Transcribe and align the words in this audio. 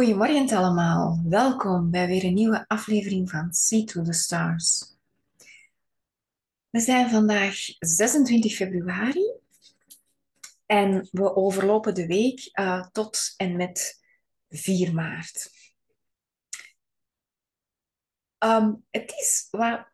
Goedemorgen 0.00 0.56
allemaal, 0.56 1.22
welkom 1.24 1.90
bij 1.90 2.06
weer 2.06 2.24
een 2.24 2.34
nieuwe 2.34 2.64
aflevering 2.68 3.30
van 3.30 3.52
See 3.52 3.84
to 3.84 4.02
the 4.02 4.12
Stars. 4.12 4.96
We 6.70 6.80
zijn 6.80 7.10
vandaag 7.10 7.56
26 7.78 8.54
februari 8.54 9.32
en 10.66 11.08
we 11.10 11.36
overlopen 11.36 11.94
de 11.94 12.06
week 12.06 12.50
uh, 12.52 12.86
tot 12.92 13.34
en 13.36 13.56
met 13.56 14.04
4 14.48 14.94
maart. 14.94 15.50
Um, 18.38 18.84
het 18.90 19.10
is 19.10 19.48
wat 19.50 19.86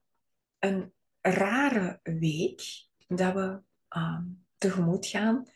een 0.58 0.92
rare 1.20 2.00
week 2.02 2.62
dat 3.08 3.34
we 3.34 3.60
um, 3.88 4.46
tegemoet 4.58 5.06
gaan. 5.06 5.50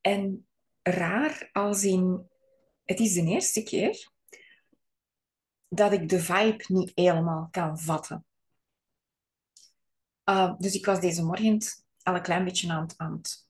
En 0.00 0.46
raar 0.82 1.48
als 1.52 1.84
in 1.84 2.34
het 2.86 3.00
is 3.00 3.14
de 3.14 3.22
eerste 3.22 3.62
keer 3.62 4.10
dat 5.68 5.92
ik 5.92 6.08
de 6.08 6.20
vibe 6.20 6.64
niet 6.68 6.92
helemaal 6.94 7.48
kan 7.50 7.78
vatten. 7.78 8.26
Uh, 10.24 10.54
dus 10.58 10.74
ik 10.74 10.86
was 10.86 11.00
deze 11.00 11.24
morgen 11.24 11.60
al 12.02 12.14
een 12.14 12.22
klein 12.22 12.44
beetje 12.44 12.72
aan 12.72 12.82
het, 12.82 12.94
aan 12.96 13.12
het 13.12 13.48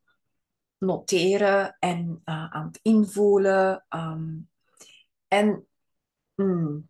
noteren 0.78 1.76
en 1.78 2.22
uh, 2.24 2.50
aan 2.50 2.66
het 2.66 2.78
invoelen. 2.82 3.86
Um, 3.88 4.50
en 5.28 5.68
mm, 6.34 6.88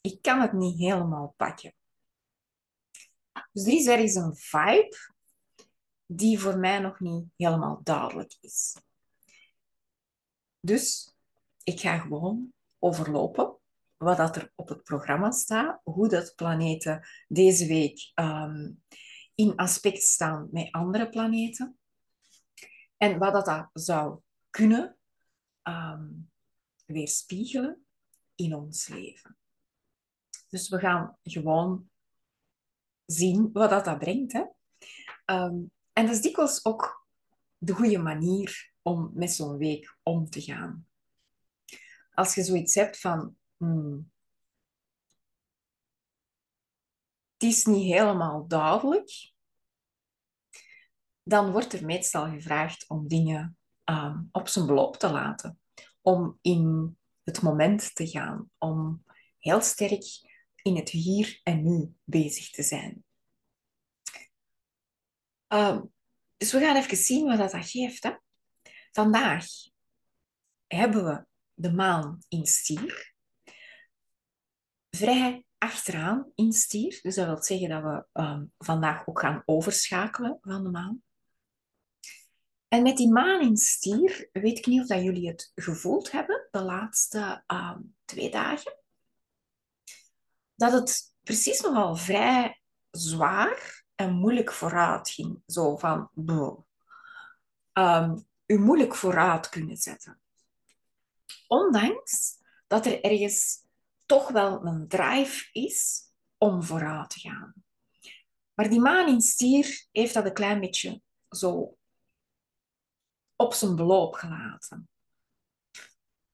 ik 0.00 0.22
kan 0.22 0.40
het 0.40 0.52
niet 0.52 0.78
helemaal 0.78 1.34
pakken. 1.36 1.74
Dus 3.52 3.66
er 3.66 3.72
is 3.72 3.86
ergens 3.86 4.14
een 4.14 4.36
vibe 4.36 4.96
die 6.06 6.38
voor 6.38 6.58
mij 6.58 6.78
nog 6.78 7.00
niet 7.00 7.24
helemaal 7.36 7.80
duidelijk 7.82 8.36
is. 8.40 8.76
Dus 10.60 11.11
ik 11.64 11.80
ga 11.80 11.98
gewoon 11.98 12.52
overlopen 12.78 13.56
wat 13.96 14.16
dat 14.16 14.36
er 14.36 14.52
op 14.54 14.68
het 14.68 14.82
programma 14.82 15.30
staat, 15.30 15.80
hoe 15.82 16.08
dat 16.08 16.34
planeten 16.34 17.06
deze 17.28 17.66
week 17.66 18.12
um, 18.14 18.82
in 19.34 19.56
aspect 19.56 20.02
staan 20.02 20.48
met 20.50 20.72
andere 20.72 21.08
planeten 21.08 21.78
en 22.96 23.18
wat 23.18 23.32
dat, 23.32 23.44
dat 23.44 23.70
zou 23.72 24.20
kunnen 24.50 24.96
um, 25.62 26.30
weerspiegelen 26.86 27.84
in 28.34 28.54
ons 28.54 28.88
leven. 28.88 29.36
Dus 30.48 30.68
we 30.68 30.78
gaan 30.78 31.18
gewoon 31.22 31.90
zien 33.06 33.50
wat 33.52 33.70
dat, 33.70 33.84
dat 33.84 33.98
brengt. 33.98 34.32
Hè? 34.32 34.44
Um, 35.34 35.70
en 35.92 36.06
dat 36.06 36.14
is 36.14 36.20
dikwijls 36.20 36.64
ook 36.64 37.06
de 37.58 37.72
goede 37.72 37.98
manier 37.98 38.72
om 38.82 39.10
met 39.14 39.32
zo'n 39.32 39.56
week 39.56 39.96
om 40.02 40.30
te 40.30 40.40
gaan 40.40 40.86
als 42.14 42.34
je 42.34 42.42
zoiets 42.42 42.74
hebt 42.74 42.98
van, 42.98 43.36
hmm, 43.56 44.10
het 47.32 47.42
is 47.42 47.64
niet 47.64 47.92
helemaal 47.92 48.46
duidelijk, 48.46 49.32
dan 51.22 51.52
wordt 51.52 51.72
er 51.72 51.84
meestal 51.84 52.30
gevraagd 52.30 52.88
om 52.88 53.08
dingen 53.08 53.56
um, 53.84 54.28
op 54.32 54.48
zijn 54.48 54.66
beloop 54.66 54.96
te 54.96 55.10
laten. 55.10 55.60
Om 56.00 56.38
in 56.40 56.96
het 57.22 57.42
moment 57.42 57.94
te 57.94 58.06
gaan. 58.06 58.50
Om 58.58 59.04
heel 59.38 59.60
sterk 59.60 60.04
in 60.62 60.76
het 60.76 60.88
hier 60.88 61.40
en 61.42 61.62
nu 61.62 61.94
bezig 62.04 62.50
te 62.50 62.62
zijn. 62.62 63.04
Um, 65.48 65.92
dus 66.36 66.52
we 66.52 66.60
gaan 66.60 66.76
even 66.76 66.96
zien 66.96 67.26
wat 67.26 67.50
dat 67.50 67.66
geeft. 67.66 68.02
Hè? 68.02 68.12
Vandaag 68.92 69.46
hebben 70.66 71.04
we 71.04 71.26
de 71.54 71.72
maan 71.72 72.18
in 72.28 72.46
stier. 72.46 73.14
Vrij 74.90 75.44
achteraan 75.58 76.32
in 76.34 76.52
stier. 76.52 76.98
Dus 77.02 77.14
dat 77.14 77.26
wil 77.26 77.42
zeggen 77.42 77.68
dat 77.68 77.82
we 77.82 78.20
um, 78.22 78.52
vandaag 78.58 79.06
ook 79.06 79.20
gaan 79.20 79.42
overschakelen 79.44 80.38
van 80.40 80.62
de 80.62 80.70
maan. 80.70 81.02
En 82.68 82.82
met 82.82 82.96
die 82.96 83.12
maan 83.12 83.40
in 83.40 83.56
stier, 83.56 84.28
weet 84.32 84.58
ik 84.58 84.66
niet 84.66 84.80
of 84.80 84.86
dat 84.86 85.02
jullie 85.02 85.28
het 85.28 85.52
gevoeld 85.54 86.10
hebben 86.10 86.48
de 86.50 86.62
laatste 86.62 87.44
um, 87.46 87.94
twee 88.04 88.30
dagen. 88.30 88.78
Dat 90.54 90.72
het 90.72 91.14
precies 91.22 91.60
nogal 91.60 91.96
vrij 91.96 92.60
zwaar 92.90 93.84
en 93.94 94.12
moeilijk 94.12 94.52
vooruit 94.52 95.10
ging. 95.10 95.42
Zo 95.46 95.76
van, 95.76 96.10
um, 97.72 98.26
u 98.46 98.58
moeilijk 98.58 98.94
vooruit 98.94 99.48
kunnen 99.48 99.76
zetten. 99.76 100.21
Ondanks 101.52 102.38
dat 102.66 102.86
er 102.86 103.00
ergens 103.00 103.64
toch 104.06 104.30
wel 104.30 104.66
een 104.66 104.88
drive 104.88 105.48
is 105.52 106.02
om 106.38 106.62
vooruit 106.62 107.10
te 107.10 107.20
gaan. 107.20 107.54
Maar 108.54 108.68
die 108.68 108.80
maan 108.80 109.08
in 109.08 109.20
stier 109.20 109.86
heeft 109.90 110.14
dat 110.14 110.24
een 110.24 110.32
klein 110.32 110.60
beetje 110.60 111.02
zo 111.28 111.78
op 113.36 113.54
zijn 113.54 113.76
beloop 113.76 114.14
gelaten. 114.14 114.88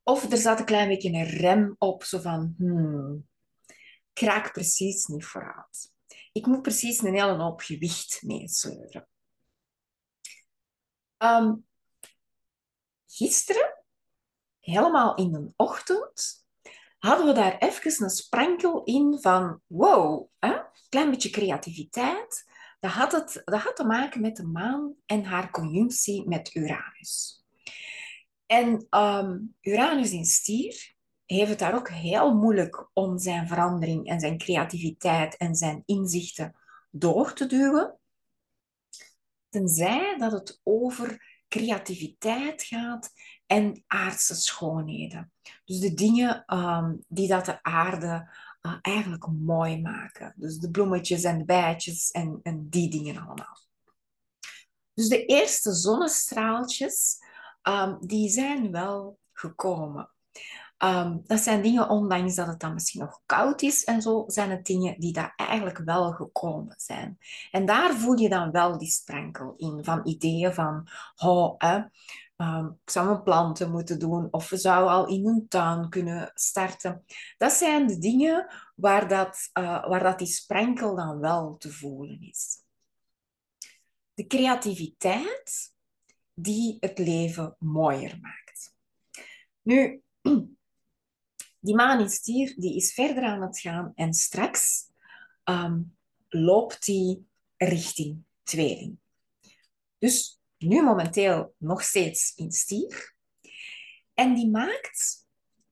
Of 0.02 0.32
er 0.32 0.38
zat 0.38 0.58
een 0.58 0.64
klein 0.64 0.88
beetje 0.88 1.12
een 1.12 1.24
rem 1.24 1.74
op, 1.78 2.04
zo 2.04 2.18
van, 2.18 2.54
hmm, 2.58 3.28
ik 4.12 4.20
raak 4.20 4.52
precies 4.52 5.06
niet 5.06 5.24
vooruit. 5.24 5.92
Ik 6.32 6.46
moet 6.46 6.62
precies 6.62 7.02
een 7.02 7.14
hele 7.14 7.36
hoop 7.36 7.60
gewicht 7.60 8.22
meesleuren. 8.22 9.08
Um, 11.18 11.66
gisteren 13.06 13.67
helemaal 14.68 15.14
in 15.14 15.32
de 15.32 15.52
ochtend, 15.56 16.46
hadden 16.98 17.26
we 17.26 17.32
daar 17.32 17.58
even 17.58 18.04
een 18.04 18.10
sprankel 18.10 18.84
in 18.84 19.18
van 19.20 19.60
wow, 19.66 20.28
een 20.38 20.62
klein 20.88 21.10
beetje 21.10 21.30
creativiteit. 21.30 22.46
Dat 22.80 22.90
had, 22.90 23.12
het, 23.12 23.42
dat 23.44 23.60
had 23.60 23.76
te 23.76 23.84
maken 23.84 24.20
met 24.20 24.36
de 24.36 24.46
maan 24.46 24.94
en 25.06 25.24
haar 25.24 25.50
conjunctie 25.50 26.28
met 26.28 26.54
Uranus. 26.54 27.44
En 28.46 28.86
um, 28.90 29.56
Uranus 29.60 30.10
in 30.10 30.24
stier 30.24 30.94
heeft 31.24 31.50
het 31.50 31.58
daar 31.58 31.74
ook 31.74 31.88
heel 31.88 32.34
moeilijk 32.34 32.88
om 32.92 33.18
zijn 33.18 33.48
verandering 33.48 34.06
en 34.06 34.20
zijn 34.20 34.38
creativiteit 34.38 35.36
en 35.36 35.54
zijn 35.54 35.82
inzichten 35.86 36.54
door 36.90 37.32
te 37.32 37.46
duwen. 37.46 37.98
Tenzij 39.48 40.16
dat 40.18 40.32
het 40.32 40.60
over 40.62 41.26
creativiteit 41.48 42.62
gaat 42.62 43.10
en 43.48 43.84
aardse 43.86 44.34
schoonheden. 44.34 45.32
Dus 45.64 45.78
de 45.78 45.94
dingen 45.94 46.44
um, 46.58 47.04
die 47.08 47.28
dat 47.28 47.44
de 47.44 47.62
aarde 47.62 48.28
uh, 48.62 48.74
eigenlijk 48.82 49.26
mooi 49.26 49.80
maken. 49.80 50.34
Dus 50.36 50.58
de 50.58 50.70
bloemetjes 50.70 51.22
en 51.22 51.38
de 51.38 51.44
bijtjes 51.44 52.10
en, 52.10 52.40
en 52.42 52.68
die 52.68 52.90
dingen 52.90 53.16
allemaal. 53.16 53.58
Dus 54.94 55.08
de 55.08 55.24
eerste 55.24 55.72
zonnestraaltjes, 55.72 57.18
um, 57.62 57.98
die 58.00 58.28
zijn 58.28 58.70
wel 58.70 59.18
gekomen. 59.32 60.10
Um, 60.84 61.22
dat 61.26 61.40
zijn 61.40 61.62
dingen, 61.62 61.88
ondanks 61.88 62.34
dat 62.34 62.46
het 62.46 62.60
dan 62.60 62.74
misschien 62.74 63.00
nog 63.00 63.20
koud 63.26 63.62
is 63.62 63.84
en 63.84 64.02
zo, 64.02 64.24
zijn 64.26 64.50
het 64.50 64.66
dingen 64.66 65.00
die 65.00 65.12
daar 65.12 65.32
eigenlijk 65.36 65.78
wel 65.78 66.12
gekomen 66.12 66.74
zijn. 66.76 67.18
En 67.50 67.66
daar 67.66 67.94
voel 67.94 68.18
je 68.18 68.28
dan 68.28 68.50
wel 68.50 68.78
die 68.78 68.90
sprankel 68.90 69.54
in 69.56 69.84
van 69.84 70.00
ideeën 70.04 70.54
van, 70.54 70.88
oh, 71.16 71.54
eh, 71.58 71.82
um, 72.40 73.22
planten 73.22 73.70
moeten 73.70 73.98
doen 73.98 74.28
of 74.30 74.50
we 74.50 74.56
zouden 74.56 74.92
al 74.92 75.06
in 75.06 75.26
een 75.26 75.48
tuin 75.48 75.88
kunnen 75.88 76.30
starten. 76.34 77.04
Dat 77.36 77.52
zijn 77.52 77.86
de 77.86 77.98
dingen 77.98 78.52
waar, 78.74 79.08
dat, 79.08 79.50
uh, 79.58 79.88
waar 79.88 80.02
dat 80.02 80.18
die 80.18 80.26
sprankel 80.26 80.96
dan 80.96 81.18
wel 81.18 81.56
te 81.56 81.72
voelen 81.72 82.20
is. 82.20 82.56
De 84.14 84.26
creativiteit 84.26 85.74
die 86.34 86.76
het 86.80 86.98
leven 86.98 87.56
mooier 87.58 88.18
maakt. 88.20 88.74
Nu, 89.62 90.02
die 91.66 91.74
maan 91.74 92.00
in 92.00 92.10
stier 92.10 92.54
die 92.56 92.76
is 92.76 92.94
verder 92.94 93.22
aan 93.22 93.42
het 93.42 93.60
gaan 93.60 93.92
en 93.94 94.14
straks 94.14 94.90
um, 95.44 95.96
loopt 96.28 96.84
die 96.84 97.26
richting 97.56 98.24
tweeling. 98.42 98.98
Dus 99.98 100.37
nu 100.58 100.82
momenteel 100.82 101.54
nog 101.56 101.82
steeds 101.82 102.32
in 102.36 102.52
stier. 102.52 103.14
En 104.14 104.34
die 104.34 104.50
maakt 104.50 105.26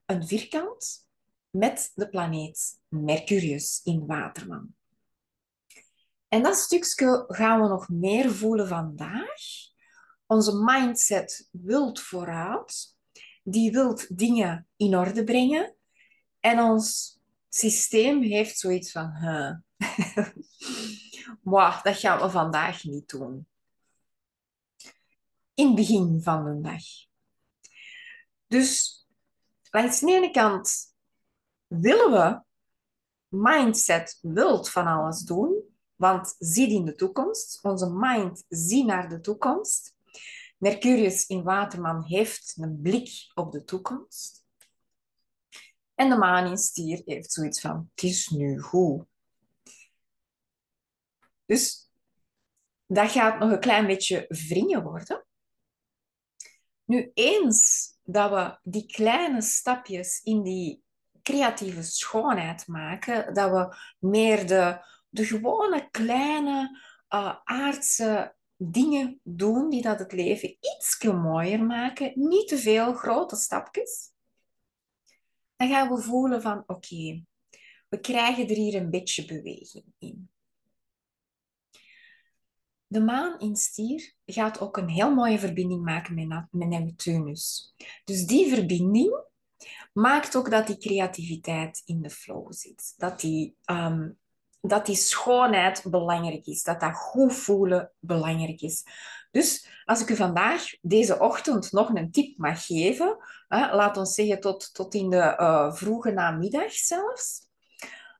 een 0.05 0.27
vierkant 0.27 1.09
met 1.51 1.93
de 1.95 2.09
planeet 2.09 2.81
Mercurius 2.89 3.81
in 3.85 4.07
Waterman. 4.07 4.75
En 6.29 6.43
dat 6.43 6.57
stukje 6.57 7.25
gaan 7.29 7.61
we 7.61 7.69
nog 7.69 7.89
meer 7.89 8.31
voelen 8.31 8.69
vandaag. 8.69 9.41
Onze 10.27 10.63
mindset 10.65 11.49
wilt 11.51 12.01
vooruit. 12.01 12.97
Die 13.43 13.73
wilt 13.73 14.19
dingen 14.19 14.69
in 14.77 14.97
orde 14.97 15.25
brengen. 15.25 15.75
En 16.41 16.61
ons 16.61 17.19
systeem 17.49 18.23
heeft 18.23 18.59
zoiets 18.59 18.93
van... 18.93 19.13
Huh. 19.17 19.55
dat 21.83 21.97
gaan 21.97 22.21
we 22.21 22.31
vandaag 22.31 22.85
niet 22.85 23.09
doen 23.09 23.47
in 25.57 25.67
het 25.67 25.75
begin 25.75 26.21
van 26.23 26.45
de 26.45 26.61
dag. 26.61 26.83
Dus 28.47 29.01
langs 29.71 30.01
de 30.01 30.13
ene 30.13 30.31
kant 30.31 30.95
willen 31.67 32.11
we 32.11 32.45
mindset 33.29 34.19
wilt 34.23 34.71
van 34.71 34.87
alles 34.87 35.21
doen, 35.21 35.63
want 35.95 36.35
ziet 36.39 36.71
in 36.71 36.85
de 36.85 36.95
toekomst. 36.95 37.59
Onze 37.63 37.91
mind 37.91 38.45
ziet 38.49 38.87
naar 38.87 39.09
de 39.09 39.21
toekomst. 39.21 39.95
Mercurius 40.59 41.27
in 41.27 41.43
Waterman 41.43 42.05
heeft 42.05 42.55
een 42.57 42.81
blik 42.81 43.11
op 43.35 43.53
de 43.53 43.65
toekomst. 43.65 44.45
En 45.95 46.09
de 46.09 46.17
maan 46.17 46.51
in 46.51 46.59
stier 46.59 47.03
heeft 47.05 47.33
zoiets 47.33 47.61
van, 47.61 47.91
het 47.95 48.05
is 48.05 48.29
nu 48.29 48.61
goed. 48.61 49.05
Dus 51.47 51.91
dat 52.87 53.11
gaat 53.11 53.39
nog 53.39 53.51
een 53.51 53.61
klein 53.61 53.87
beetje 53.87 54.25
wringen 54.29 54.83
worden. 54.83 55.26
Nu, 56.87 57.11
eens 57.15 57.91
dat 58.05 58.31
we 58.31 58.59
die 58.63 58.87
kleine 58.87 59.43
stapjes 59.43 60.21
in 60.23 60.43
die 60.43 60.83
creatieve 61.23 61.83
schoonheid 61.83 62.67
maken, 62.67 63.35
dat 63.35 63.51
we 63.51 63.77
meer 63.99 64.47
de, 64.47 64.79
de 65.09 65.25
gewone 65.25 65.89
kleine 65.91 66.81
uh, 67.09 67.37
aardse 67.45 68.35
dingen 68.57 69.21
doen 69.23 69.71
die 69.71 69.83
dat 69.83 69.99
het 69.99 70.13
leven 70.13 70.57
iets 70.61 71.05
mooier 71.05 71.65
maken, 71.65 72.13
niet 72.15 72.49
te 72.49 72.59
veel 72.59 72.95
grote 72.95 73.37
stapjes, 73.37 74.13
dan 75.57 75.69
gaan 75.69 75.89
we 75.89 76.03
voelen 76.03 76.43
van 76.43 76.63
oké, 76.67 77.25
we 77.89 78.01
krijgen 78.01 78.49
er 78.49 78.57
hier 78.57 78.75
een 78.75 78.91
beetje 78.91 79.25
beweging 79.25 79.85
in. 79.99 80.31
De 82.97 83.03
maan 83.03 83.39
in 83.39 83.57
stier 83.57 84.15
gaat 84.27 84.61
ook 84.61 84.77
een 84.77 84.89
heel 84.89 85.15
mooie 85.15 85.39
verbinding 85.39 85.85
maken 85.85 86.15
met, 86.15 86.47
met 86.51 86.69
Neptunus. 86.69 87.75
Dus 88.05 88.27
die 88.27 88.55
verbinding 88.55 89.25
maakt 89.93 90.37
ook 90.37 90.51
dat 90.51 90.67
die 90.67 90.79
creativiteit 90.79 91.83
in 91.85 92.03
de 92.03 92.11
flow 92.11 92.53
zit. 92.53 92.95
Dat 92.97 93.21
die, 93.21 93.57
um, 93.71 94.19
dat 94.61 94.87
die 94.87 94.97
schoonheid 94.97 95.85
belangrijk 95.91 96.47
is. 96.47 96.63
Dat 96.63 96.81
dat 96.81 96.95
goed 96.95 97.35
voelen 97.35 97.93
belangrijk 97.99 98.61
is. 98.61 98.85
Dus 99.31 99.69
als 99.85 100.01
ik 100.01 100.11
u 100.11 100.17
vandaag, 100.17 100.63
deze 100.81 101.19
ochtend, 101.19 101.73
nog 101.73 101.89
een 101.89 102.11
tip 102.11 102.39
mag 102.39 102.67
geven, 102.67 103.17
hè, 103.49 103.75
laat 103.75 103.97
ons 103.97 104.15
zeggen 104.15 104.41
tot, 104.41 104.75
tot 104.75 104.95
in 104.95 105.11
de 105.11 105.37
uh, 105.41 105.75
vroege 105.75 106.11
namiddag 106.11 106.73
zelfs. 106.73 107.49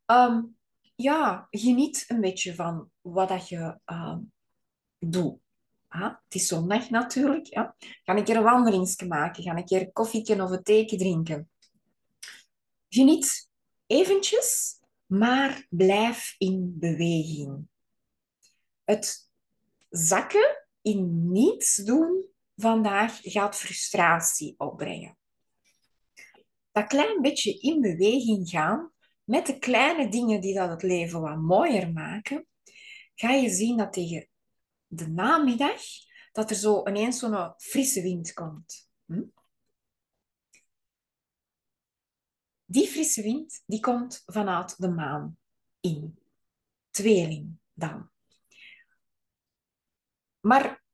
Um, 0.07 0.57
ja, 0.95 1.47
geniet 1.51 2.05
een 2.09 2.21
beetje 2.21 2.55
van 2.55 2.91
wat 3.01 3.29
dat 3.29 3.49
je 3.49 3.79
um, 3.87 4.35
doet. 5.13 5.39
Ah, 5.89 6.15
het 6.25 6.35
is 6.35 6.47
zondag 6.47 6.91
natuurlijk. 6.91 7.47
Ja. 7.47 7.75
Ga 8.05 8.17
een 8.17 8.25
keer 8.25 8.37
een 8.37 8.43
wandelingsje 8.43 9.07
maken. 9.07 9.43
Ga 9.43 9.57
een 9.57 9.65
keer 9.65 9.81
een 9.81 9.93
koffietje 9.93 10.43
of 10.43 10.51
een 10.51 10.63
theetje 10.63 10.97
drinken. 10.97 11.51
Geniet 12.89 13.49
eventjes, 13.87 14.81
maar 15.07 15.67
blijf 15.71 16.35
in 16.39 16.77
beweging. 16.79 17.69
Het 18.85 19.31
zakken 19.91 20.67
in 20.83 21.33
niets 21.33 21.77
doen 21.77 22.27
vandaag 22.57 23.19
gaat 23.23 23.57
frustratie 23.57 24.55
opbrengen. 24.59 25.19
Dat 26.73 26.87
klein 26.87 27.21
beetje 27.23 27.59
in 27.61 27.81
beweging 27.81 28.49
gaan, 28.49 28.93
met 29.25 29.47
de 29.47 29.59
kleine 29.59 30.09
dingen 30.09 30.41
die 30.41 30.55
dat 30.55 30.71
het 30.71 30.83
leven 30.83 31.21
wat 31.21 31.37
mooier 31.37 31.93
maken, 31.93 32.47
ga 33.15 33.31
je 33.31 33.51
zien 33.51 33.77
dat 33.77 33.93
tegen 33.93 34.29
de 34.87 35.09
namiddag 35.09 35.83
dat 36.33 36.51
er 36.51 36.57
zo 36.57 36.89
ineens 36.89 37.19
zo'n 37.19 37.55
frisse 37.57 38.03
wind 38.03 38.33
komt. 38.33 38.91
Hm? 39.05 39.25
Die 42.65 42.89
frisse 42.89 43.23
wind 43.23 43.63
die 43.67 43.81
komt 43.81 44.23
vanuit 44.27 44.79
de 44.79 44.89
maan 44.89 45.39
in. 45.81 46.19
Tweeling 46.91 47.59
dan. 47.73 48.11
Maar 50.41 50.85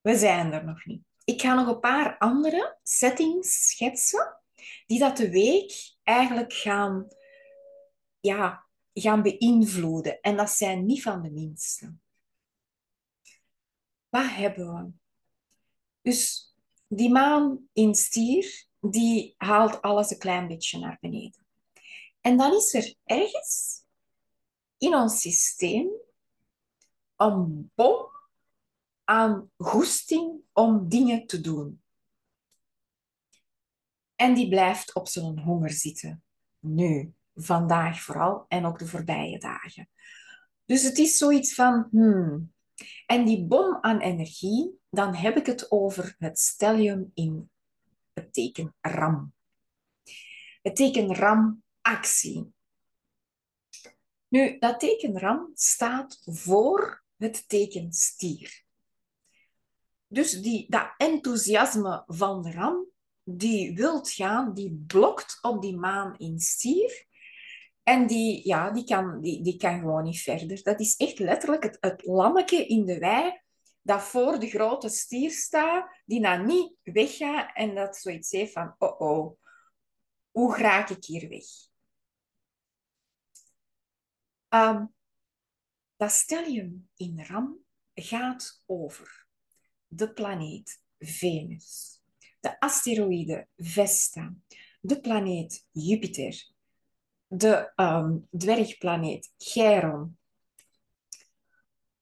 we 0.00 0.16
zijn 0.16 0.52
er 0.52 0.64
nog 0.64 0.84
niet. 0.84 1.02
Ik 1.24 1.40
ga 1.40 1.54
nog 1.54 1.68
een 1.68 1.80
paar 1.80 2.18
andere 2.18 2.78
settings 2.82 3.68
schetsen 3.68 4.40
die 4.86 4.98
dat 4.98 5.16
de 5.16 5.30
week 5.30 5.96
eigenlijk 6.02 6.52
gaan, 6.52 7.06
ja, 8.20 8.66
gaan 8.92 9.22
beïnvloeden. 9.22 10.20
En 10.20 10.36
dat 10.36 10.50
zijn 10.50 10.86
niet 10.86 11.02
van 11.02 11.22
de 11.22 11.30
minste. 11.30 11.96
Wat 14.08 14.30
hebben 14.30 14.74
we? 14.74 14.90
Dus 16.02 16.52
die 16.86 17.10
maan 17.10 17.68
in 17.72 17.94
stier, 17.94 18.66
die 18.80 19.34
haalt 19.36 19.82
alles 19.82 20.10
een 20.10 20.18
klein 20.18 20.48
beetje 20.48 20.78
naar 20.78 20.98
beneden. 21.00 21.46
En 22.20 22.36
dan 22.36 22.56
is 22.56 22.74
er 22.74 22.94
ergens 23.04 23.84
in 24.78 24.94
ons 24.94 25.20
systeem 25.20 25.90
een 27.16 27.70
bom 27.74 28.06
aan 29.04 29.50
goesting 29.56 30.40
om 30.52 30.88
dingen 30.88 31.26
te 31.26 31.40
doen. 31.40 31.82
En 34.14 34.34
die 34.34 34.48
blijft 34.48 34.94
op 34.94 35.08
zijn 35.08 35.38
honger 35.38 35.70
zitten. 35.70 36.22
Nu, 36.58 37.14
vandaag 37.34 38.02
vooral 38.02 38.44
en 38.48 38.64
ook 38.64 38.78
de 38.78 38.86
voorbije 38.86 39.38
dagen. 39.38 39.88
Dus 40.64 40.82
het 40.82 40.98
is 40.98 41.16
zoiets 41.16 41.54
van, 41.54 41.88
hmm. 41.90 42.52
En 43.06 43.24
die 43.24 43.44
bom 43.44 43.78
aan 43.80 44.00
energie, 44.00 44.78
dan 44.90 45.14
heb 45.14 45.36
ik 45.36 45.46
het 45.46 45.70
over 45.70 46.14
het 46.18 46.38
stellium 46.38 47.10
in 47.14 47.50
het 48.12 48.32
teken 48.32 48.74
ram. 48.80 49.32
Het 50.62 50.76
teken 50.76 51.14
ram, 51.14 51.62
actie. 51.80 52.52
Nu, 54.28 54.58
dat 54.58 54.80
teken 54.80 55.18
ram 55.18 55.50
staat 55.54 56.20
voor 56.24 57.04
het 57.16 57.48
teken 57.48 57.92
stier. 57.92 58.64
Dus 60.06 60.40
die, 60.40 60.66
dat 60.68 60.94
enthousiasme 60.96 62.02
van 62.06 62.42
de 62.42 62.50
ram, 62.50 62.86
die 63.22 63.74
wilt 63.74 64.10
gaan, 64.10 64.54
die 64.54 64.84
blokt 64.86 65.38
op 65.40 65.62
die 65.62 65.76
maan 65.76 66.16
in 66.16 66.40
stier. 66.40 67.06
En 67.88 68.06
die, 68.06 68.46
ja, 68.46 68.70
die, 68.70 68.84
kan, 68.84 69.20
die, 69.20 69.42
die 69.42 69.56
kan 69.56 69.78
gewoon 69.78 70.04
niet 70.04 70.20
verder. 70.20 70.62
Dat 70.62 70.80
is 70.80 70.96
echt 70.96 71.18
letterlijk 71.18 71.78
het, 71.80 72.06
lammetje 72.06 72.66
in 72.66 72.84
de 72.84 72.98
wei 72.98 73.40
dat 73.82 74.02
voor 74.02 74.38
de 74.38 74.48
grote 74.48 74.88
stier 74.88 75.30
staat, 75.30 76.02
die 76.04 76.20
nou 76.20 76.44
niet 76.44 76.74
weggaat 76.82 77.50
en 77.54 77.74
dat 77.74 77.96
zoiets 77.96 78.30
heeft 78.30 78.52
van, 78.52 78.74
oh 78.78 79.00
oh, 79.00 79.40
hoe 80.30 80.56
raak 80.56 80.88
ik 80.88 81.04
hier 81.04 81.28
weg? 81.28 81.44
Um, 84.48 84.94
dat 85.96 86.10
stellium 86.10 86.88
in 86.96 87.24
Ram 87.24 87.58
gaat 87.94 88.62
over 88.66 89.26
de 89.86 90.12
planeet 90.12 90.82
Venus, 90.98 92.00
de 92.40 92.60
asteroïde 92.60 93.48
Vesta, 93.56 94.34
de 94.80 95.00
planeet 95.00 95.66
Jupiter, 95.70 96.56
de 97.28 97.72
um, 97.76 98.28
dwergplaneet 98.38 99.32
Chiron. 99.36 100.18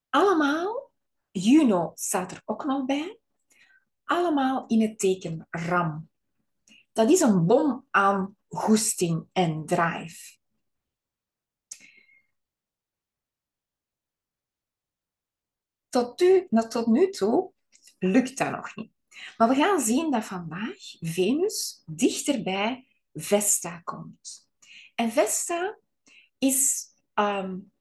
Allemaal 0.09 0.91
Juno 1.31 1.93
staat 1.95 2.33
er 2.33 2.43
ook 2.45 2.65
nog 2.65 2.85
bij. 2.85 3.19
Allemaal 4.05 4.67
in 4.67 4.81
het 4.81 4.99
teken 4.99 5.47
Ram. 5.51 6.11
Dat 6.93 7.11
is 7.11 7.21
een 7.21 7.47
bom 7.47 7.87
aan 7.91 8.37
goesting 8.49 9.29
en 9.33 9.67
drive. 9.67 10.37
Tot, 15.89 16.25
tot 16.69 16.87
nu 16.87 17.11
toe 17.11 17.53
lukt 17.99 18.39
dat 18.39 18.51
nog 18.51 18.77
niet. 18.77 18.93
Maar 19.37 19.49
we 19.49 19.55
gaan 19.55 19.81
zien 19.81 20.11
dat 20.11 20.25
vandaag 20.25 20.77
Venus 21.01 21.83
dichter 21.87 22.43
bij 22.43 22.89
Vesta 23.13 23.81
komt. 23.81 24.46
En 24.97 25.13
Vesta 25.13 25.79
is 26.39 26.87
um, 27.15 27.73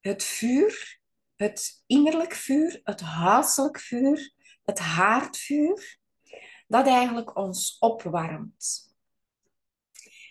het 0.00 0.24
vuur 0.24 1.00
het 1.40 1.82
innerlijk 1.86 2.34
vuur, 2.34 2.80
het 2.84 3.00
huiselijk 3.00 3.78
vuur, 3.80 4.32
het 4.64 4.78
haardvuur, 4.78 5.98
dat 6.66 6.86
eigenlijk 6.86 7.36
ons 7.36 7.76
opwarmt. 7.78 8.94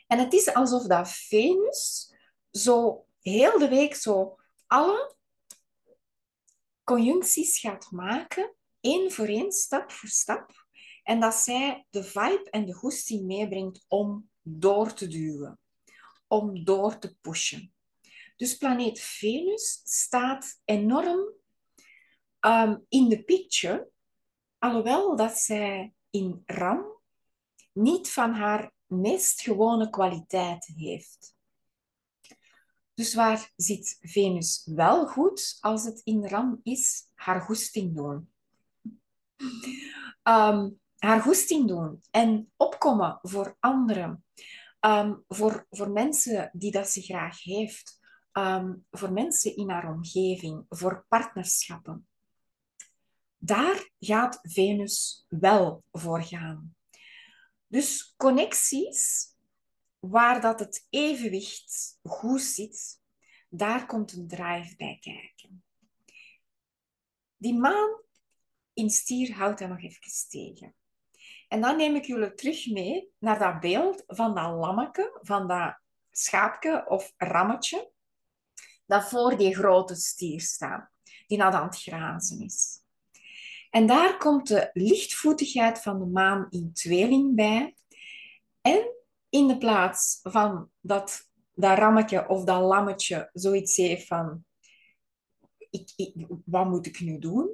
En 0.07 0.19
het 0.19 0.33
is 0.33 0.53
alsof 0.53 0.83
dat 0.83 1.09
Venus 1.09 2.13
zo 2.51 3.05
heel 3.21 3.59
de 3.59 3.67
week 3.67 3.95
zo 3.95 4.39
alle 4.67 5.15
conjuncties 6.83 7.59
gaat 7.59 7.91
maken, 7.91 8.53
één 8.79 9.11
voor 9.11 9.27
één, 9.27 9.51
stap 9.51 9.91
voor 9.91 10.09
stap. 10.09 10.65
En 11.03 11.19
dat 11.19 11.33
zij 11.33 11.85
de 11.89 12.03
vibe 12.03 12.47
en 12.49 12.65
de 12.65 12.73
goesting 12.73 13.25
meebrengt 13.25 13.85
om 13.87 14.29
door 14.57 14.93
te 14.93 15.07
duwen, 15.07 15.59
om 16.27 16.63
door 16.63 16.97
te 16.99 17.15
pushen. 17.21 17.73
Dus 18.35 18.57
planeet 18.57 18.99
Venus 18.99 19.81
staat 19.83 20.61
enorm 20.65 21.33
um, 22.39 22.85
in 22.89 23.09
de 23.09 23.23
picture, 23.23 23.89
alhoewel 24.57 25.15
dat 25.15 25.37
zij 25.37 25.93
in 26.09 26.43
Ram 26.45 26.85
niet 27.73 28.11
van 28.11 28.33
haar 28.33 28.71
meest 28.85 29.41
gewone 29.41 29.89
kwaliteiten 29.89 30.75
heeft. 30.75 31.37
Dus 32.93 33.13
waar 33.13 33.51
zit 33.55 33.97
Venus 34.01 34.61
wel 34.65 35.07
goed 35.07 35.57
als 35.59 35.83
het 35.83 36.01
in 36.03 36.25
ram 36.25 36.59
is? 36.63 37.11
Haar 37.15 37.41
goesting 37.41 37.95
doen. 37.95 38.31
Um, 40.23 40.78
haar 40.99 41.21
goesting 41.21 41.67
doen 41.67 42.01
en 42.11 42.51
opkomen 42.55 43.19
voor 43.21 43.57
anderen. 43.59 44.25
Ehm, 44.79 45.15
voor, 45.27 45.67
voor 45.69 45.89
mensen 45.89 46.49
die 46.53 46.71
dat 46.71 46.89
ze 46.89 47.01
graag 47.01 47.43
heeft. 47.43 47.99
Ehm, 48.31 48.75
voor 48.91 49.11
mensen 49.11 49.55
in 49.55 49.69
haar 49.69 49.93
omgeving. 49.93 50.65
Voor 50.69 51.05
partnerschappen. 51.07 52.07
Daar 53.37 53.89
gaat 53.99 54.39
Venus 54.41 55.25
wel 55.29 55.83
voor 55.91 56.23
gaan. 56.23 56.75
Dus 57.67 58.13
connecties 58.17 59.27
waar 59.99 60.41
dat 60.41 60.59
het 60.59 60.87
evenwicht 60.89 61.99
goed 62.03 62.41
zit, 62.41 63.01
daar 63.49 63.85
komt 63.85 64.13
een 64.13 64.27
drive 64.27 64.75
bij 64.75 64.97
kijken. 65.01 65.63
Die 67.37 67.53
maan 67.53 68.01
in 68.73 68.89
stier 68.89 69.33
houdt 69.35 69.59
dat 69.59 69.69
nog 69.69 69.81
even 69.81 70.29
tegen. 70.29 70.75
En 71.49 71.61
dan 71.61 71.77
neem 71.77 71.95
ik 71.95 72.05
jullie 72.05 72.33
terug 72.33 72.71
mee 72.71 73.09
naar 73.19 73.39
dat 73.39 73.59
beeld 73.59 74.03
van 74.07 74.35
dat 74.35 74.55
lammeke, 74.55 75.19
van 75.21 75.47
dat 75.47 75.79
schaapje 76.11 76.89
of 76.89 77.13
rammetje, 77.17 77.91
dat 78.85 79.09
voor 79.09 79.37
die 79.37 79.55
grote 79.55 79.95
stier 79.95 80.41
staat, 80.41 80.89
die 81.27 81.37
naar 81.37 81.53
aan 81.53 81.67
het 81.67 81.81
grazen 81.81 82.41
is. 82.41 82.81
En 83.69 83.87
daar 83.87 84.17
komt 84.17 84.47
de 84.47 84.69
lichtvoetigheid 84.73 85.79
van 85.79 85.99
de 85.99 86.05
maan 86.05 86.47
in 86.49 86.73
tweeling 86.73 87.35
bij. 87.35 87.75
En 88.61 88.95
in 89.29 89.47
de 89.47 89.57
plaats 89.57 90.19
van 90.23 90.69
dat 90.79 91.29
dat 91.59 91.77
rammetje 91.77 92.27
of 92.27 92.43
dat 92.43 92.61
lammetje 92.61 93.29
zoiets 93.33 93.75
heeft 93.75 94.07
van 94.07 94.43
ik, 95.69 96.25
wat 96.45 96.65
moet 96.65 96.85
ik 96.85 96.99
nu 96.99 97.19
doen? 97.19 97.49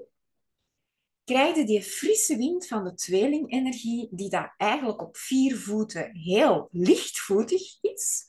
Krijg 1.25 1.55
je 1.55 1.65
die 1.65 1.83
frisse 1.83 2.37
wind 2.37 2.67
van 2.67 2.83
de 2.83 2.93
tweelingenergie, 2.93 4.07
die 4.11 4.29
daar 4.29 4.53
eigenlijk 4.57 5.01
op 5.01 5.17
vier 5.17 5.57
voeten 5.57 6.15
heel 6.15 6.67
lichtvoetig 6.71 7.77
is. 7.81 8.23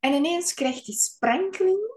En 0.00 0.12
ineens 0.12 0.54
krijgt 0.54 0.86
die 0.86 0.94
sprenkeling, 0.94 1.92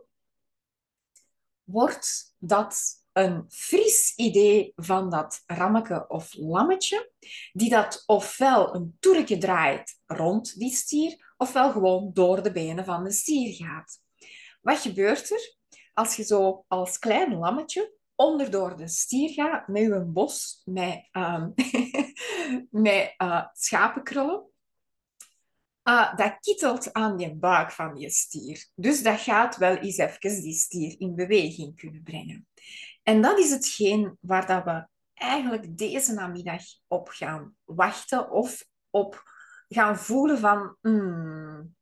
wordt 1.63 2.35
dat 2.37 3.03
een 3.13 3.45
fris 3.49 4.13
idee 4.15 4.73
van 4.75 5.09
dat 5.09 5.43
rammeke 5.45 6.05
of 6.07 6.33
lammetje, 6.33 7.11
die 7.53 7.69
dat 7.69 8.03
ofwel 8.05 8.75
een 8.75 8.97
toertje 8.99 9.37
draait 9.37 9.99
rond 10.05 10.59
die 10.59 10.75
stier, 10.75 11.33
ofwel 11.37 11.71
gewoon 11.71 12.11
door 12.13 12.43
de 12.43 12.51
benen 12.51 12.85
van 12.85 13.03
de 13.03 13.11
stier 13.11 13.53
gaat. 13.53 14.01
Wat 14.61 14.79
gebeurt 14.79 15.31
er 15.31 15.55
als 15.93 16.15
je 16.15 16.23
zo 16.23 16.65
als 16.67 16.99
klein 16.99 17.37
lammetje 17.37 17.93
onderdoor 18.15 18.77
de 18.77 18.87
stier 18.87 19.29
gaat 19.29 19.67
met 19.67 19.81
je 19.81 20.03
bos 20.05 20.61
met, 20.65 21.09
uh, 21.11 21.45
met 22.69 23.13
uh, 23.17 23.45
schapenkrullen? 23.53 24.47
Uh, 25.83 26.15
dat 26.15 26.37
kittelt 26.39 26.93
aan 26.93 27.19
je 27.19 27.35
buik 27.35 27.71
van 27.71 27.95
je 27.95 28.09
stier. 28.09 28.67
Dus 28.75 29.03
dat 29.03 29.19
gaat 29.19 29.57
wel 29.57 29.75
eens 29.75 29.97
even 29.97 30.41
die 30.41 30.53
stier 30.53 30.95
in 30.99 31.15
beweging 31.15 31.75
kunnen 31.75 32.03
brengen. 32.03 32.47
En 33.03 33.21
dat 33.21 33.39
is 33.39 33.51
hetgeen 33.51 34.17
waar 34.19 34.47
dat 34.47 34.63
we 34.63 34.87
eigenlijk 35.13 35.77
deze 35.77 36.13
namiddag 36.13 36.61
op 36.87 37.07
gaan 37.09 37.55
wachten 37.63 38.31
of 38.31 38.65
op 38.89 39.23
gaan 39.67 39.97
voelen 39.97 40.39
van 40.39 40.77
hmm, 40.81 41.75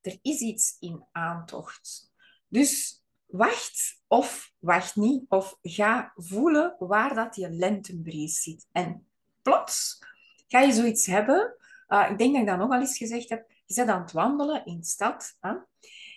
er 0.00 0.18
is 0.22 0.40
iets 0.40 0.76
in 0.78 1.06
aantocht. 1.12 2.12
Dus 2.48 2.97
wacht 3.28 4.02
of 4.06 4.52
wacht 4.58 4.96
niet 4.96 5.24
of 5.28 5.58
ga 5.62 6.12
voelen 6.14 6.76
waar 6.78 7.14
dat 7.14 7.36
je 7.36 7.50
lentebries 7.50 8.42
zit. 8.42 8.66
En 8.72 9.06
plots 9.42 9.98
ga 10.46 10.60
je 10.60 10.72
zoiets 10.72 11.06
hebben. 11.06 11.56
Uh, 11.88 12.10
ik 12.10 12.18
denk 12.18 12.32
dat 12.32 12.42
ik 12.42 12.48
dat 12.48 12.58
nog 12.58 12.70
al 12.70 12.80
eens 12.80 12.96
gezegd 12.96 13.28
heb. 13.28 13.50
Je 13.66 13.74
bent 13.74 13.88
aan 13.88 14.00
het 14.00 14.12
wandelen 14.12 14.64
in 14.64 14.78
de 14.78 14.86
stad. 14.86 15.36
Hè? 15.40 15.54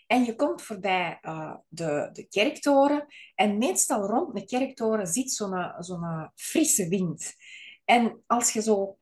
En 0.08 0.24
je 0.24 0.36
komt 0.36 0.62
voorbij 0.62 1.20
uh, 1.22 1.56
de, 1.68 2.10
de 2.14 2.28
kerktoren. 2.28 3.06
En 3.36 3.58
meestal 3.58 4.06
rond 4.06 4.36
de 4.36 4.46
kerktoren 4.46 5.08
zit 5.08 5.32
zo'n 5.32 5.74
zo'n 5.80 6.32
frisse 6.36 6.88
wind. 6.88 7.36
En 7.86 8.24
als 8.28 8.54
je 8.54 8.62
zo... 8.62 8.98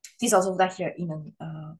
Het 0.00 0.22
is 0.22 0.32
alsof 0.32 0.56
dat 0.56 0.76
je 0.76 0.94
in 0.94 1.10
een, 1.10 1.34
uh, 1.38 1.70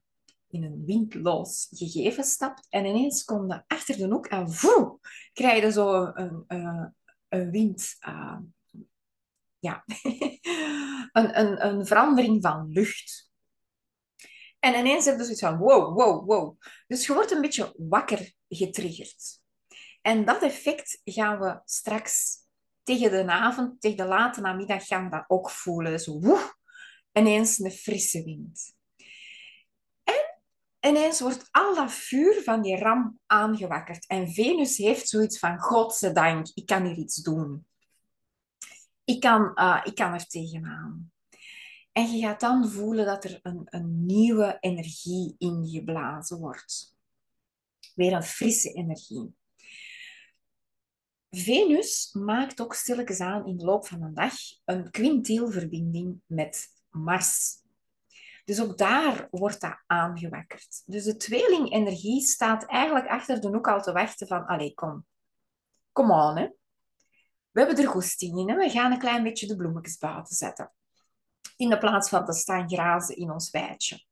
in 0.49 0.63
een 0.63 0.85
windloos 0.85 1.67
gegeven 1.71 2.23
stapt. 2.23 2.67
En 2.69 2.85
ineens 2.85 3.23
kom 3.23 3.47
je 3.47 3.63
achter 3.67 3.97
de 3.97 4.07
hoek 4.07 4.27
en 4.27 4.51
voe, 4.51 4.99
krijg 5.33 5.63
je 5.63 5.71
zo 5.71 6.11
een, 6.13 6.43
een, 6.47 6.95
een 7.29 7.51
wind... 7.51 7.95
Uh, 8.07 8.37
ja, 9.59 9.83
een, 11.11 11.39
een, 11.39 11.65
een 11.65 11.85
verandering 11.85 12.41
van 12.41 12.71
lucht. 12.71 13.29
En 14.59 14.79
ineens 14.79 15.05
heb 15.05 15.17
je 15.17 15.23
zoiets 15.23 15.41
van 15.41 15.57
wow, 15.57 15.95
wow, 15.95 16.27
wow. 16.27 16.61
Dus 16.87 17.05
je 17.05 17.13
wordt 17.13 17.31
een 17.31 17.41
beetje 17.41 17.73
wakker 17.77 18.33
getriggerd. 18.47 19.41
En 20.01 20.25
dat 20.25 20.41
effect 20.41 21.01
gaan 21.03 21.39
we 21.39 21.61
straks 21.65 22.37
tegen 22.83 23.11
de 23.11 23.31
avond, 23.31 23.81
tegen 23.81 23.97
de 23.97 24.05
late 24.05 24.41
namiddag 24.41 24.85
gaan 24.85 25.09
dat 25.09 25.25
ook 25.27 25.49
voelen. 25.49 25.99
Zo 25.99 26.19
woe, 26.19 26.53
ineens 27.13 27.59
een 27.59 27.71
frisse 27.71 28.23
wind. 28.23 28.77
En 30.79 30.95
ineens 30.95 31.19
wordt 31.19 31.47
al 31.51 31.75
dat 31.75 31.91
vuur 31.91 32.43
van 32.43 32.61
die 32.61 32.77
ram 32.77 33.19
aangewakkerd. 33.25 34.07
En 34.07 34.31
Venus 34.31 34.77
heeft 34.77 35.09
zoiets 35.09 35.39
van, 35.39 35.59
godzijdank, 35.59 36.47
ik 36.53 36.65
kan 36.65 36.85
hier 36.85 36.97
iets 36.97 37.15
doen. 37.15 37.67
Ik 39.03 39.19
kan, 39.19 39.51
uh, 39.55 39.81
ik 39.83 39.95
kan 39.95 40.13
er 40.13 40.25
tegenaan. 40.27 41.11
En 41.91 42.11
je 42.11 42.21
gaat 42.21 42.39
dan 42.39 42.69
voelen 42.69 43.05
dat 43.05 43.23
er 43.23 43.39
een, 43.41 43.61
een 43.65 44.05
nieuwe 44.05 44.57
energie 44.59 45.35
in 45.37 45.67
geblazen 45.67 46.39
wordt. 46.39 46.95
Weer 47.95 48.13
een 48.13 48.23
frisse 48.23 48.73
energie. 48.73 49.33
Venus 51.29 52.13
maakt 52.13 52.61
ook 52.61 52.73
stilletjes 52.73 53.19
aan 53.19 53.47
in 53.47 53.57
de 53.57 53.65
loop 53.65 53.87
van 53.87 53.99
de 53.99 54.13
dag 54.13 54.33
een 54.65 54.91
quintielverbinding 54.91 56.21
met 56.25 56.67
Mars. 56.89 57.58
Dus 58.49 58.61
ook 58.61 58.77
daar 58.77 59.27
wordt 59.31 59.61
dat 59.61 59.83
aangewakkerd. 59.85 60.83
Dus 60.85 61.03
de 61.03 61.17
tweelingenergie 61.17 62.21
staat 62.21 62.65
eigenlijk 62.65 63.07
achter 63.07 63.41
de 63.41 63.47
hoek 63.47 63.67
al 63.67 63.81
te 63.81 63.91
wachten 63.91 64.27
van, 64.27 64.45
allee, 64.45 64.73
kom. 64.73 65.05
Kom 65.91 66.11
aan, 66.11 66.37
hè. 66.37 66.47
We 67.51 67.59
hebben 67.59 67.77
er 67.77 67.87
goesting 67.87 68.39
in, 68.39 68.49
hè. 68.49 68.55
We 68.55 68.69
gaan 68.69 68.91
een 68.91 68.99
klein 68.99 69.23
beetje 69.23 69.47
de 69.47 69.55
bloemetjes 69.55 69.97
buiten 69.97 70.35
zetten 70.35 70.71
in 71.57 71.69
de 71.69 71.77
plaats 71.77 72.09
van 72.09 72.25
te 72.25 72.33
staan 72.33 72.69
grazen 72.69 73.15
in 73.15 73.31
ons 73.31 73.49
weidje. 73.49 74.03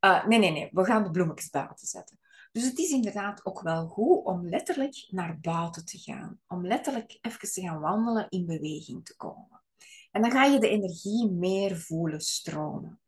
Uh, 0.00 0.26
nee, 0.26 0.38
nee, 0.38 0.50
nee, 0.50 0.68
we 0.72 0.84
gaan 0.84 1.02
de 1.02 1.10
bloemetjes 1.10 1.50
buiten 1.50 1.86
zetten. 1.86 2.18
Dus 2.52 2.64
het 2.64 2.78
is 2.78 2.90
inderdaad 2.90 3.44
ook 3.44 3.62
wel 3.62 3.86
goed 3.86 4.24
om 4.24 4.48
letterlijk 4.48 5.06
naar 5.08 5.38
buiten 5.40 5.84
te 5.84 5.98
gaan. 5.98 6.40
Om 6.46 6.66
letterlijk 6.66 7.18
even 7.20 7.52
te 7.52 7.60
gaan 7.60 7.80
wandelen, 7.80 8.26
in 8.28 8.46
beweging 8.46 9.04
te 9.04 9.16
komen. 9.16 9.62
En 10.10 10.22
dan 10.22 10.30
ga 10.30 10.44
je 10.44 10.60
de 10.60 10.68
energie 10.68 11.30
meer 11.30 11.76
voelen 11.76 12.20
stromen. 12.20 13.00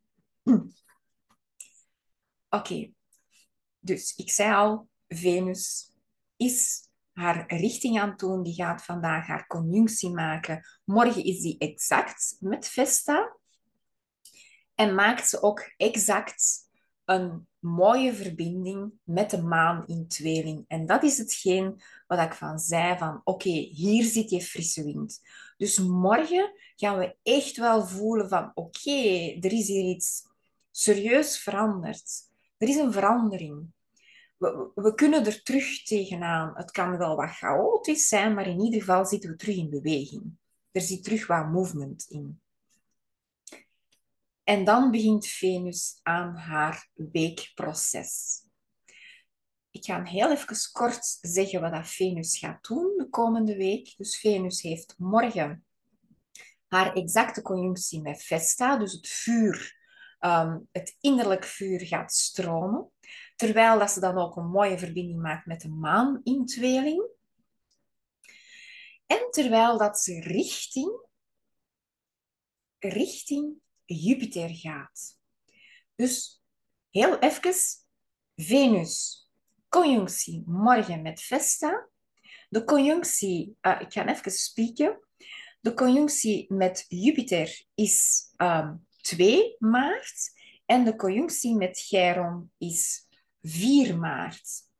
Oké, 2.48 2.92
dus 3.78 4.14
ik 4.16 4.30
zei 4.30 4.54
al, 4.54 4.88
Venus 5.08 5.92
is 6.36 6.88
haar 7.12 7.54
richting 7.54 8.00
aan 8.00 8.10
het 8.10 8.18
doen. 8.18 8.42
Die 8.42 8.54
gaat 8.54 8.84
vandaag 8.84 9.26
haar 9.26 9.46
conjunctie 9.46 10.10
maken. 10.10 10.64
Morgen 10.84 11.24
is 11.24 11.40
die 11.40 11.58
exact 11.58 12.36
met 12.40 12.68
Vesta. 12.68 13.36
En 14.74 14.94
maakt 14.94 15.28
ze 15.28 15.42
ook 15.42 15.72
exact 15.76 16.70
een 17.04 17.46
mooie 17.58 18.14
verbinding 18.14 18.92
met 19.02 19.30
de 19.30 19.42
maan 19.42 19.86
in 19.86 20.08
tweeling. 20.08 20.64
En 20.68 20.86
dat 20.86 21.02
is 21.02 21.18
hetgeen 21.18 21.82
wat 22.06 22.18
ik 22.18 22.34
van 22.34 22.58
zei 22.58 22.98
van 22.98 23.20
oké, 23.24 23.50
hier 23.50 24.04
zit 24.04 24.30
je 24.30 24.40
frisse 24.40 24.84
wind. 24.84 25.20
Dus 25.56 25.78
morgen 25.78 26.52
gaan 26.76 26.98
we 26.98 27.16
echt 27.22 27.56
wel 27.56 27.86
voelen 27.86 28.28
van 28.28 28.50
oké, 28.54 29.00
er 29.40 29.52
is 29.52 29.68
hier 29.68 29.94
iets 29.94 30.30
serieus 30.72 31.38
veranderd. 31.38 32.30
Er 32.56 32.68
is 32.68 32.76
een 32.76 32.92
verandering. 32.92 33.66
We, 34.36 34.70
we, 34.74 34.94
kunnen 34.94 35.26
er 35.26 35.42
terug 35.42 35.82
tegenaan. 35.82 36.52
Het 36.54 36.70
kan 36.70 36.98
wel 36.98 37.16
wat 37.16 37.30
chaotisch 37.30 38.08
zijn, 38.08 38.34
maar 38.34 38.46
in 38.46 38.60
ieder 38.60 38.80
geval 38.80 39.06
zitten 39.06 39.30
we 39.30 39.36
terug 39.36 39.56
in 39.56 39.70
beweging. 39.70 40.36
Er 40.70 40.80
zit 40.80 41.04
terug 41.04 41.26
wat 41.26 41.50
movement 41.50 42.04
in. 42.08 42.40
En 44.44 44.64
dan 44.64 44.90
begint 44.90 45.26
Venus 45.26 46.00
aan 46.02 46.36
haar 46.36 46.88
weekproces. 46.94 48.40
Ik 49.70 49.84
ga 49.84 50.02
heel 50.02 50.30
even 50.30 50.56
kort 50.72 51.18
zeggen 51.20 51.60
wat 51.60 51.72
dat 51.72 51.88
Venus 51.88 52.38
gaat 52.38 52.64
doen 52.68 52.96
de 52.96 53.08
komende 53.08 53.56
week. 53.56 53.94
Dus 53.96 54.18
Venus 54.18 54.62
heeft 54.62 54.94
morgen 54.98 55.64
haar 56.68 56.92
exacte 56.92 57.42
conjunctie 57.42 58.00
met 58.00 58.22
Vesta, 58.22 58.76
dus 58.76 58.92
het 58.92 59.08
vuur 59.08 59.81
ehm, 60.22 60.58
het 60.72 60.96
innerlijk 61.00 61.44
vuur 61.44 61.86
gaat 61.86 62.12
stromen. 62.12 62.90
Terwijl 63.36 63.78
dat 63.78 63.90
ze 63.90 64.00
dan 64.00 64.18
ook 64.18 64.36
een 64.36 64.50
mooie 64.50 64.78
verbinding 64.78 65.20
maakt 65.20 65.46
met 65.46 65.60
de 65.60 65.68
maan 65.68 66.20
in 66.24 66.46
tweeling. 66.46 67.10
En 69.06 69.30
terwijl 69.30 69.78
dat 69.78 69.98
ze 69.98 70.20
richting, 70.20 71.00
richting 72.78 73.54
Jupiter 73.84 74.48
gaat. 74.48 75.18
Dus 75.94 76.42
heel 76.90 77.18
even, 77.18 77.54
Venus, 78.36 79.26
conjunctie 79.68 80.42
morgen 80.46 81.02
met 81.02 81.20
Vesta. 81.20 81.88
De 82.48 82.64
conjunctie, 82.64 83.56
uh, 83.60 83.80
ik 83.80 83.92
ga 83.92 84.08
even 84.08 84.30
spieken. 84.30 85.00
De 85.60 85.74
conjunctie 85.74 86.52
met 86.52 86.84
Jupiter 86.88 87.64
is 87.74 88.26
ehm, 88.36 88.74
2 89.02 89.56
maart 89.58 90.32
en 90.66 90.84
de 90.84 90.96
conjunctie 90.96 91.56
met 91.56 91.78
Chiron 91.78 92.52
is 92.58 93.08
4 93.42 93.98
maart. 93.98 94.70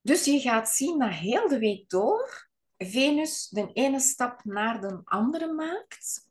Dus 0.00 0.24
je 0.24 0.40
gaat 0.40 0.68
zien 0.68 0.98
dat 0.98 1.10
heel 1.10 1.48
de 1.48 1.58
week 1.58 1.88
door 1.88 2.48
Venus 2.78 3.48
de 3.48 3.72
ene 3.72 4.00
stap 4.00 4.44
naar 4.44 4.80
de 4.80 5.00
andere 5.04 5.52
maakt 5.52 6.28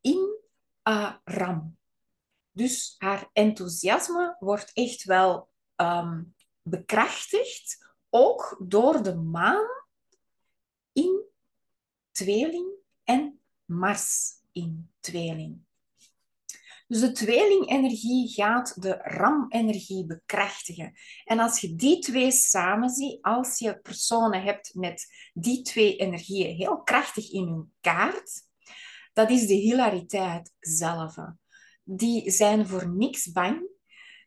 in 0.00 0.38
uh, 0.84 1.14
Ram. 1.24 1.78
Dus 2.50 2.94
haar 2.98 3.28
enthousiasme 3.32 4.36
wordt 4.38 4.70
echt 4.72 5.04
wel 5.04 5.50
um, 5.76 6.34
bekrachtigd, 6.62 7.94
ook 8.10 8.56
door 8.64 9.02
de 9.02 9.14
maan 9.14 9.68
in 10.92 11.24
tweeling 12.10 12.70
en 13.04 13.40
Mars 13.64 14.41
in 14.52 14.90
tweeling. 15.00 15.60
Dus 16.92 17.00
de 17.00 17.12
tweelingenergie 17.12 18.28
gaat 18.28 18.82
de 18.82 18.92
ramenergie 19.02 20.06
bekrachtigen. 20.06 20.92
En 21.24 21.38
als 21.38 21.60
je 21.60 21.74
die 21.74 21.98
twee 21.98 22.30
samen 22.30 22.88
ziet, 22.88 23.22
als 23.22 23.58
je 23.58 23.78
personen 23.78 24.42
hebt 24.42 24.74
met 24.74 25.06
die 25.32 25.62
twee 25.62 25.96
energieën 25.96 26.56
heel 26.56 26.82
krachtig 26.82 27.30
in 27.30 27.46
hun 27.46 27.72
kaart, 27.80 28.42
dat 29.12 29.30
is 29.30 29.46
de 29.46 29.54
hilariteit 29.54 30.54
zelf. 30.60 31.14
Die 31.82 32.30
zijn 32.30 32.66
voor 32.66 32.88
niks 32.88 33.32
bang. 33.32 33.68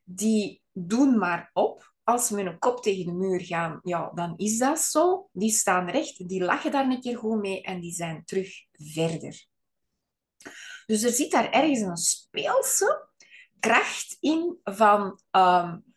Die 0.03 0.61
doen 0.71 1.17
maar 1.17 1.49
op. 1.53 1.93
Als 2.03 2.29
met 2.29 2.45
een 2.45 2.59
kop 2.59 2.83
tegen 2.83 3.05
de 3.05 3.11
muur 3.11 3.41
gaan, 3.41 3.79
ja, 3.83 4.11
dan 4.13 4.33
is 4.37 4.57
dat 4.57 4.79
zo. 4.79 5.29
Die 5.31 5.51
staan 5.51 5.89
recht, 5.89 6.29
die 6.29 6.43
lachen 6.43 6.71
daar 6.71 6.89
een 6.89 7.01
keer 7.01 7.17
goed 7.17 7.39
mee 7.39 7.61
en 7.61 7.79
die 7.79 7.93
zijn 7.93 8.25
terug 8.25 8.49
verder. 8.71 9.47
Dus 10.85 11.03
er 11.03 11.11
zit 11.11 11.31
daar 11.31 11.51
ergens 11.51 11.81
een 11.81 11.97
speelse 11.97 13.09
kracht 13.59 14.17
in 14.19 14.59
van 14.63 15.21
um, 15.31 15.93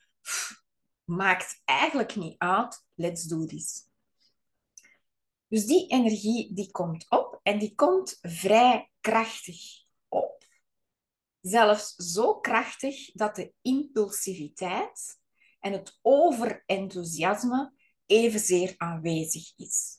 maakt 1.05 1.63
eigenlijk 1.65 2.17
niet 2.17 2.39
uit, 2.39 2.85
let's 2.95 3.23
do 3.23 3.47
this. 3.47 3.87
Dus 5.49 5.67
die 5.67 5.87
energie 5.89 6.55
die 6.55 6.71
komt 6.71 7.11
op 7.11 7.41
en 7.43 7.59
die 7.59 7.75
komt 7.75 8.19
vrij 8.21 8.91
krachtig 9.01 9.85
op. 10.09 10.45
Zelfs 11.41 11.95
zo 11.95 12.41
krachtig 12.41 13.13
dat 13.13 13.37
de 13.37 13.53
impulsiviteit 13.63 15.21
en 15.61 15.73
het 15.73 15.99
overenthousiasme 16.03 17.73
evenzeer 18.07 18.75
aanwezig 18.77 19.53
is. 19.57 19.97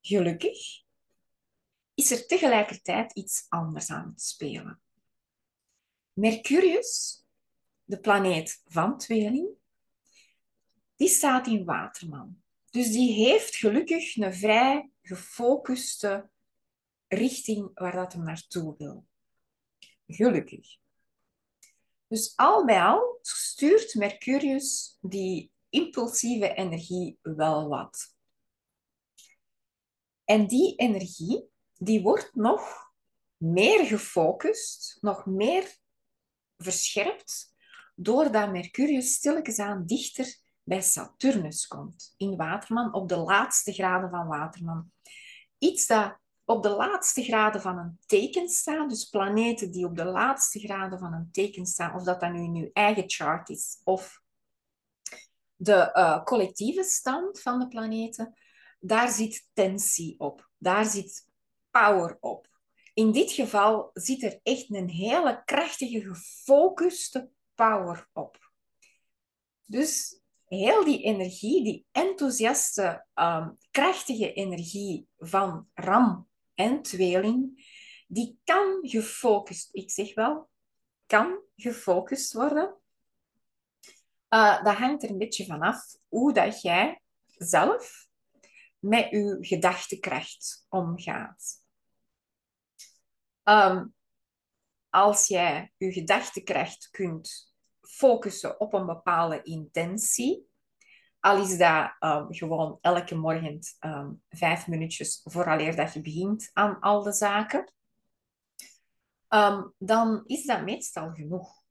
Gelukkig 0.00 0.82
is 2.00 2.10
er 2.10 2.26
tegelijkertijd 2.26 3.12
iets 3.12 3.46
anders 3.48 3.90
aan 3.90 4.08
het 4.08 4.22
spelen. 4.22 4.80
Mercurius, 6.12 7.24
de 7.84 8.00
planeet 8.00 8.62
van 8.66 8.98
tweeling, 8.98 9.48
die 10.96 11.08
staat 11.08 11.46
in 11.46 11.64
Waterman. 11.64 12.42
Dus 12.70 12.90
die 12.90 13.12
heeft 13.12 13.56
gelukkig 13.56 14.16
een 14.16 14.34
vrij 14.34 14.90
gefocuste 15.02 16.30
richting 17.08 17.70
waar 17.74 17.92
dat 17.92 18.12
hem 18.12 18.22
naartoe 18.22 18.74
wil. 18.78 19.06
Gelukkig. 20.06 20.76
Dus 22.06 22.36
al 22.36 22.64
bij 22.64 22.82
al 22.82 23.18
stuurt 23.22 23.94
Mercurius 23.94 24.98
die 25.00 25.52
impulsieve 25.68 26.54
energie 26.54 27.18
wel 27.22 27.68
wat. 27.68 28.14
En 30.24 30.46
die 30.46 30.76
energie 30.76 31.49
die 31.82 32.02
wordt 32.02 32.34
nog 32.34 32.92
meer 33.36 33.86
gefocust, 33.86 34.98
nog 35.00 35.26
meer 35.26 35.76
verscherpt, 36.58 37.54
doordat 37.94 38.52
Mercurius 38.52 39.12
stilletjes 39.12 39.58
aan 39.58 39.86
dichter 39.86 40.36
bij 40.62 40.82
Saturnus 40.82 41.66
komt, 41.66 42.14
in 42.16 42.36
Waterman, 42.36 42.94
op 42.94 43.08
de 43.08 43.16
laatste 43.16 43.72
graden 43.72 44.10
van 44.10 44.26
Waterman. 44.26 44.90
Iets 45.58 45.86
dat 45.86 46.18
op 46.44 46.62
de 46.62 46.68
laatste 46.68 47.22
graden 47.22 47.60
van 47.60 47.78
een 47.78 47.98
teken 48.06 48.48
staat, 48.48 48.88
dus 48.88 49.04
planeten 49.04 49.70
die 49.70 49.84
op 49.84 49.96
de 49.96 50.04
laatste 50.04 50.58
graden 50.58 50.98
van 50.98 51.12
een 51.12 51.28
teken 51.32 51.66
staan, 51.66 51.94
of 51.94 52.02
dat 52.02 52.20
dan 52.20 52.32
nu 52.32 52.42
in 52.42 52.54
uw 52.54 52.70
eigen 52.72 53.04
chart 53.06 53.48
is, 53.48 53.80
of 53.84 54.22
de 55.56 55.90
uh, 55.94 56.24
collectieve 56.24 56.82
stand 56.82 57.40
van 57.40 57.58
de 57.58 57.68
planeten, 57.68 58.34
daar 58.80 59.08
zit 59.08 59.48
tensie 59.52 60.14
op. 60.18 60.48
Daar 60.58 60.84
zit 60.84 61.28
power 61.70 62.16
op. 62.20 62.48
In 62.94 63.12
dit 63.12 63.32
geval 63.32 63.90
zit 63.92 64.22
er 64.22 64.40
echt 64.42 64.74
een 64.74 64.88
hele 64.88 65.42
krachtige, 65.44 66.00
gefocuste 66.00 67.30
power 67.54 68.08
op. 68.12 68.52
Dus 69.64 70.20
heel 70.44 70.84
die 70.84 71.02
energie, 71.02 71.64
die 71.64 71.86
enthousiaste, 71.92 73.06
um, 73.14 73.58
krachtige 73.70 74.32
energie 74.32 75.08
van 75.18 75.68
ram 75.74 76.28
en 76.54 76.82
tweeling, 76.82 77.68
die 78.08 78.38
kan 78.44 78.78
gefocust, 78.82 79.68
ik 79.72 79.90
zeg 79.90 80.14
wel, 80.14 80.48
kan 81.06 81.42
gefocust 81.56 82.32
worden. 82.32 82.74
Uh, 84.28 84.64
dat 84.64 84.76
hangt 84.76 85.02
er 85.02 85.10
een 85.10 85.18
beetje 85.18 85.44
vanaf 85.44 85.96
hoe 86.08 86.32
dat 86.32 86.62
jij 86.62 87.00
zelf 87.26 88.08
met 88.78 89.10
je 89.10 89.36
gedachtekracht 89.40 90.66
omgaat. 90.68 91.59
Ehm, 93.50 93.86
als 94.88 95.26
jij 95.26 95.72
je 95.76 95.92
gedachtekracht 95.92 96.90
kunt 96.90 97.54
focussen 97.80 98.60
op 98.60 98.72
een 98.72 98.86
bepaalde 98.86 99.42
intentie, 99.42 100.48
al 101.20 101.42
is 101.42 101.58
dat 101.58 101.96
um, 102.00 102.34
gewoon 102.34 102.78
elke 102.80 103.14
morgen 103.14 103.58
um, 103.80 104.22
vijf 104.28 104.66
minuutjes 104.66 105.20
vooraleer 105.24 105.76
dat 105.76 105.92
je 105.92 106.00
begint 106.00 106.50
aan 106.52 106.80
al 106.80 107.02
de 107.02 107.12
zaken, 107.12 107.72
dan 109.78 110.22
is 110.26 110.44
dat 110.44 110.64
meestal 110.64 111.12
genoeg. 111.12 111.62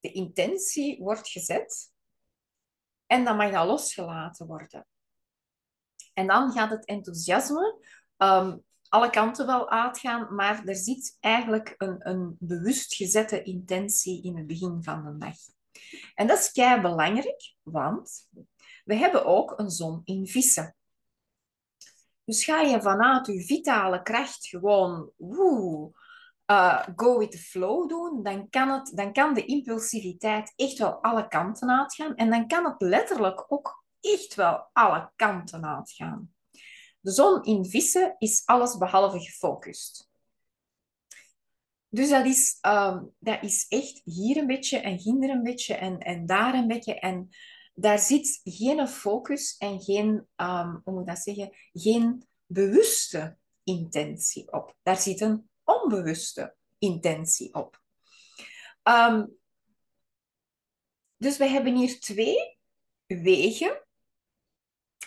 De 0.00 0.12
intentie 0.12 1.02
wordt 1.02 1.28
gezet 1.28 1.92
en 3.06 3.24
dan 3.24 3.36
mag 3.36 3.52
dat 3.52 3.66
losgelaten 3.66 4.46
worden. 4.46 4.86
En 6.12 6.26
dan 6.26 6.52
gaat 6.52 6.70
het 6.70 6.84
enthousiasme 6.84 7.84
alle 8.88 9.10
kanten 9.10 9.46
wel 9.46 9.70
uitgaan, 9.70 10.34
maar 10.34 10.64
er 10.64 10.76
zit 10.76 11.16
eigenlijk 11.20 11.74
een, 11.76 12.08
een 12.08 12.36
bewust 12.38 12.94
gezette 12.94 13.42
intentie 13.42 14.22
in 14.22 14.36
het 14.36 14.46
begin 14.46 14.82
van 14.82 15.04
de 15.04 15.16
dag. 15.18 15.36
En 16.14 16.26
dat 16.26 16.38
is 16.38 16.52
kei 16.52 16.80
belangrijk, 16.80 17.54
want 17.62 18.28
we 18.84 18.94
hebben 18.94 19.24
ook 19.24 19.58
een 19.58 19.70
zon 19.70 20.00
in 20.04 20.26
vissen. 20.26 20.76
Dus 22.24 22.44
ga 22.44 22.60
je 22.60 22.82
vanuit 22.82 23.26
je 23.26 23.44
vitale 23.44 24.02
kracht 24.02 24.46
gewoon 24.46 25.10
woe, 25.16 25.90
uh, 26.50 26.86
go 26.96 27.18
with 27.18 27.30
the 27.30 27.38
flow 27.38 27.88
doen, 27.88 28.22
dan 28.22 28.48
kan, 28.48 28.68
het, 28.68 28.92
dan 28.94 29.12
kan 29.12 29.34
de 29.34 29.44
impulsiviteit 29.44 30.52
echt 30.56 30.78
wel 30.78 31.02
alle 31.02 31.28
kanten 31.28 31.70
uitgaan. 31.70 32.14
En 32.14 32.30
dan 32.30 32.46
kan 32.46 32.64
het 32.64 32.74
letterlijk 32.78 33.44
ook 33.48 33.84
echt 34.00 34.34
wel 34.34 34.68
alle 34.72 35.10
kanten 35.16 35.66
uitgaan. 35.66 36.32
De 37.00 37.10
zon 37.10 37.44
in 37.44 37.64
vissen 37.64 38.16
is 38.18 38.42
alles 38.46 38.76
behalve 38.76 39.20
gefocust. 39.20 40.08
Dus 41.88 42.08
dat 42.08 42.26
is, 42.26 42.58
ehm, 42.60 43.04
dat 43.18 43.42
is 43.42 43.66
echt 43.68 44.00
hier 44.04 44.36
een 44.36 44.46
beetje 44.46 44.78
en 44.78 44.96
hier 44.96 45.30
een 45.30 45.42
beetje 45.42 45.74
en, 45.74 45.98
en 45.98 46.26
daar 46.26 46.54
een 46.54 46.68
beetje. 46.68 46.98
En 46.98 47.28
daar 47.74 47.98
zit 47.98 48.40
geen 48.44 48.88
focus 48.88 49.56
en 49.56 49.80
geen, 49.80 50.26
um, 50.36 50.82
dat 51.04 51.18
zeggen, 51.18 51.50
geen 51.72 52.26
bewuste 52.46 53.38
intentie 53.64 54.52
op. 54.52 54.74
Daar 54.82 54.96
zit 54.96 55.20
een 55.20 55.50
onbewuste 55.64 56.56
intentie 56.78 57.54
op. 57.54 57.82
Ehm, 58.82 59.26
dus 61.16 61.36
we 61.36 61.46
hebben 61.46 61.76
hier 61.76 62.00
twee 62.00 62.58
wegen 63.06 63.86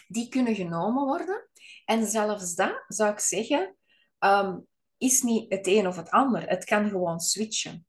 die 0.07 0.29
kunnen 0.29 0.55
genomen 0.55 1.05
worden. 1.05 1.49
En 1.85 2.07
zelfs 2.07 2.55
dat 2.55 2.83
zou 2.87 3.11
ik 3.11 3.19
zeggen, 3.19 3.75
um, 4.19 4.67
is 4.97 5.21
niet 5.21 5.51
het 5.51 5.67
een 5.67 5.87
of 5.87 5.95
het 5.95 6.09
ander. 6.09 6.49
Het 6.49 6.63
kan 6.63 6.89
gewoon 6.89 7.19
switchen. 7.19 7.85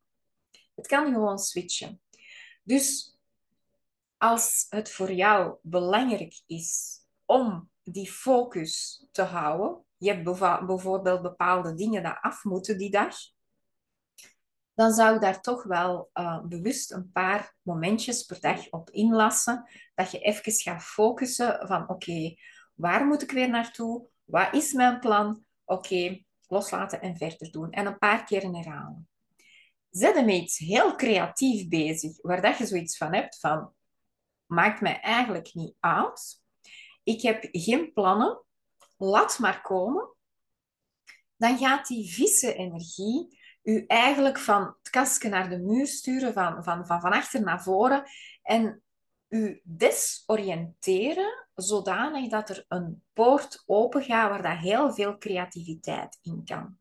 Het 0.74 0.86
kan 0.86 1.12
gewoon 1.12 1.38
switchen. 1.38 2.00
Dus 2.62 3.18
als 4.16 4.66
het 4.68 4.90
voor 4.90 5.12
jou 5.12 5.56
belangrijk 5.62 6.42
is 6.46 7.00
om 7.24 7.70
die 7.82 8.10
focus 8.10 9.04
te 9.12 9.22
houden, 9.22 9.84
je 9.96 10.12
hebt 10.12 10.24
bijvoorbeeld 10.66 11.22
bepaalde 11.22 11.74
dingen 11.74 12.02
die 12.02 12.12
af 12.12 12.44
moeten 12.44 12.78
die 12.78 12.90
dag, 12.90 13.16
dan 14.74 14.92
zou 14.92 15.14
ik 15.14 15.20
daar 15.20 15.40
toch 15.40 15.62
wel 15.62 16.10
uh, 16.14 16.44
bewust 16.44 16.92
een 16.92 17.10
paar 17.12 17.54
momentjes 17.62 18.22
per 18.22 18.40
dag 18.40 18.70
op 18.70 18.90
inlassen. 18.90 19.68
Dat 19.94 20.10
je 20.10 20.18
even 20.18 20.52
gaat 20.52 20.82
focussen 20.82 21.66
van 21.66 21.88
oké, 21.88 22.34
waar 22.74 23.06
moet 23.06 23.22
ik 23.22 23.30
weer 23.30 23.48
naartoe? 23.48 24.06
Wat 24.24 24.54
is 24.54 24.72
mijn 24.72 24.98
plan? 25.00 25.44
Oké, 25.64 26.24
loslaten 26.46 27.00
en 27.00 27.16
verder 27.16 27.50
doen. 27.50 27.70
En 27.70 27.86
een 27.86 27.98
paar 27.98 28.24
keer 28.24 28.42
herhalen. 28.42 29.08
Zet 29.90 30.14
hem 30.14 30.28
iets 30.28 30.58
heel 30.58 30.94
creatief 30.94 31.68
bezig, 31.68 32.22
waar 32.22 32.42
dat 32.42 32.58
je 32.58 32.66
zoiets 32.66 32.96
van 32.96 33.14
hebt 33.14 33.38
van 33.38 33.72
maakt 34.46 34.80
mij 34.80 35.00
eigenlijk 35.00 35.54
niet 35.54 35.74
uit. 35.80 36.42
Ik 37.02 37.22
heb 37.22 37.48
geen 37.50 37.92
plannen. 37.92 38.44
Laat 38.96 39.38
maar 39.38 39.62
komen. 39.62 40.14
Dan 41.36 41.58
gaat 41.58 41.86
die 41.86 42.12
vieze 42.12 42.54
energie 42.54 43.40
u 43.62 43.84
eigenlijk 43.86 44.38
van 44.38 44.62
het 44.62 44.90
kastje 44.90 45.28
naar 45.28 45.48
de 45.48 45.58
muur 45.58 45.86
sturen, 45.86 46.32
van, 46.32 46.64
van, 46.64 46.86
van, 46.86 47.00
van 47.00 47.12
achter 47.12 47.42
naar 47.42 47.62
voren. 47.62 48.04
En 48.42 48.81
u 49.32 49.60
desoriënteren 49.64 51.46
zodanig 51.54 52.30
dat 52.30 52.48
er 52.48 52.64
een 52.68 53.02
poort 53.12 53.62
open 53.66 54.02
gaat 54.02 54.30
waar 54.30 54.42
dat 54.42 54.58
heel 54.58 54.92
veel 54.92 55.18
creativiteit 55.18 56.18
in 56.22 56.44
kan. 56.44 56.78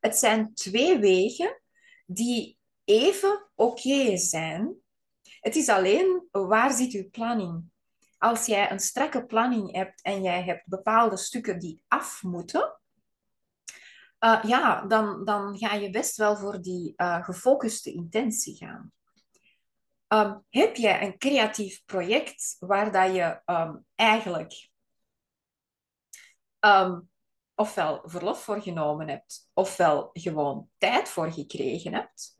Het 0.00 0.16
zijn 0.16 0.54
twee 0.54 0.98
wegen 0.98 1.60
die 2.06 2.58
even 2.84 3.50
oké 3.54 4.16
zijn. 4.16 4.74
Het 5.40 5.56
is 5.56 5.68
alleen 5.68 6.28
waar 6.30 6.72
zit 6.72 6.92
uw 6.92 7.10
planning. 7.10 7.64
Als 8.18 8.46
jij 8.46 8.70
een 8.70 8.80
strakke 8.80 9.24
planning 9.24 9.72
hebt 9.72 10.02
en 10.02 10.22
jij 10.22 10.42
hebt 10.44 10.66
bepaalde 10.66 11.16
stukken 11.16 11.58
die 11.58 11.82
af 11.88 12.22
moeten, 12.22 12.80
uh, 14.20 14.44
ja, 14.46 14.86
dan, 14.86 15.24
dan 15.24 15.58
ga 15.58 15.74
je 15.74 15.90
best 15.90 16.16
wel 16.16 16.36
voor 16.36 16.60
die 16.60 16.92
uh, 16.96 17.24
gefocuste 17.24 17.92
intentie 17.92 18.56
gaan. 18.56 18.92
Um, 20.08 20.44
heb 20.50 20.76
je 20.76 21.00
een 21.00 21.18
creatief 21.18 21.84
project 21.84 22.56
waar 22.58 22.92
dat 22.92 23.14
je 23.14 23.42
um, 23.44 23.86
eigenlijk 23.94 24.70
um, 26.60 27.10
ofwel 27.54 28.02
verlof 28.04 28.42
voor 28.42 28.62
genomen 28.62 29.08
hebt, 29.08 29.50
ofwel 29.52 30.10
gewoon 30.12 30.68
tijd 30.78 31.08
voor 31.08 31.32
gekregen 31.32 31.92
hebt, 31.92 32.38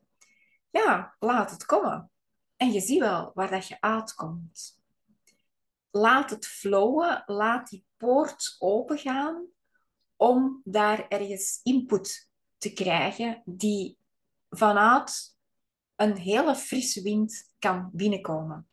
ja, 0.71 1.17
laat 1.19 1.51
het 1.51 1.67
komen. 1.67 2.11
En 2.57 2.73
je 2.73 2.81
ziet 2.81 3.01
wel 3.01 3.31
waar 3.35 3.51
dat 3.51 3.69
je 3.69 3.81
uitkomt. 3.81 4.81
Laat 5.91 6.31
het 6.31 6.47
flowen, 6.47 7.23
laat 7.27 7.69
die 7.69 7.85
poort 7.97 8.57
opengaan 8.59 9.47
om 10.17 10.61
daar 10.65 11.09
ergens 11.09 11.61
input 11.63 12.31
te 12.59 12.73
krijgen 12.73 13.43
die 13.45 13.99
vanuit 14.51 15.36
een 15.97 16.17
hele 16.17 16.55
frisse 16.55 17.03
wind 17.03 17.55
kan 17.59 17.91
binnenkomen. 17.93 18.69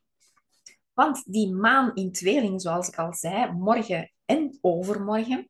Want 0.94 1.32
die 1.34 1.54
maan 1.54 1.96
in 1.96 2.12
tweeling, 2.12 2.62
zoals 2.62 2.88
ik 2.88 2.98
al 2.98 3.14
zei, 3.14 3.52
morgen 3.52 4.12
en 4.26 4.58
overmorgen, 4.62 5.50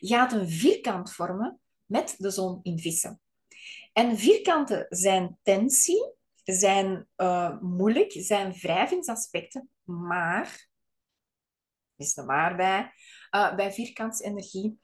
gaat 0.00 0.32
een 0.32 0.48
vierkant 0.48 1.12
vormen 1.12 1.60
met 1.84 2.14
de 2.18 2.30
zon 2.30 2.60
in 2.62 2.78
vissen. 2.78 3.20
En 3.92 4.18
vierkanten 4.18 4.86
zijn 4.88 5.38
tensie, 5.42 6.12
zijn 6.44 7.06
uh, 7.16 7.60
moeilijk, 7.60 8.12
zijn 8.16 8.52
wrijvingsaspecten, 8.52 9.68
maar, 9.84 10.68
is 11.96 12.16
er 12.16 12.24
maar 12.24 12.56
bij, 12.56 12.92
uh, 13.30 13.54
bij 13.54 13.72
vierkantsenergie, 13.72 14.78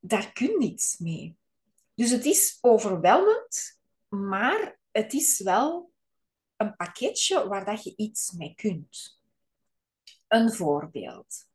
daar 0.00 0.32
kun 0.32 0.50
je 0.50 0.58
niets 0.58 0.98
mee. 0.98 1.36
Dus 1.94 2.10
het 2.10 2.24
is 2.24 2.58
overweldigend, 2.60 3.80
maar 4.08 4.77
het 4.90 5.12
is 5.12 5.40
wel 5.42 5.92
een 6.56 6.76
pakketje 6.76 7.48
waar 7.48 7.64
dat 7.64 7.84
je 7.84 7.96
iets 7.96 8.32
mee 8.32 8.54
kunt. 8.54 9.20
Een 10.28 10.52
voorbeeld. 10.52 11.46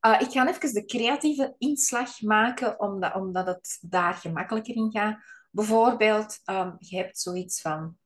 Uh, 0.00 0.20
ik 0.20 0.30
ga 0.30 0.48
even 0.48 0.72
de 0.72 0.84
creatieve 0.84 1.54
inslag 1.58 2.20
maken, 2.20 2.80
omdat, 2.80 3.14
omdat 3.14 3.46
het 3.46 3.78
daar 3.80 4.14
gemakkelijker 4.14 4.74
in 4.74 4.90
gaat. 4.90 5.18
Bijvoorbeeld, 5.50 6.40
um, 6.44 6.76
je 6.78 6.96
hebt 6.96 7.20
zoiets 7.20 7.60
van... 7.60 7.98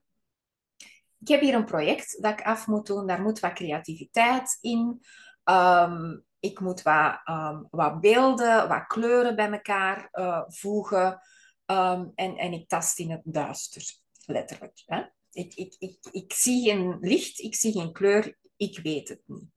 Ik 1.18 1.28
heb 1.28 1.40
hier 1.40 1.54
een 1.54 1.64
project 1.64 2.22
dat 2.22 2.32
ik 2.32 2.46
af 2.46 2.66
moet 2.66 2.86
doen. 2.86 3.06
Daar 3.06 3.22
moet 3.22 3.40
wat 3.40 3.52
creativiteit 3.52 4.58
in. 4.60 5.04
Um, 5.44 6.24
ik 6.38 6.60
moet 6.60 6.82
wat, 6.82 7.20
um, 7.24 7.68
wat 7.70 8.00
beelden, 8.00 8.68
wat 8.68 8.86
kleuren 8.86 9.36
bij 9.36 9.50
elkaar 9.50 10.08
uh, 10.12 10.42
voegen. 10.46 11.20
En, 11.64 12.12
en 12.14 12.52
ik 12.52 12.68
tast 12.68 12.98
in 12.98 13.10
het 13.10 13.22
duister, 13.24 13.82
letterlijk. 14.30 14.82
Hè? 14.86 15.02
Ik, 15.32 15.54
ik, 15.54 15.76
ik, 15.78 15.98
ik 16.12 16.32
zie 16.32 16.64
geen 16.64 16.98
licht, 17.00 17.38
ik 17.38 17.54
zie 17.54 17.72
geen 17.72 17.92
kleur, 17.92 18.38
ik 18.56 18.78
weet 18.78 19.08
het 19.08 19.22
niet. 19.26 19.48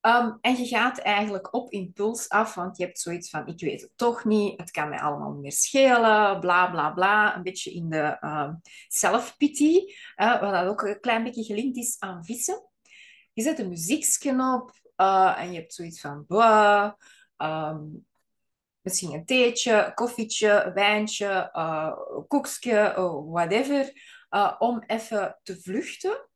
Um, 0.00 0.38
en 0.40 0.56
je 0.56 0.66
gaat 0.66 0.98
eigenlijk 0.98 1.54
op 1.54 1.72
impuls 1.72 2.28
af, 2.28 2.54
want 2.54 2.76
je 2.76 2.84
hebt 2.84 2.98
zoiets 2.98 3.30
van, 3.30 3.46
ik 3.46 3.60
weet 3.60 3.80
het 3.80 3.90
toch 3.96 4.24
niet, 4.24 4.60
het 4.60 4.70
kan 4.70 4.88
mij 4.88 4.98
allemaal 4.98 5.32
niet 5.32 5.42
meer 5.42 5.52
schelen, 5.52 6.40
bla 6.40 6.70
bla 6.70 6.90
bla. 6.90 7.36
Een 7.36 7.42
beetje 7.42 7.72
in 7.72 7.88
de 7.88 8.18
um, 8.20 8.60
wat 10.16 10.52
dat 10.52 10.66
ook 10.66 10.82
een 10.82 11.00
klein 11.00 11.24
beetje 11.24 11.44
gelinkt 11.44 11.76
is 11.76 11.96
aan 11.98 12.24
vissen. 12.24 12.68
Je 13.32 13.42
zet 13.42 13.58
een 13.58 13.68
muziekje 13.68 14.52
op 14.54 14.72
uh, 14.96 15.34
en 15.38 15.52
je 15.52 15.58
hebt 15.58 15.74
zoiets 15.74 16.00
van, 16.00 16.24
um, 17.36 18.06
misschien 18.86 19.12
een 19.12 19.24
theetje, 19.24 19.92
koffietje, 19.94 20.72
wijntje, 20.74 21.50
uh, 21.52 21.96
koekje, 22.28 22.94
uh, 22.98 23.32
whatever, 23.32 23.92
uh, 24.30 24.54
om 24.58 24.82
even 24.86 25.40
te 25.42 25.60
vluchten. 25.60 26.28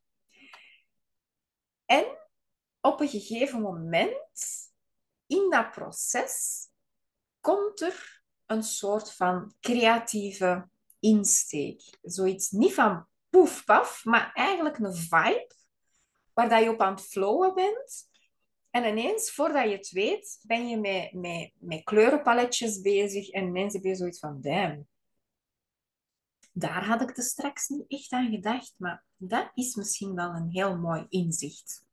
En 1.84 2.04
op 2.80 3.00
een 3.00 3.08
gegeven 3.08 3.60
moment 3.60 4.38
in 5.26 5.50
dat 5.50 5.70
proces 5.70 6.66
komt 7.40 7.80
er 7.80 8.22
een 8.46 8.62
soort 8.62 9.12
van 9.12 9.54
creatieve 9.60 10.68
insteek. 10.98 11.98
Zoiets 12.02 12.50
niet 12.50 12.74
van 12.74 13.06
poef 13.28 13.64
paf, 13.64 14.04
maar 14.04 14.30
eigenlijk 14.32 14.78
een 14.78 14.94
vibe 14.94 15.54
waar 16.32 16.62
je 16.62 16.70
op 16.70 16.80
aan 16.80 16.94
het 16.94 17.06
flowen 17.06 17.54
bent. 17.54 18.09
En 18.70 18.84
ineens, 18.84 19.30
voordat 19.30 19.64
je 19.64 19.76
het 19.76 19.90
weet, 19.90 20.38
ben 20.42 20.68
je 20.68 20.78
met, 20.78 21.52
met, 21.58 21.84
kleurenpaletjes 21.84 22.80
bezig 22.80 23.28
en 23.28 23.56
heb 23.56 23.82
je 23.82 23.94
zoiets 23.94 24.18
van, 24.18 24.40
damn, 24.40 24.88
daar 26.52 26.84
had 26.84 27.00
ik 27.00 27.16
er 27.16 27.22
straks 27.22 27.68
niet 27.68 27.84
echt 27.88 28.12
aan 28.12 28.30
gedacht, 28.30 28.74
maar 28.76 29.04
dat 29.16 29.50
is 29.54 29.74
misschien 29.74 30.14
wel 30.14 30.34
een 30.34 30.48
heel 30.50 30.76
mooi 30.76 31.06
inzicht. 31.08 31.84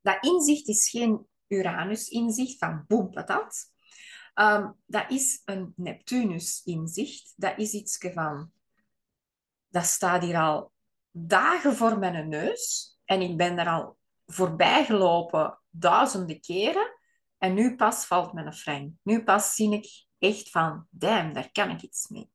Dat 0.00 0.24
inzicht 0.24 0.68
is 0.68 0.90
geen 0.90 1.26
Uranus-inzicht 1.46 2.58
van 2.58 2.84
boem 2.86 3.10
patat. 3.10 3.72
Um, 4.34 4.76
dat 4.86 5.10
is 5.10 5.42
een 5.44 5.72
Neptunus-inzicht. 5.76 7.32
Dat 7.36 7.58
is 7.58 7.72
iets 7.72 7.98
van... 8.12 8.52
Dat 9.68 9.84
staat 9.84 10.22
hier 10.22 10.36
al 10.36 10.72
dagen 11.10 11.76
voor 11.76 11.98
mijn 11.98 12.28
neus. 12.28 12.96
En 13.04 13.20
ik 13.20 13.36
ben 13.36 13.58
er 13.58 13.68
al 13.68 13.96
voorbij 14.26 14.84
gelopen 14.84 15.60
duizenden 15.70 16.40
keren. 16.40 16.98
En 17.38 17.54
nu 17.54 17.76
pas 17.76 18.06
valt 18.06 18.32
mijn 18.32 18.54
frame. 18.54 18.92
Nu 19.02 19.24
pas 19.24 19.54
zie 19.54 19.72
ik 19.72 20.06
echt 20.18 20.50
van, 20.50 20.86
damn, 20.90 21.32
daar 21.32 21.50
kan 21.52 21.70
ik 21.70 21.82
iets 21.82 22.08
mee. 22.08 22.30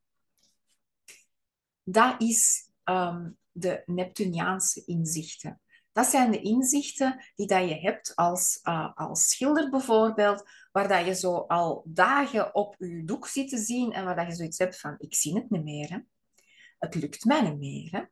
Dat 1.83 2.21
is 2.21 2.71
um, 2.83 3.37
de 3.51 3.83
Neptuniaanse 3.85 4.85
inzichten. 4.85 5.61
Dat 5.91 6.07
zijn 6.07 6.31
de 6.31 6.41
inzichten 6.41 7.25
die 7.35 7.47
dat 7.47 7.69
je 7.69 7.75
hebt 7.75 8.15
als, 8.15 8.59
uh, 8.63 8.95
als 8.95 9.29
schilder 9.29 9.69
bijvoorbeeld, 9.69 10.43
waar 10.71 10.87
dat 10.87 11.05
je 11.05 11.15
zo 11.15 11.35
al 11.37 11.83
dagen 11.85 12.55
op 12.55 12.75
je 12.77 13.03
doek 13.03 13.27
zit 13.27 13.49
te 13.49 13.57
zien 13.57 13.91
en 13.91 14.05
waar 14.05 14.15
dat 14.15 14.27
je 14.27 14.35
zoiets 14.35 14.57
hebt 14.57 14.79
van, 14.79 14.95
ik 14.97 15.15
zie 15.15 15.35
het 15.35 15.49
niet 15.49 15.63
meer. 15.63 15.89
Hè. 15.89 15.99
Het 16.77 16.95
lukt 16.95 17.25
mij 17.25 17.41
niet 17.41 17.59
meer. 17.59 17.91
Hè. 17.91 18.03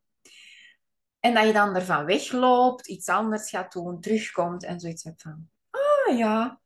En 1.20 1.34
dat 1.34 1.46
je 1.46 1.54
dan 1.54 1.76
ervan 1.76 2.06
wegloopt, 2.06 2.88
iets 2.88 3.10
anders 3.10 3.50
gaat 3.50 3.72
doen, 3.72 4.02
terugkomt 4.02 4.64
en 4.64 4.80
zoiets 4.80 5.04
hebt 5.04 5.22
van, 5.22 5.50
ah 5.70 6.18
ja, 6.18 6.62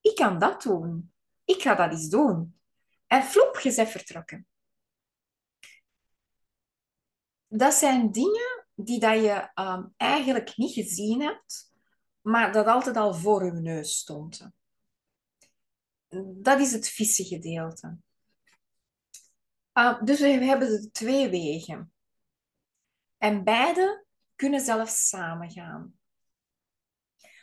ik 0.00 0.14
kan 0.14 0.38
dat 0.38 0.62
doen. 0.62 1.12
Ik 1.44 1.62
ga 1.62 1.74
dat 1.74 1.92
eens 1.92 2.08
doen. 2.08 2.58
En 3.06 3.22
floep, 3.22 3.58
je 3.58 3.74
bent 3.74 3.88
vertrokken. 3.88 4.46
Dat 7.46 7.74
zijn 7.74 8.12
dingen 8.12 8.66
die 8.74 9.00
dat 9.00 9.22
je 9.22 9.50
um, 9.54 9.94
eigenlijk 9.96 10.56
niet 10.56 10.72
gezien 10.72 11.20
hebt, 11.20 11.72
maar 12.20 12.52
dat 12.52 12.66
altijd 12.66 12.96
al 12.96 13.14
voor 13.14 13.44
je 13.44 13.52
neus 13.52 13.98
stond. 13.98 14.50
dat 16.34 16.60
is 16.60 16.72
het 16.72 16.88
vissen 16.88 17.24
gedeelte. 17.24 17.96
Uh, 19.74 20.02
dus 20.02 20.20
we 20.20 20.28
hebben 20.28 20.68
de 20.68 20.90
twee 20.90 21.28
wegen. 21.28 21.92
En 23.18 23.44
beide 23.44 24.04
kunnen 24.36 24.60
zelfs 24.60 25.08
samengaan. 25.08 25.98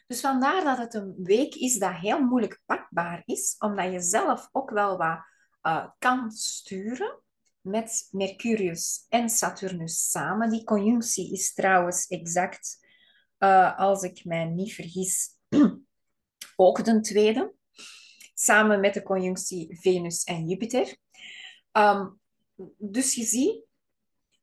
Dus 0.08 0.22
vandaar 0.22 0.64
dat 0.64 0.78
het 0.78 0.94
een 0.94 1.16
week 1.24 1.56
is 1.56 1.78
dat 1.78 1.94
heel 1.94 2.20
moeilijk 2.20 2.62
pakbaar 2.66 3.22
is, 3.26 3.56
omdat 3.60 3.92
je 3.92 4.02
zelf 4.02 4.50
ook 4.52 4.70
wel 4.70 4.98
wat 4.98 5.20
uh, 5.62 5.88
kan 5.98 6.32
sturen 6.32 7.20
met 7.62 8.08
Mercurius 8.12 9.06
en 9.10 9.30
Saturnus 9.30 10.10
samen. 10.10 10.50
Die 10.50 10.64
conjunctie 10.64 11.32
is 11.32 11.54
trouwens 11.54 12.08
exact, 12.08 12.78
uh, 13.40 13.80
als 13.80 14.04
ik 14.04 14.26
mij 14.26 14.46
niet 14.46 14.74
vergis, 14.74 15.30
ook 16.56 16.84
de 16.84 17.02
tweede. 17.02 17.54
Samen 18.34 18.80
met 18.80 18.94
de 18.94 19.04
conjunctie 19.04 19.80
Venus 19.80 20.24
en 20.24 20.48
Jupiter. 20.48 20.98
Um, 21.72 22.20
dus 22.78 23.16
je 23.16 23.24
ziet 23.24 23.66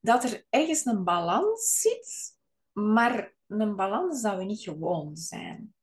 dat 0.02 0.24
er 0.24 0.46
ergens 0.50 0.84
een 0.84 1.04
balans 1.04 1.80
zit, 1.80 2.36
maar 2.72 3.34
een 3.46 3.76
balans 3.76 4.22
dat 4.22 4.36
we 4.36 4.44
niet 4.44 4.62
gewoon 4.62 5.16
zijn. 5.16 5.74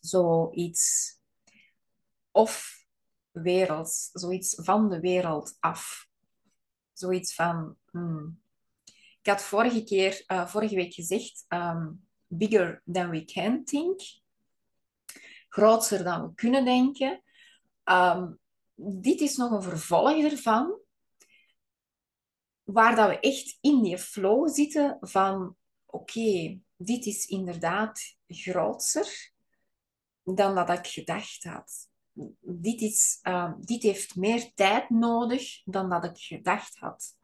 Zoiets 0.00 1.16
of 2.30 2.84
werelds, 3.30 4.10
zoiets 4.12 4.54
van 4.60 4.88
de 4.88 5.00
wereld 5.00 5.56
af. 5.60 6.08
Zoiets 6.92 7.34
van. 7.34 7.76
Hmm. 7.90 8.40
Ik 9.20 9.30
had 9.30 9.42
vorige, 9.42 9.84
keer, 9.84 10.24
uh, 10.26 10.46
vorige 10.46 10.74
week 10.74 10.94
gezegd: 10.94 11.44
um, 11.48 12.06
bigger 12.26 12.82
than 12.92 13.10
we 13.10 13.24
can 13.24 13.64
think. 13.64 14.00
Groter 15.48 16.04
dan 16.04 16.22
we 16.22 16.34
kunnen 16.34 16.64
denken. 16.64 17.22
Um, 17.84 18.38
dit 18.74 19.20
is 19.20 19.36
nog 19.36 19.50
een 19.50 19.62
vervolg 19.62 20.22
ervan 20.22 20.81
waar 22.64 22.96
dat 22.96 23.08
we 23.08 23.20
echt 23.20 23.58
in 23.60 23.82
die 23.82 23.98
flow 23.98 24.48
zitten 24.48 24.96
van 25.00 25.56
oké, 25.86 26.60
dit 26.76 27.06
is 27.06 27.26
inderdaad 27.26 28.16
groter 28.26 29.32
dan 30.24 30.54
dat 30.54 30.68
ik 30.68 30.86
gedacht 30.86 31.44
had. 31.44 31.90
Dit, 32.40 32.80
is, 32.80 33.18
uh, 33.22 33.52
dit 33.58 33.82
heeft 33.82 34.16
meer 34.16 34.54
tijd 34.54 34.90
nodig 34.90 35.62
dan 35.64 35.90
dat 35.90 36.04
ik 36.04 36.18
gedacht 36.18 36.78
had. 36.78 37.16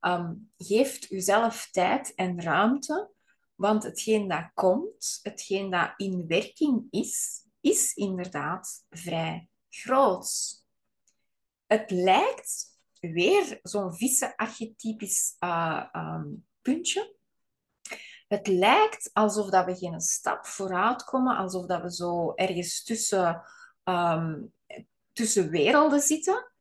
Um, 0.00 0.52
geeft 0.56 1.10
uzelf 1.10 1.68
tijd 1.70 2.14
en 2.14 2.42
ruimte, 2.42 3.10
want 3.54 3.82
hetgeen 3.82 4.28
dat 4.28 4.50
komt, 4.54 5.18
hetgeen 5.22 5.70
dat 5.70 5.92
in 5.96 6.26
werking 6.26 6.86
is, 6.90 7.44
is 7.60 7.94
inderdaad 7.94 8.84
vrij 8.90 9.48
groot. 9.68 10.58
Het 11.66 11.90
lijkt 11.90 12.69
weer 13.00 13.58
zo'n 13.62 13.94
vissen-archetypisch 13.94 15.36
uh, 15.40 15.86
um, 15.92 16.46
puntje. 16.62 17.16
Het 18.28 18.46
lijkt 18.46 19.10
alsof 19.12 19.50
dat 19.50 19.64
we 19.64 19.76
geen 19.76 20.00
stap 20.00 20.46
vooruit 20.46 21.04
komen, 21.04 21.36
alsof 21.36 21.66
dat 21.66 21.82
we 21.82 21.92
zo 21.92 22.34
ergens 22.34 22.84
tussen, 22.84 23.42
um, 23.84 24.52
tussen 25.12 25.50
werelden 25.50 26.00
zitten. 26.00 26.52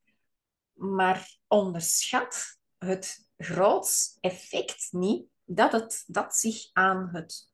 Maar 0.74 1.38
onderschat 1.48 2.58
het 2.78 3.28
groots 3.38 4.18
effect 4.20 4.88
niet 4.92 5.28
dat 5.46 5.72
het 5.72 6.04
dat 6.08 6.36
zich 6.36 6.70
aan 6.74 7.10
het 7.12 7.52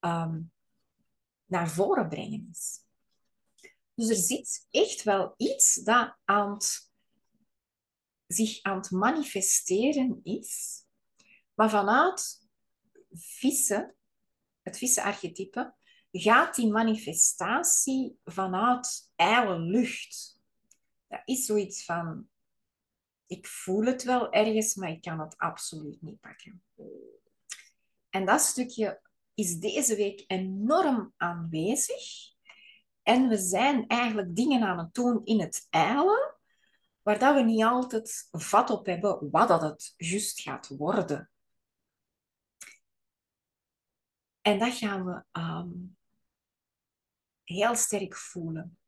um, 0.00 0.52
naar 1.46 1.68
voren 1.68 2.08
brengen 2.08 2.48
is. 2.52 2.84
Dus 3.94 4.08
er 4.08 4.16
zit 4.16 4.66
echt 4.70 5.02
wel 5.02 5.34
iets 5.36 5.74
dat 5.74 6.16
aan 6.24 6.52
het 6.52 6.85
zich 8.26 8.62
aan 8.62 8.76
het 8.76 8.90
manifesteren 8.90 10.20
is, 10.22 10.82
maar 11.54 11.70
vanuit 11.70 12.48
vissen, 13.12 13.94
het 14.62 14.78
vissenarchetype, 14.78 15.74
gaat 16.10 16.54
die 16.54 16.70
manifestatie 16.70 18.18
vanuit 18.24 19.10
ijle 19.16 19.58
lucht. 19.58 20.40
Dat 21.08 21.22
is 21.24 21.44
zoiets 21.44 21.84
van, 21.84 22.28
ik 23.26 23.46
voel 23.46 23.84
het 23.84 24.02
wel 24.02 24.32
ergens, 24.32 24.74
maar 24.74 24.90
ik 24.90 25.00
kan 25.00 25.20
het 25.20 25.36
absoluut 25.36 26.02
niet 26.02 26.20
pakken. 26.20 26.62
En 28.10 28.26
dat 28.26 28.40
stukje 28.40 29.00
is 29.34 29.58
deze 29.58 29.96
week 29.96 30.24
enorm 30.26 31.12
aanwezig. 31.16 32.34
En 33.02 33.28
we 33.28 33.38
zijn 33.38 33.86
eigenlijk 33.86 34.36
dingen 34.36 34.62
aan 34.62 34.78
het 34.78 34.94
doen 34.94 35.24
in 35.24 35.40
het 35.40 35.66
ijlen, 35.70 36.25
waar 37.06 37.18
dat 37.18 37.34
we 37.34 37.42
niet 37.42 37.62
altijd 37.62 38.28
vat 38.30 38.70
op 38.70 38.86
hebben 38.86 39.30
wat 39.30 39.48
dat 39.48 39.62
het 39.62 39.94
juist 39.96 40.40
gaat 40.40 40.68
worden. 40.68 41.30
En 44.40 44.58
dat 44.58 44.72
gaan 44.72 45.04
we 45.04 45.40
um, 45.40 45.96
heel 47.44 47.74
sterk 47.74 48.16
voelen. 48.16 48.78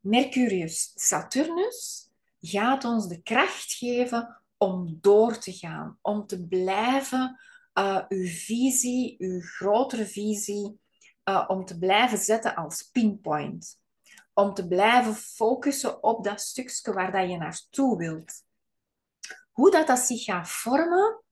Mercurius, 0.00 0.92
Saturnus 0.94 2.10
gaat 2.40 2.84
ons 2.84 3.08
de 3.08 3.22
kracht 3.22 3.72
geven 3.72 4.42
om 4.56 4.98
door 5.00 5.38
te 5.38 5.52
gaan, 5.52 5.98
om 6.00 6.26
te 6.26 6.46
blijven 6.46 7.40
uh, 7.74 8.04
uw 8.08 8.26
visie, 8.26 9.14
uw 9.18 9.40
grotere 9.40 10.06
visie, 10.06 10.80
uh, 11.24 11.44
om 11.46 11.64
te 11.64 11.78
blijven 11.78 12.18
zetten 12.18 12.54
als 12.54 12.82
pinpoint 12.82 13.82
om 14.34 14.54
te 14.54 14.68
blijven 14.68 15.14
focussen 15.14 16.02
op 16.02 16.24
dat 16.24 16.40
stukje 16.40 16.92
waar 16.92 17.12
dat 17.12 17.30
je 17.30 17.36
naartoe 17.36 17.96
wilt. 17.96 18.32
Hoe 19.52 19.70
dat, 19.70 19.86
dat 19.86 19.98
zich 19.98 20.24
gaat 20.24 20.48
vormen, 20.48 21.22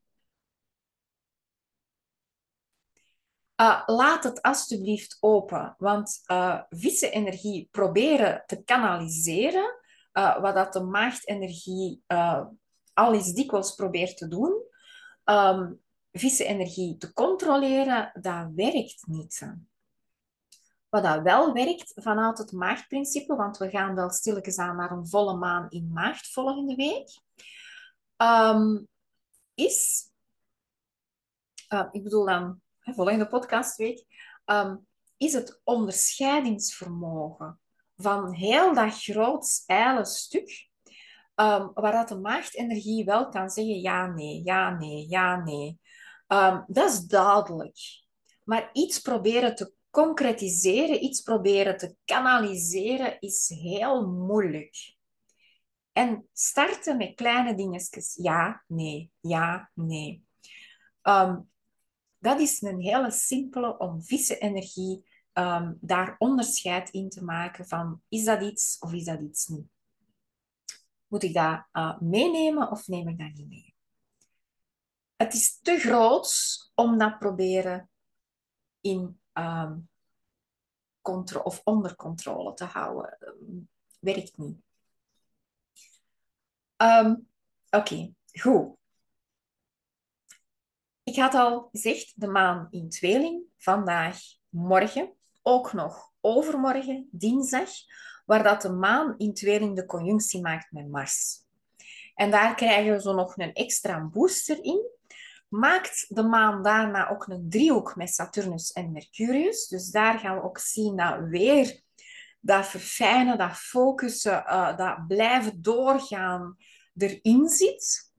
uh, 3.57 3.83
laat 3.87 4.25
het 4.25 4.43
alsjeblieft 4.43 5.17
open. 5.21 5.75
Want 5.79 6.21
uh, 6.27 6.63
energie 7.11 7.69
proberen 7.71 8.43
te 8.47 8.63
kanaliseren, 8.63 9.79
uh, 10.13 10.41
wat 10.41 10.55
dat 10.55 10.73
de 10.73 10.81
maagdenergie 10.81 12.03
al 12.95 13.15
eens 13.15 13.33
dikwijls 13.33 13.75
probeert 13.75 14.17
te 14.17 14.29
doen, 14.29 14.63
um, 15.25 15.81
energie 16.39 16.97
te 16.97 17.13
controleren, 17.13 18.11
dat 18.21 18.49
werkt 18.55 19.07
niet. 19.07 19.47
Wat 20.93 21.03
dat 21.03 21.23
wel 21.23 21.53
werkt 21.53 21.93
vanuit 21.95 22.39
het 22.39 22.53
maagdprincipe, 22.53 23.37
want 23.37 23.59
we 23.59 23.71
gaan 23.71 23.95
wel 23.95 24.11
stilletjes 24.11 24.59
aan 24.59 24.77
naar 24.77 24.91
een 24.91 25.09
volle 25.09 25.37
maan 25.37 25.71
in 25.71 25.91
maagd 25.93 26.33
volgende 26.33 26.75
week, 26.75 27.09
um, 28.17 28.89
is, 29.55 30.09
uh, 31.69 31.89
ik 31.91 32.03
bedoel 32.03 32.25
dan 32.25 32.61
volgende 32.81 33.27
podcastweek, 33.27 34.05
um, 34.47 34.87
is 35.17 35.33
het 35.33 35.61
onderscheidingsvermogen 35.65 37.61
van 37.97 38.33
heel 38.33 38.75
dat 38.75 39.03
groot 39.03 39.63
ijle 39.67 40.05
stuk, 40.05 40.69
um, 41.35 41.71
waar 41.75 41.93
dat 41.93 42.09
de 42.09 42.19
maagdenergie 42.19 43.05
wel 43.05 43.29
kan 43.29 43.51
zeggen 43.51 43.81
ja, 43.81 44.07
nee, 44.07 44.43
ja, 44.45 44.71
nee, 44.71 45.09
ja, 45.09 45.37
nee. 45.37 45.79
dat 46.67 46.91
is 46.91 47.01
duidelijk. 47.01 47.79
Maar 48.45 48.71
iets 48.73 48.99
proberen 48.99 49.55
te 49.55 49.81
concretiseren, 49.93 51.05
iets 51.05 51.21
proberen 51.21 51.77
te 51.77 51.97
kanaliseren, 52.05 53.21
is 53.21 53.49
heel 53.49 54.07
moeilijk. 54.09 54.97
En 55.93 56.29
starten 56.33 56.97
met 56.97 57.15
kleine 57.15 57.55
dingetjes. 57.55 58.15
Ja, 58.15 58.65
nee, 58.67 59.11
ja, 59.21 59.71
nee. 59.75 60.25
Ehm, 61.03 61.41
dat 62.19 62.41
is 62.41 62.63
een 62.63 62.81
hele 62.81 63.11
simpele 63.11 63.79
om 63.79 64.03
vissen 64.03 64.41
energie 64.41 65.05
um, 65.33 65.79
daar 65.81 66.15
onderscheid 66.19 66.91
in 66.91 67.09
te 67.09 67.25
maken 67.25 67.67
van 67.67 68.03
is 68.09 68.25
dat 68.25 68.43
iets 68.43 68.77
of 68.79 68.93
is 68.93 69.05
dat 69.05 69.21
iets 69.21 69.47
niet. 69.47 69.67
Moet 71.07 71.23
ik 71.23 71.35
dat 71.35 71.67
uh, 71.73 72.01
meenemen 72.01 72.71
of 72.71 72.87
neem 72.87 73.09
ik 73.09 73.19
dat 73.19 73.33
niet 73.33 73.49
mee? 73.49 73.75
Het 75.17 75.35
is 75.35 75.59
te 75.63 75.79
groot 75.79 76.33
om 76.75 76.99
dat 76.99 77.19
proberen 77.19 77.91
in 78.81 79.21
um, 79.33 79.89
of 81.43 81.61
onder 81.65 81.97
controle 81.97 82.55
te 82.55 82.65
houden. 82.65 83.19
Um, 83.21 83.69
werkt 84.01 84.37
niet. 84.37 84.57
Um, 86.77 87.31
Oké, 87.77 88.15
goed. 88.33 88.77
Ik 91.03 91.17
had 91.17 91.35
al 91.35 91.69
gezegd, 91.71 92.21
de 92.21 92.27
maan 92.27 92.69
in 92.71 92.89
tweeling, 92.89 93.43
vandaag, 93.57 94.19
morgen, 94.49 95.13
ook 95.43 95.73
nog 95.73 96.13
overmorgen, 96.21 97.09
dinsdag, 97.11 97.71
waar 98.27 98.43
dat 98.43 98.63
de 98.63 98.71
maan 98.71 99.15
in 99.19 99.35
tweeling 99.35 99.77
de 99.77 99.87
conjunctie 99.87 100.41
maakt 100.41 100.73
met 100.73 100.89
Mars. 100.89 101.45
En 102.15 102.31
daar 102.31 102.55
krijgen 102.55 102.93
we 102.93 103.01
zo 103.01 103.15
nog 103.15 103.37
een 103.37 103.53
extra 103.53 104.05
booster 104.05 104.65
in 104.65 104.91
maakt 105.53 106.05
de 106.09 106.23
maan 106.23 106.63
daarna 106.63 107.09
ook 107.09 107.27
een 107.27 107.49
driehoek 107.49 107.97
met 107.97 108.15
Saturnus 108.15 108.73
en 108.73 108.93
Mercurius. 108.93 109.69
Dus 109.69 109.91
daar 109.91 110.19
gaan 110.19 110.37
we 110.37 110.43
ook 110.43 110.59
zien 110.59 110.97
dat 110.97 111.19
weer 111.21 111.83
dat 112.41 112.67
verfijnen, 112.67 113.39
dat 113.39 113.57
focussen, 113.57 114.33
uh, 114.33 114.77
dat 114.77 115.07
blijven 115.07 115.63
doorgaan 115.63 116.57
erin 116.97 117.49
zit. 117.49 118.13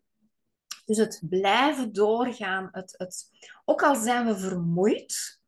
Dus 0.85 0.97
het 0.97 1.21
blijven 1.29 1.93
doorgaan, 1.93 2.69
het, 2.71 2.93
het, 2.97 3.29
ook 3.65 3.83
al 3.83 3.95
zijn 3.95 4.25
we 4.25 4.37
vermoeid, 4.37 5.41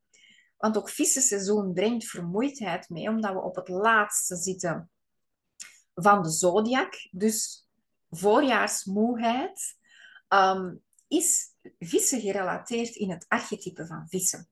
want 0.58 0.78
ook 0.78 0.89
vissenseizoen 0.89 1.74
brengt 1.74 2.06
vermoeidheid 2.06 2.89
mee, 2.89 3.10
omdat 3.10 3.34
we 3.34 3.41
op 3.41 3.56
het 3.56 3.67
laatste 3.67 4.36
zitten 4.36 4.89
van 5.93 6.24
de 6.24 6.30
zodiac. 6.30 6.93
Dus 7.12 7.67
voorjaarsmoeheid 8.10 9.78
um, 10.30 10.84
is 11.08 11.54
vissen 11.80 12.21
gerelateerd 12.21 12.95
in 12.95 13.10
het 13.12 13.25
archetype 13.28 13.86
van 13.86 14.08
vissen. 14.08 14.49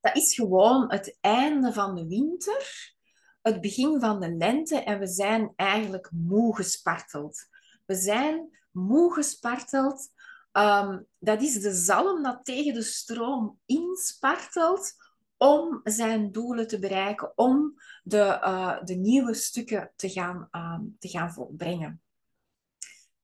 Dat 0.00 0.16
is 0.16 0.34
gewoon 0.34 0.92
het 0.92 1.18
einde 1.20 1.72
van 1.72 1.94
de 1.94 2.06
winter, 2.06 2.94
het 3.42 3.60
begin 3.60 4.00
van 4.00 4.20
de 4.20 4.36
lente 4.36 4.76
en 4.76 4.98
we 4.98 5.06
zijn 5.06 5.52
eigenlijk 5.56 6.10
moe 6.12 6.56
gesparteld. 6.56 7.48
We 7.84 7.94
zijn 7.94 8.58
moe 8.70 9.12
gesparteld. 9.12 10.10
Um, 10.52 11.06
dat 11.18 11.42
is 11.42 11.60
de 11.60 11.74
zalm 11.74 12.22
dat 12.22 12.44
tegen 12.44 12.74
de 12.74 12.82
stroom 12.82 13.58
inspartelt 13.64 14.92
om 15.36 15.80
zijn 15.84 16.32
doelen 16.32 16.66
te 16.66 16.78
bereiken, 16.78 17.32
om 17.38 17.74
de, 18.02 18.40
uh, 18.42 18.84
de 18.84 18.94
nieuwe 18.94 19.34
stukken 19.34 19.92
te 19.96 20.08
gaan, 20.08 20.48
um, 20.50 20.96
te 20.98 21.08
gaan 21.08 21.32
volbrengen. 21.32 22.00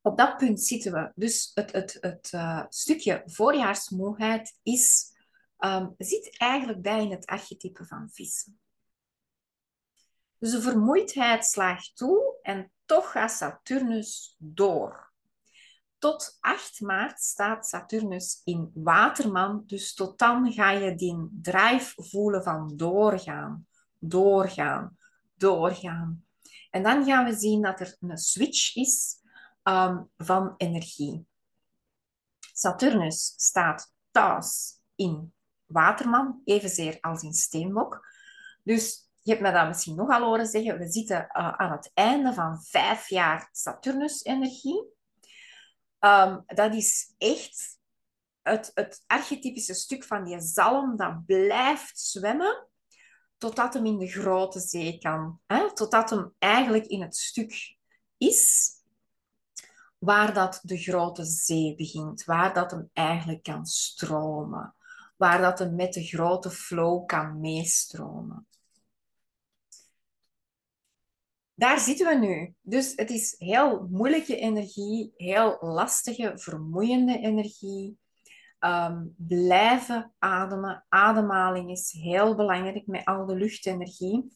Op 0.03 0.17
dat 0.19 0.37
punt 0.37 0.61
zitten 0.61 0.93
we. 0.93 1.13
Dus 1.15 1.51
het, 1.55 1.73
het, 1.73 1.99
het 2.01 2.31
uh, 2.35 2.65
stukje 2.69 3.23
voorjaarsmoeheid 3.27 4.59
is, 4.63 5.13
um, 5.59 5.95
zit 5.99 6.39
eigenlijk 6.39 6.83
bij 6.83 7.03
in 7.03 7.11
het 7.11 7.27
archetype 7.27 7.85
van 7.85 8.11
vissen. 8.13 8.61
Dus 10.39 10.51
de 10.51 10.61
vermoeidheid 10.61 11.45
slaagt 11.45 11.97
toe 11.97 12.39
en 12.43 12.71
toch 12.85 13.11
gaat 13.11 13.31
Saturnus 13.31 14.37
door. 14.39 15.11
Tot 15.99 16.37
8 16.41 16.81
maart 16.81 17.21
staat 17.21 17.67
Saturnus 17.67 18.41
in 18.45 18.71
Waterman, 18.75 19.63
dus 19.67 19.95
tot 19.95 20.19
dan 20.19 20.53
ga 20.53 20.71
je 20.71 20.95
die 20.95 21.29
drive 21.43 22.03
voelen 22.03 22.43
van 22.43 22.77
doorgaan, 22.77 23.67
doorgaan, 23.99 24.97
doorgaan. 25.35 26.25
En 26.71 26.83
dan 26.83 27.05
gaan 27.05 27.25
we 27.25 27.35
zien 27.35 27.63
dat 27.63 27.81
er 27.81 27.97
een 28.01 28.19
switch 28.19 28.77
is 28.77 29.22
um, 29.63 30.11
van 30.17 30.55
energie. 30.57 31.27
Saturnus 32.53 33.35
staat 33.37 33.93
thuis 34.11 34.81
in 34.95 35.35
Waterman, 35.67 36.41
evenzeer 36.45 36.99
als 37.01 37.23
in 37.23 37.33
Steenbok. 37.33 38.07
Dus 38.63 39.11
je 39.21 39.31
hebt 39.31 39.43
me 39.43 39.53
dat 39.53 39.69
misschien 39.69 39.95
nog 39.95 40.11
al 40.11 40.23
horen 40.23 40.47
zeggen, 40.47 40.79
we 40.79 40.89
zitten 40.89 41.17
uh, 41.17 41.53
aan 41.53 41.73
het 41.73 41.91
einde 41.95 42.33
van 42.33 42.63
vijf 42.63 43.09
jaar 43.09 43.49
Saturnus-energie. 43.53 44.85
Um, 46.01 46.43
dat 46.47 46.75
is 46.75 47.15
echt 47.19 47.79
het, 48.43 48.71
het 48.75 49.05
archetypische 49.07 49.75
stuk 49.75 50.05
van 50.05 50.25
die 50.25 50.41
zalm 50.41 50.97
dat 50.97 51.27
blijft 51.27 52.01
zwemmen 52.01 52.67
totdat 53.39 53.75
hem 53.75 53.87
in 53.87 53.99
de 53.99 54.07
grote 54.07 54.61
zee 54.61 54.99
kan. 54.99 55.41
Hè? 55.47 55.75
Totdat 55.75 56.11
hem 56.11 56.35
eigenlijk 56.39 56.87
in 56.87 57.03
het 57.03 57.17
stuk 57.17 57.77
is 58.17 58.71
waar 60.03 60.35
dat 60.35 60.61
de 60.63 60.77
grote 60.77 61.25
zee 61.25 61.75
begint, 61.77 62.25
waar 62.25 62.55
dat 62.55 62.71
hem 62.71 62.91
eigenlijk 62.93 63.43
kan 63.43 63.67
stromen, 63.67 64.75
waar 65.17 65.41
dat 65.41 65.59
hem 65.59 65.75
met 65.75 65.93
de 65.93 66.05
grote 66.05 66.51
flow 66.51 67.07
kan 67.07 67.41
meestromen. 67.41 68.47
Daar 71.55 71.79
zitten 71.79 72.07
we 72.07 72.27
nu. 72.27 72.55
Dus 72.61 72.93
het 72.97 73.11
is 73.11 73.35
heel 73.39 73.87
moeilijke 73.91 74.37
energie, 74.37 75.13
heel 75.17 75.57
lastige, 75.61 76.33
vermoeiende 76.35 77.19
energie. 77.19 77.99
Um, 78.61 79.15
blijven 79.17 80.13
ademen. 80.19 80.85
Ademhaling 80.89 81.71
is 81.71 81.93
heel 81.93 82.35
belangrijk 82.35 82.87
met 82.87 83.05
al 83.05 83.27
de 83.27 83.35
luchtenergie. 83.35 84.33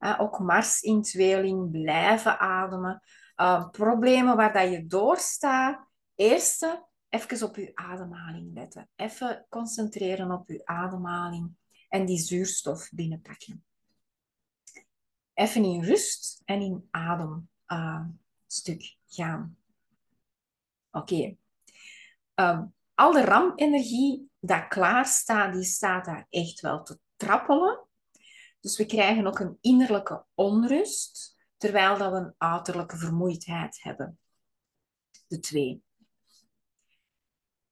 Uh, 0.00 0.20
ook 0.20 0.38
Mars 0.38 0.80
in 0.80 1.02
tweeling, 1.02 1.70
blijven 1.70 2.38
ademen. 2.38 3.02
Uh, 3.40 3.68
problemen 3.70 4.36
waar 4.36 4.52
dat 4.52 4.70
je 4.70 4.86
doorstaat. 4.86 5.86
Eerste, 6.14 6.86
even 7.08 7.48
op 7.48 7.56
je 7.56 7.70
ademhaling 7.74 8.54
letten. 8.54 8.88
Even 8.96 9.46
concentreren 9.48 10.30
op 10.30 10.48
je 10.48 10.66
ademhaling 10.66 11.56
en 11.88 12.06
die 12.06 12.18
zuurstof 12.18 12.90
binnenpakken 12.92 13.62
even 15.38 15.64
in 15.64 15.84
rust 15.84 16.42
en 16.44 16.60
in 16.60 16.88
adem 16.90 17.48
uh, 17.66 18.04
stuk 18.46 18.96
gaan. 19.06 19.56
Oké. 20.90 21.36
Um, 22.34 22.74
al 22.94 23.12
de 23.12 23.20
ramenergie 23.20 24.30
dat 24.40 24.68
klaar 24.68 25.06
staat, 25.06 25.52
die 25.52 25.64
staat 25.64 26.04
daar 26.04 26.26
echt 26.30 26.60
wel 26.60 26.82
te 26.82 26.98
trappelen. 27.16 27.86
Dus 28.60 28.76
we 28.76 28.86
krijgen 28.86 29.26
ook 29.26 29.38
een 29.38 29.58
innerlijke 29.60 30.24
onrust, 30.34 31.36
terwijl 31.58 31.98
dat 31.98 32.12
we 32.12 32.18
een 32.18 32.34
uiterlijke 32.38 32.96
vermoeidheid 32.96 33.82
hebben. 33.82 34.18
De 35.26 35.38
twee. 35.38 35.82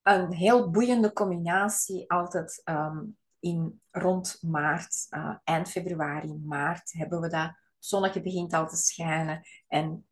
Een 0.03 0.33
heel 0.33 0.71
boeiende 0.71 1.13
combinatie 1.13 2.11
altijd 2.11 2.63
um, 2.65 3.17
in 3.39 3.81
rond 3.91 4.43
maart, 4.43 5.07
uh, 5.11 5.37
eind 5.45 5.71
februari, 5.71 6.35
maart, 6.35 6.93
hebben 6.93 7.21
we 7.21 7.29
dat. 7.29 7.53
Zonnetje 7.79 8.23
begint 8.23 8.53
al 8.53 8.69
te 8.69 8.77
schijnen 8.77 9.47
en 9.69 10.07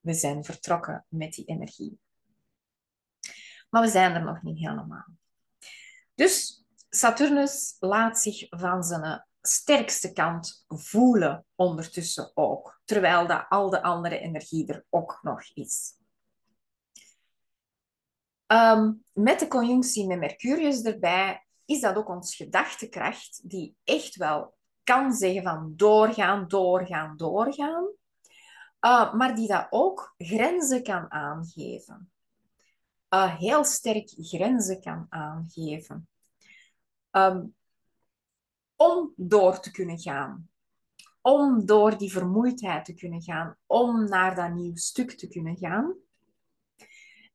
we 0.00 0.14
zijn 0.14 0.44
vertrokken 0.44 1.04
met 1.08 1.32
die 1.32 1.44
energie. 1.44 1.98
Maar 3.70 3.82
we 3.82 3.88
zijn 3.88 4.14
er 4.14 4.24
nog 4.24 4.42
niet 4.42 4.58
helemaal. 4.58 5.06
Dus 6.14 6.64
Saturnus 6.88 7.76
laat 7.78 8.18
zich 8.18 8.46
van 8.48 8.82
zijn 8.82 9.27
sterkste 9.42 10.12
kant 10.12 10.64
voelen 10.68 11.46
ondertussen 11.54 12.30
ook, 12.34 12.80
terwijl 12.84 13.26
dat 13.26 13.46
al 13.48 13.70
de 13.70 13.82
andere 13.82 14.18
energie 14.18 14.66
er 14.66 14.84
ook 14.90 15.18
nog 15.22 15.42
is. 15.54 15.96
Um, 18.46 19.04
met 19.12 19.38
de 19.38 19.48
conjunctie 19.48 20.06
met 20.06 20.18
Mercurius 20.18 20.82
erbij 20.82 21.46
is 21.64 21.80
dat 21.80 21.96
ook 21.96 22.08
ons 22.08 22.36
gedachtekracht 22.36 23.40
die 23.50 23.76
echt 23.84 24.16
wel 24.16 24.56
kan 24.84 25.12
zeggen 25.12 25.42
van 25.42 25.72
doorgaan, 25.76 26.48
doorgaan, 26.48 27.16
doorgaan. 27.16 27.88
Uh, 28.80 29.14
maar 29.14 29.34
die 29.34 29.48
dat 29.48 29.66
ook 29.70 30.14
grenzen 30.18 30.82
kan 30.82 31.10
aangeven. 31.10 32.10
Uh, 33.10 33.36
heel 33.36 33.64
sterk 33.64 34.10
grenzen 34.16 34.80
kan 34.80 35.06
aangeven. 35.08 36.08
Um, 37.10 37.54
om 38.78 39.12
door 39.16 39.60
te 39.60 39.70
kunnen 39.70 39.98
gaan. 39.98 40.48
Om 41.20 41.66
door 41.66 41.98
die 41.98 42.12
vermoeidheid 42.12 42.84
te 42.84 42.94
kunnen 42.94 43.22
gaan. 43.22 43.56
Om 43.66 44.08
naar 44.08 44.34
dat 44.34 44.54
nieuw 44.54 44.76
stuk 44.76 45.10
te 45.10 45.28
kunnen 45.28 45.56
gaan 45.56 45.96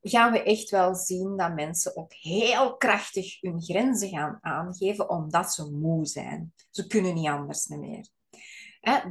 gaan 0.03 0.31
we 0.31 0.43
echt 0.43 0.69
wel 0.69 0.95
zien 0.95 1.37
dat 1.37 1.53
mensen 1.53 1.97
ook 1.97 2.13
heel 2.13 2.77
krachtig 2.77 3.41
hun 3.41 3.61
grenzen 3.61 4.09
gaan 4.09 4.37
aangeven 4.41 5.09
omdat 5.09 5.53
ze 5.53 5.71
moe 5.71 6.05
zijn. 6.05 6.53
Ze 6.69 6.87
kunnen 6.87 7.13
niet 7.13 7.27
anders 7.27 7.67
meer. 7.67 8.07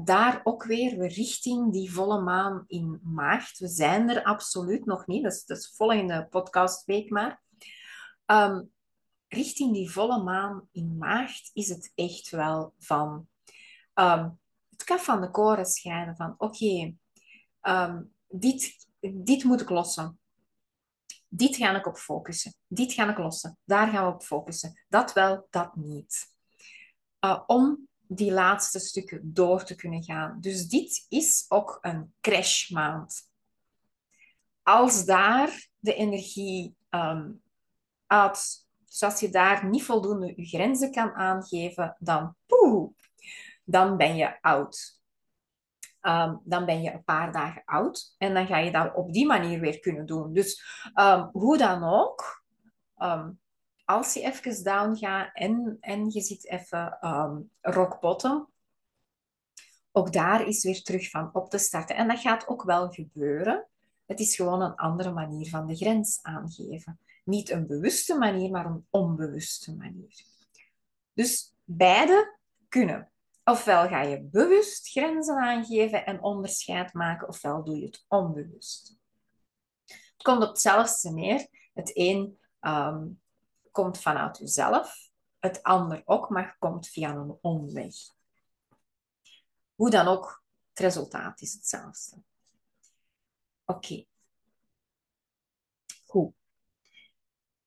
daar 0.05 0.41
ook 0.45 0.65
weer 0.65 0.99
we 0.99 1.07
richting 1.07 1.73
die 1.73 1.93
volle 1.93 2.21
maan 2.21 2.65
in 2.67 3.01
maart. 3.03 3.59
We 3.59 3.69
zijn 3.69 4.11
er 4.11 4.23
absoluut 4.23 4.85
nog 4.85 5.07
niet, 5.07 5.23
dat 5.23 5.33
is 5.33 5.45
de 5.45 5.69
volgende 5.75 6.27
podcastweek 6.31 7.11
maar. 7.11 7.43
Um, 8.27 8.72
richting 9.33 9.73
die 9.73 9.91
volle 9.91 10.23
maan 10.23 10.69
in 10.73 10.97
maart 10.99 11.51
is 11.53 11.69
het 11.69 11.93
echt 11.95 12.31
wel 12.31 12.75
van 12.79 13.29
um, 13.95 14.39
het 14.71 14.85
kaf 14.85 15.05
van 15.05 15.21
de 15.21 15.31
koren 15.31 15.67
schijnen 15.67 16.17
van 16.17 16.35
oké, 16.39 16.95
um, 17.63 18.15
dit, 18.29 18.87
dit 19.01 19.45
moet 19.45 19.61
ik 19.61 19.71
lossen 19.71 20.21
dit 21.35 21.57
ga 21.57 21.77
ik 21.77 21.87
op 21.87 21.97
focussen. 21.97 22.55
Dit 22.67 22.93
ga 22.93 23.11
ik 23.11 23.19
lossen. 23.19 23.59
Daar 23.65 23.89
gaan 23.89 24.07
we 24.07 24.13
op 24.13 24.23
focussen. 24.23 24.85
Dat 24.89 25.13
wel, 25.13 25.47
dat 25.51 25.77
niet. 25.77 26.35
Uh, 27.21 27.43
om 27.47 27.89
die 28.07 28.33
laatste 28.33 28.79
stukken 28.79 29.21
door 29.33 29.65
te 29.65 29.75
kunnen 29.75 30.03
gaan. 30.03 30.41
Dus 30.41 30.69
dit 30.69 31.07
is 31.09 31.45
ook 31.49 31.79
een 31.81 32.15
crashmaand. 32.21 33.31
Als 34.63 35.05
daar 35.05 35.69
de 35.79 35.95
energie 35.95 36.77
um, 36.91 37.43
uit, 38.07 38.67
dus 38.93 39.03
als 39.03 39.21
je 39.21 39.29
daar 39.29 39.67
niet 39.69 39.83
voldoende 39.83 40.33
je 40.37 40.47
grenzen 40.47 40.93
kan 40.93 41.13
aangeven, 41.15 41.97
dan 41.99 42.37
poeh, 42.47 42.91
dan 43.65 43.97
ben 43.97 44.17
je 44.17 44.43
oud. 44.43 45.01
Um, 46.03 46.41
dan 46.45 46.65
ben 46.65 46.83
je 46.83 46.93
een 46.93 47.05
paar 47.05 47.33
dagen 47.33 47.63
oud 47.65 48.15
en 48.19 48.35
dan 48.35 48.47
ga 48.47 48.59
je 48.59 48.73
dat 48.73 48.95
op 48.95 49.13
die 49.13 49.27
manier 49.27 49.61
weer 49.61 49.79
kunnen 49.81 50.07
doen. 50.07 50.33
Dus 50.33 50.63
um, 50.95 51.29
hoe 51.33 51.59
dan 51.59 51.85
ook, 51.85 52.45
um, 52.99 53.41
als 53.85 54.15
je 54.15 54.21
even 54.21 54.65
down 54.65 54.97
gaat 54.97 55.31
en, 55.33 55.77
en 55.81 56.11
je 56.11 56.21
zit 56.21 56.49
even 56.49 56.99
rock 57.61 58.01
bottom, 58.01 58.51
ook 59.93 60.13
daar 60.13 60.47
is 60.47 60.65
weer 60.65 60.83
terug 60.83 61.11
van 61.11 61.31
op 61.33 61.51
te 61.51 61.59
starten. 61.59 61.97
En 61.97 62.09
dat 62.09 62.19
gaat 62.19 62.49
ook 62.49 62.63
wel 62.63 62.91
gebeuren. 62.91 63.67
Het 64.07 64.21
is 64.21 64.37
gewoon 64.37 64.63
een 64.63 64.75
andere 64.75 65.13
manier 65.13 65.49
van 65.49 65.67
de 65.67 65.77
grens 65.77 66.19
aangeven. 66.23 66.99
Niet 67.23 67.51
een 67.51 67.67
bewuste 67.67 68.19
manier, 68.19 68.51
maar 68.51 68.67
een 68.67 68.87
onbewuste 68.91 69.77
manier. 69.77 70.25
Dus 71.13 71.55
beide 71.65 72.39
kunnen. 72.69 73.13
Ofwel 73.45 73.89
ga 73.89 74.03
je 74.03 74.23
bewust 74.23 74.89
grenzen 74.89 75.37
aangeven 75.37 76.07
en 76.07 76.23
onderscheid 76.23 76.93
maken, 76.93 77.29
ofwel 77.29 77.65
doe 77.65 77.79
je 77.79 77.85
het 77.85 78.05
onbewust. 78.09 78.97
Het 79.87 80.23
komt 80.23 80.43
op 80.43 80.49
hetzelfde 80.49 81.11
neer. 81.11 81.47
Het 81.75 81.91
een 81.95 82.39
ehm, 82.61 83.09
komt 83.71 83.99
vanuit 83.99 84.39
jezelf, 84.39 85.11
het 85.39 85.63
ander 85.63 86.03
ook, 86.05 86.29
maar 86.29 86.57
komt 86.59 86.89
via 86.89 87.15
een 87.15 87.39
omweg. 87.41 87.95
Hoe 89.75 89.91
dan 89.91 90.07
ook, 90.07 90.45
het 90.69 90.79
resultaat 90.79 91.41
is 91.41 91.53
hetzelfde. 91.53 92.23
Oké. 93.65 94.05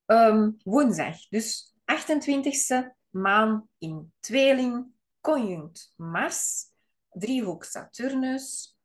Um, 0.08 0.58
woensdag, 0.64 1.28
dus 1.30 1.74
28e 1.86 2.94
maan 3.10 3.70
in 3.78 4.14
tweeling, 4.20 4.86
conjunct 5.22 5.94
Mars, 5.96 6.66
driehoek 7.10 7.64
Saturnus. 7.64 8.78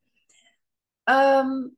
Um, 1.04 1.76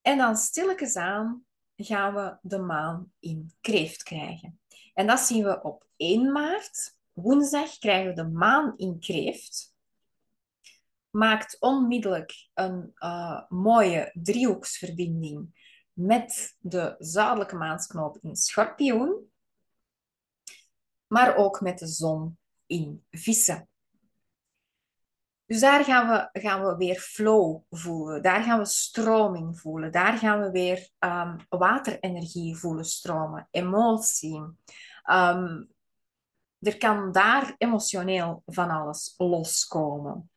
en 0.00 0.18
dan 0.18 0.36
stilletjes 0.36 0.96
aan 0.96 1.44
gaan 1.76 2.14
we 2.14 2.38
de 2.42 2.58
maan 2.58 3.12
in 3.18 3.52
kreeft 3.60 4.02
krijgen. 4.02 4.60
En 4.94 5.06
dat 5.06 5.20
zien 5.20 5.44
we 5.44 5.62
op 5.62 5.86
1 5.96 6.32
maart. 6.32 6.96
Woensdag 7.12 7.78
krijgen 7.78 8.08
we 8.08 8.14
de 8.14 8.28
maan 8.28 8.72
in 8.76 8.98
kreeft. 9.00 9.74
Maakt 11.10 11.56
onmiddellijk 11.60 12.48
een 12.54 12.92
uh, 12.98 13.42
mooie 13.48 14.10
driehoeksverbinding 14.22 15.65
met 15.96 16.56
de 16.58 16.94
zuidelijke 16.98 17.56
maansknoop 17.56 18.18
in 18.20 18.36
schorpioen. 18.36 19.30
Maar 21.06 21.36
ook 21.36 21.60
met 21.60 21.78
de 21.78 21.86
zon 21.86 22.38
in 22.66 23.04
vissen. 23.10 23.68
Dus 25.46 25.60
daar 25.60 25.84
gaan 25.84 26.08
we, 26.08 26.40
gaan 26.40 26.64
we 26.64 26.76
weer 26.76 26.98
flow 26.98 27.62
voelen. 27.70 28.22
Daar 28.22 28.42
gaan 28.42 28.58
we 28.58 28.64
stroming 28.64 29.60
voelen. 29.60 29.92
Daar 29.92 30.18
gaan 30.18 30.40
we 30.40 30.50
weer 30.50 30.88
um, 30.98 31.36
waterenergie 31.48 32.56
voelen 32.56 32.84
stromen. 32.84 33.48
Emotie. 33.50 34.40
Um, 35.10 35.74
er 36.58 36.78
kan 36.78 37.12
daar 37.12 37.54
emotioneel 37.58 38.42
van 38.46 38.70
alles 38.70 39.14
loskomen. 39.16 40.30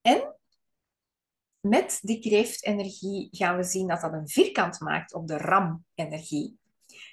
En 0.00 0.36
met 1.62 1.98
die 2.02 2.20
kreeftenergie 2.20 3.28
gaan 3.30 3.56
we 3.56 3.62
zien 3.62 3.88
dat 3.88 4.00
dat 4.00 4.12
een 4.12 4.28
vierkant 4.28 4.80
maakt 4.80 5.14
op 5.14 5.28
de 5.28 5.36
ram-energie. 5.36 6.58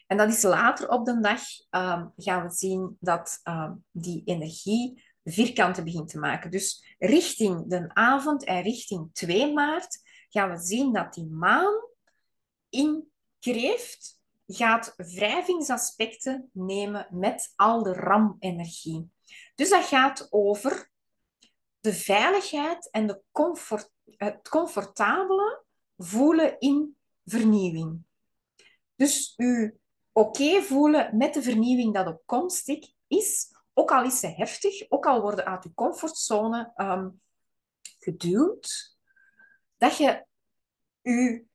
En 0.08 0.18
dat 0.18 0.30
is 0.30 0.43
later 0.43 0.89
op 0.89 1.06
de 1.06 1.20
dag 1.20 1.41
um, 1.70 2.14
gaan 2.16 2.47
we 2.47 2.52
zien 2.52 2.97
dat 3.00 3.41
die 3.91 4.22
energie 4.26 5.04
vierkanten 5.24 5.84
begint 5.84 6.10
te 6.10 6.20
maken. 6.20 6.52
Dus 6.52 6.95
richting 7.00 7.68
de 7.68 7.89
avond 7.93 8.43
en 8.43 8.62
richting 8.62 9.10
2 9.14 9.54
maart 9.54 10.02
gaan 10.30 10.50
we 10.50 10.58
zien 10.58 10.93
dat 10.93 11.14
die 11.14 11.28
maan 11.28 11.88
in 12.70 13.12
kreeft 13.39 14.20
gaat 14.47 14.93
wrijvingsaspecten 14.97 16.50
nemen 16.54 17.08
met 17.12 17.54
al 17.56 17.84
de 17.84 17.93
ram-energie. 17.93 19.10
Dus 19.56 19.70
dat 19.70 19.86
gaat 19.86 20.28
over 20.30 20.89
de 21.80 21.93
veiligheid 21.93 22.89
en 22.91 23.08
de 23.08 23.22
comfort, 23.32 23.91
het 24.18 24.49
comfortabele 24.49 25.64
voelen 25.97 26.60
in 26.60 26.97
vernieuwing. 27.26 28.03
Dus 28.95 29.34
u 29.38 29.80
oké 30.12 30.62
voelen 30.62 31.18
met 31.18 31.34
de 31.34 31.41
vernieuwing 31.41 31.93
dat 31.93 32.07
op 32.07 32.22
komst 32.26 32.89
is, 33.07 33.55
ook 33.74 33.91
al 33.91 34.03
is 34.03 34.20
ze 34.20 34.28
heftig, 34.28 34.89
ook 34.89 35.05
al 35.05 35.22
worden 35.22 35.45
uit 35.45 35.64
je 35.64 35.74
comfortzone 35.74 36.72
um, 36.76 37.22
geduwd, 37.99 38.97
dat 39.78 39.97
je 39.97 40.26
je 41.01 41.47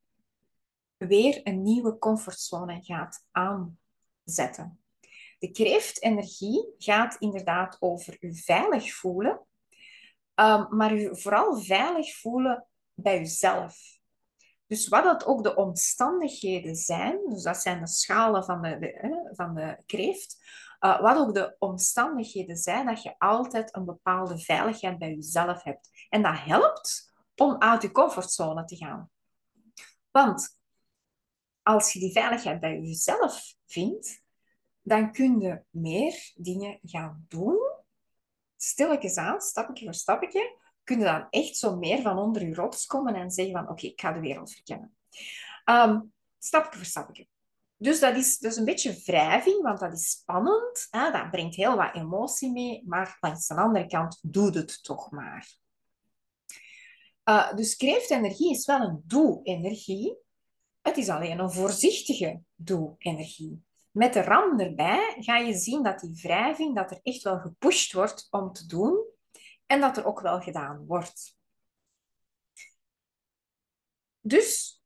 weer 0.96 1.40
een 1.44 1.62
nieuwe 1.62 1.98
comfortzone 1.98 2.82
gaat 2.82 3.26
aanzetten. 3.30 4.84
De 5.38 5.50
kreeftenergie 5.50 6.74
gaat 6.78 7.16
inderdaad 7.18 7.76
over 7.80 8.16
je 8.20 8.34
veilig 8.34 8.94
voelen, 8.94 9.40
um, 10.34 10.66
maar 10.76 10.94
je 10.94 11.16
vooral 11.16 11.60
veilig 11.60 12.16
voelen 12.16 12.66
bij 12.94 13.18
jezelf. 13.18 13.76
Dus 14.66 14.88
wat 14.88 15.04
dat 15.04 15.24
ook 15.24 15.42
de 15.42 15.54
omstandigheden 15.54 16.76
zijn, 16.76 17.18
dus 17.28 17.42
dat 17.42 17.56
zijn 17.56 17.80
de 17.80 17.86
schalen 17.86 18.44
van 18.44 18.62
de, 18.62 18.78
de 18.78 19.30
van 19.32 19.54
de 19.54 19.82
kreeft, 19.86 20.36
uh, 20.80 21.00
wat 21.00 21.16
ook 21.16 21.34
de 21.34 21.56
omstandigheden 21.58 22.56
zijn, 22.56 22.86
dat 22.86 23.02
je 23.02 23.14
altijd 23.18 23.76
een 23.76 23.84
bepaalde 23.84 24.38
veiligheid 24.38 24.98
bij 24.98 25.14
jezelf 25.14 25.62
hebt. 25.62 26.06
En 26.08 26.22
dat 26.22 26.38
helpt 26.38 27.12
om 27.36 27.56
uit 27.58 27.82
je 27.82 27.90
comfortzone 27.90 28.64
te 28.64 28.76
gaan. 28.76 29.10
Want 30.10 30.58
als 31.62 31.92
je 31.92 31.98
die 31.98 32.12
veiligheid 32.12 32.60
bij 32.60 32.80
jezelf 32.80 33.54
vindt, 33.66 34.22
dan 34.82 35.12
kun 35.12 35.40
je 35.40 35.62
meer 35.70 36.32
dingen 36.34 36.78
gaan 36.82 37.24
doen. 37.28 37.73
Stilletjes 38.64 39.16
aan, 39.16 39.40
stapje 39.40 39.84
voor 39.84 39.94
stapje, 39.94 40.58
kun 40.84 40.98
je 40.98 41.04
dan 41.04 41.26
echt 41.30 41.56
zo 41.56 41.76
meer 41.76 42.02
van 42.02 42.18
onder 42.18 42.46
je 42.46 42.54
rots 42.54 42.86
komen 42.86 43.14
en 43.14 43.30
zeggen 43.30 43.54
van 43.54 43.68
oké, 43.68 43.86
ik 43.86 44.00
ga 44.00 44.12
de 44.12 44.20
wereld 44.20 44.52
verkennen. 44.52 44.96
Um, 45.64 46.12
stapje 46.38 46.78
voor 46.78 46.86
stapje. 46.86 47.26
Dus 47.76 48.00
dat 48.00 48.16
is 48.16 48.38
dus 48.38 48.56
een 48.56 48.64
beetje 48.64 49.02
wrijving, 49.04 49.62
want 49.62 49.78
dat 49.78 49.92
is 49.92 50.10
spannend. 50.10 50.86
Hè? 50.90 51.10
Dat 51.10 51.30
brengt 51.30 51.54
heel 51.54 51.76
wat 51.76 51.94
emotie 51.94 52.52
mee, 52.52 52.82
maar 52.86 53.16
langs 53.20 53.46
de 53.46 53.54
andere 53.54 53.86
kant 53.86 54.18
doe 54.22 54.56
het 54.56 54.84
toch 54.84 55.10
maar. 55.10 55.56
Uh, 57.24 57.54
dus 57.54 57.76
kreeftenergie 57.76 58.50
is 58.50 58.66
wel 58.66 58.80
een 58.80 59.02
doe-energie. 59.04 60.16
Het 60.82 60.96
is 60.96 61.08
alleen 61.08 61.38
een 61.38 61.52
voorzichtige 61.52 62.40
doe-energie. 62.54 63.62
Met 63.94 64.12
de 64.12 64.22
ram 64.22 64.60
erbij 64.60 65.16
ga 65.18 65.36
je 65.36 65.54
zien 65.54 65.82
dat 65.82 66.00
die 66.00 66.20
wrijving, 66.22 66.74
dat 66.74 66.90
er 66.90 67.00
echt 67.02 67.22
wel 67.22 67.38
gepusht 67.38 67.92
wordt 67.92 68.26
om 68.30 68.52
te 68.52 68.66
doen 68.66 69.04
en 69.66 69.80
dat 69.80 69.96
er 69.96 70.04
ook 70.04 70.20
wel 70.20 70.40
gedaan 70.40 70.86
wordt. 70.86 71.36
Dus 74.20 74.82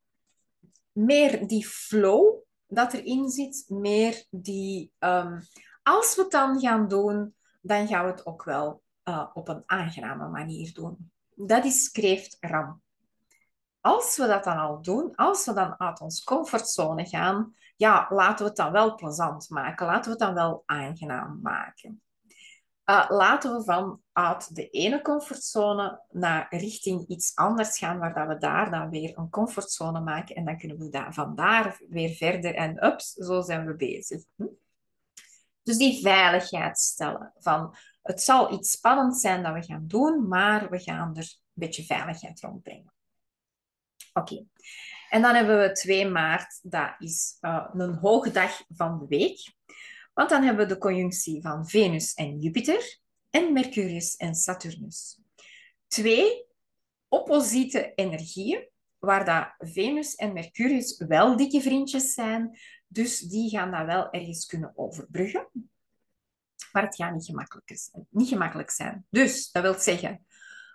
meer 0.93 1.47
die 1.47 1.67
flow 1.67 2.43
dat 2.67 2.93
erin 2.93 3.29
zit, 3.29 3.65
meer 3.69 4.27
die... 4.31 4.93
Um, 4.99 5.41
als 5.83 6.17
we 6.17 6.23
het 6.23 6.31
dan 6.31 6.61
gaan 6.61 6.89
doen, 6.89 7.35
dan 7.61 7.87
gaan 7.87 8.05
we 8.05 8.11
het 8.11 8.27
ook 8.27 8.45
wel 8.45 8.83
uh, 9.05 9.31
op 9.35 9.49
een 9.49 9.63
aangename 9.67 10.29
manier 10.29 10.73
doen. 10.73 11.13
Dat 11.35 11.65
is 11.65 11.91
kreeftram. 11.91 12.83
Als 13.81 14.17
we 14.17 14.27
dat 14.27 14.45
dan 14.45 14.59
al 14.59 14.83
doen, 14.83 15.15
als 15.15 15.45
we 15.45 15.53
dan 15.53 15.81
uit 15.81 16.01
onze 16.01 16.25
comfortzone 16.25 17.07
gaan, 17.07 17.55
ja, 17.77 18.07
laten 18.11 18.39
we 18.39 18.45
het 18.45 18.57
dan 18.57 18.73
wel 18.73 18.95
plezant 18.95 19.51
maken. 19.51 19.87
Laten 19.87 20.05
we 20.05 20.11
het 20.11 20.19
dan 20.19 20.35
wel 20.35 20.63
aangenaam 20.67 21.39
maken. 21.43 22.03
Uh, 22.91 23.07
laten 23.09 23.57
we 23.57 23.65
vanuit 23.65 24.55
de 24.55 24.69
ene 24.69 25.03
comfortzone 25.03 26.03
naar 26.11 26.47
richting 26.51 27.07
iets 27.07 27.35
anders 27.35 27.79
gaan, 27.79 27.99
waar 27.99 28.15
dat 28.15 28.27
we 28.27 28.39
daar 28.39 28.71
dan 28.71 28.91
weer 28.91 29.19
een 29.19 29.31
comfortzone 29.31 30.01
maken. 30.01 30.35
En 30.35 30.45
dan 30.45 30.59
kunnen 30.59 30.79
we 30.79 30.89
daar, 30.89 31.15
van 31.15 31.35
daar 31.35 31.81
weer 31.89 32.15
verder 32.15 32.55
en 32.55 32.85
ups, 32.85 33.13
zo 33.13 33.41
zijn 33.41 33.67
we 33.67 33.77
bezig. 33.77 34.23
Hm? 34.37 34.47
Dus 35.63 35.77
die 35.77 36.03
veiligheid 36.03 36.79
stellen. 36.79 37.33
Van, 37.39 37.75
het 38.03 38.23
zal 38.23 38.53
iets 38.53 38.71
spannends 38.71 39.21
zijn 39.21 39.43
dat 39.43 39.55
we 39.55 39.63
gaan 39.63 39.87
doen, 39.87 40.29
maar 40.29 40.71
we 40.71 40.79
gaan 40.79 41.17
er 41.17 41.23
een 41.23 41.53
beetje 41.55 41.85
veiligheid 41.85 42.41
rondbrengen. 42.41 42.93
Oké. 44.19 44.45
En 45.09 45.23
dan 45.23 45.35
hebben 45.35 45.61
we 45.61 45.73
2 45.73 46.09
maart, 46.09 46.59
dat 46.63 46.95
is 46.99 47.37
uh, 47.41 47.69
een 47.73 47.95
hoge 47.95 48.31
dag 48.31 48.63
van 48.69 48.99
de 48.99 49.07
week. 49.07 49.55
Want 50.15 50.31
dan 50.31 50.43
hebben 50.43 50.67
we 50.67 50.75
de 50.75 50.81
conjunctie 50.81 51.43
van 51.43 51.69
Venus 51.69 52.15
en 52.15 52.39
Jupiter 52.39 52.99
en 53.31 53.53
Mercurius 53.53 54.17
en 54.17 54.35
Saturnus. 54.35 55.21
Twee 55.87 56.47
opposite 57.09 57.93
energieën, 57.95 58.69
waar 58.99 59.25
dat 59.25 59.71
Venus 59.73 60.15
en 60.15 60.33
Mercurius 60.33 61.05
wel 61.09 61.37
dikke 61.37 61.61
vriendjes 61.61 62.13
zijn, 62.13 62.59
dus 62.87 63.21
die 63.21 63.51
gaan 63.51 63.71
dat 63.71 63.87
wel 63.87 64.11
ergens 64.11 64.47
kunnen 64.47 64.73
overbruggen. 64.75 65.49
Maar 66.73 66.83
het 66.83 66.97
gaat 66.97 67.15
niet 67.15 67.25
gemakkelijk, 67.25 67.91
niet 68.11 68.29
gemakkelijk 68.29 68.71
zijn. 68.71 69.07
Dus, 69.11 69.51
dat 69.51 69.63
wil 69.63 69.75
zeggen, 69.75 70.27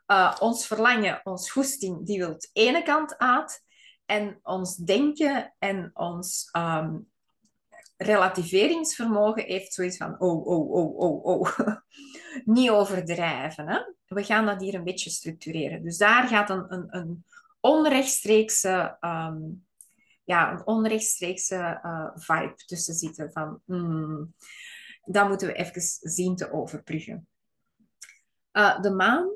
uh, 0.07 0.35
ons 0.39 0.67
verlangen, 0.67 1.21
ons 1.23 1.51
goesting, 1.51 2.05
die 2.05 2.19
wil 2.19 2.37
de 2.37 2.49
ene 2.53 2.83
kant 2.83 3.17
uit. 3.17 3.61
En 4.05 4.39
ons 4.43 4.75
denken 4.75 5.53
en 5.59 5.89
ons 5.93 6.49
um, 6.57 7.11
relativeringsvermogen 7.97 9.43
heeft 9.43 9.73
zoiets 9.73 9.97
van, 9.97 10.19
oh, 10.19 10.45
oh, 10.45 10.71
oh, 10.71 10.97
oh, 10.97 11.25
oh. 11.25 11.77
Niet 12.55 12.69
overdrijven. 12.69 13.67
Hè? 13.67 13.79
We 14.07 14.23
gaan 14.23 14.45
dat 14.45 14.61
hier 14.61 14.73
een 14.73 14.83
beetje 14.83 15.09
structureren. 15.09 15.83
Dus 15.83 15.97
daar 15.97 16.27
gaat 16.27 16.49
een, 16.49 16.73
een, 16.73 16.87
een 16.89 17.25
onrechtstreekse, 17.59 18.97
um, 19.01 19.65
ja, 20.23 20.51
een 20.51 20.65
onrechtstreekse 20.67 21.79
uh, 21.85 22.09
vibe 22.15 22.55
tussen 22.55 22.93
zitten. 22.93 23.31
Van, 23.31 23.61
mm, 23.65 24.33
dat 25.05 25.27
moeten 25.27 25.47
we 25.47 25.53
even 25.53 25.81
zien 26.01 26.35
te 26.35 26.51
overbruggen. 26.51 27.27
Uh, 28.53 28.81
de 28.81 28.91
maan 28.91 29.29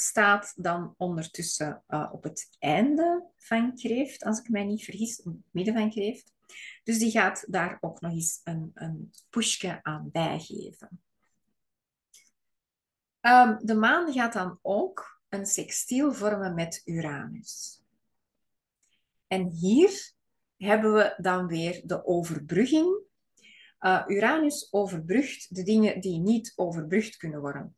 staat 0.00 0.52
dan 0.56 0.94
ondertussen 0.96 1.82
uh, 1.88 2.08
op 2.12 2.22
het 2.22 2.48
einde 2.58 3.30
van 3.36 3.76
kreeft, 3.76 4.24
als 4.24 4.38
ik 4.38 4.48
mij 4.48 4.64
niet 4.64 4.84
vergis, 4.84 5.18
in 5.18 5.30
het 5.30 5.52
midden 5.52 5.74
van 5.74 5.90
kreeft. 5.90 6.32
Dus 6.84 6.98
die 6.98 7.10
gaat 7.10 7.44
daar 7.48 7.78
ook 7.80 8.00
nog 8.00 8.12
eens 8.12 8.40
een, 8.44 8.70
een 8.74 9.12
pushje 9.30 9.82
aan 9.82 10.08
bijgeven. 10.12 11.02
Um, 13.20 13.58
de 13.58 13.74
maan 13.74 14.12
gaat 14.12 14.32
dan 14.32 14.58
ook 14.62 15.20
een 15.28 15.46
sextiel 15.46 16.12
vormen 16.12 16.54
met 16.54 16.82
Uranus. 16.84 17.82
En 19.26 19.46
hier 19.46 20.12
hebben 20.56 20.94
we 20.94 21.14
dan 21.16 21.46
weer 21.46 21.82
de 21.84 22.06
overbrugging. 22.06 22.98
Uh, 23.80 24.04
Uranus 24.06 24.72
overbrugt 24.72 25.54
de 25.54 25.62
dingen 25.62 26.00
die 26.00 26.18
niet 26.18 26.52
overbrugd 26.56 27.16
kunnen 27.16 27.40
worden. 27.40 27.77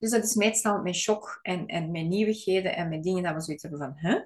Dus 0.00 0.10
dat 0.10 0.24
is 0.24 0.34
meestal 0.34 0.82
met 0.82 0.94
shock 0.94 1.38
en, 1.42 1.66
en 1.66 1.90
met 1.90 2.06
nieuwigheden 2.06 2.76
en 2.76 2.88
met 2.88 3.02
dingen 3.02 3.22
dat 3.22 3.34
we 3.34 3.40
zoiets 3.40 3.62
hebben 3.62 3.80
van, 3.80 3.92
hè? 3.94 4.20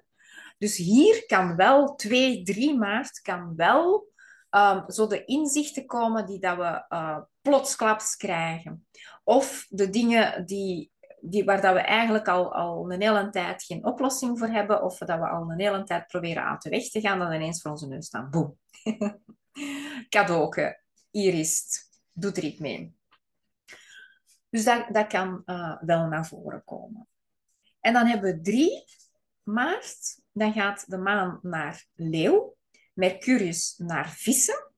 Dus 0.58 0.76
hier 0.76 1.26
kan 1.26 1.56
wel 1.56 1.94
2, 1.94 2.42
3 2.42 2.78
maart 2.78 3.20
kan 3.20 3.56
wel 3.56 4.08
um, 4.50 4.84
zo 4.90 5.06
de 5.06 5.24
inzichten 5.24 5.86
komen 5.86 6.26
die 6.26 6.38
dat 6.38 6.56
we 6.56 6.84
uh, 6.88 7.18
plotsklaps 7.42 8.16
krijgen. 8.16 8.86
Of 9.24 9.66
de 9.68 9.90
dingen 9.90 10.46
die, 10.46 10.92
die, 11.20 11.44
waar 11.44 11.60
dat 11.60 11.74
we 11.74 11.80
eigenlijk 11.80 12.28
al, 12.28 12.54
al 12.54 12.92
een 12.92 13.02
hele 13.02 13.30
tijd 13.30 13.62
geen 13.62 13.84
oplossing 13.84 14.38
voor 14.38 14.48
hebben, 14.48 14.82
of 14.82 14.98
dat 14.98 15.18
we 15.18 15.28
al 15.28 15.50
een 15.50 15.60
hele 15.60 15.82
tijd 15.82 16.06
proberen 16.06 16.44
uit 16.44 16.62
de 16.62 16.70
weg 16.70 16.90
te 16.90 17.00
gaan, 17.00 17.18
dan 17.18 17.32
ineens 17.32 17.62
voor 17.62 17.70
onze 17.70 17.88
neus 17.88 18.06
staan. 18.06 18.30
Boom. 18.30 18.58
Cadeauke. 20.08 20.82
Hier 21.10 21.34
is 21.34 21.84
het. 22.14 22.36
Er 22.36 22.44
iets 22.44 22.58
mee. 22.58 22.93
Dus 24.55 24.64
dat, 24.64 24.86
dat 24.92 25.07
kan 25.07 25.42
uh, 25.46 25.82
wel 25.82 26.07
naar 26.07 26.26
voren 26.26 26.64
komen. 26.64 27.09
En 27.80 27.92
dan 27.92 28.07
hebben 28.07 28.34
we 28.34 28.40
3 28.40 28.84
maart. 29.42 30.20
Dan 30.32 30.52
gaat 30.52 30.90
de 30.90 30.96
maan 30.96 31.38
naar 31.42 31.86
leeuw. 31.94 32.57
Mercurius 32.92 33.74
naar 33.76 34.11
vissen. 34.11 34.72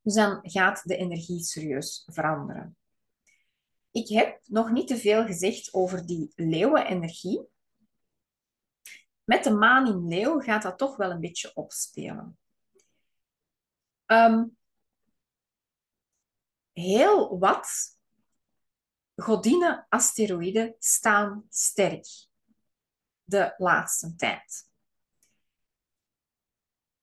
Dus 0.00 0.14
dan 0.14 0.38
gaat 0.42 0.82
de 0.84 0.96
energie 0.96 1.42
serieus 1.42 2.08
veranderen. 2.12 2.76
Ik 3.90 4.08
heb 4.08 4.40
nog 4.44 4.70
niet 4.70 4.88
te 4.88 4.96
veel 4.96 5.24
gezegd 5.24 5.72
over 5.72 6.06
die 6.06 6.32
leeuwenenergie. 6.34 7.48
Met 9.24 9.44
de 9.44 9.52
maan 9.52 9.86
in 9.86 10.08
leeuw 10.08 10.40
gaat 10.40 10.62
dat 10.62 10.78
toch 10.78 10.96
wel 10.96 11.10
een 11.10 11.20
beetje 11.20 11.54
opspelen. 11.54 12.38
Um, 14.06 14.56
heel 16.72 17.38
wat 17.38 17.92
godinnen-asteroïden 19.14 20.74
staan 20.78 21.46
sterk 21.48 22.06
de 23.24 23.54
laatste 23.56 24.14
tijd. 24.14 24.68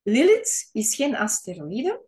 Lilith 0.01 0.70
is 0.72 0.95
geen 0.95 1.16
asteroïde. 1.16 2.05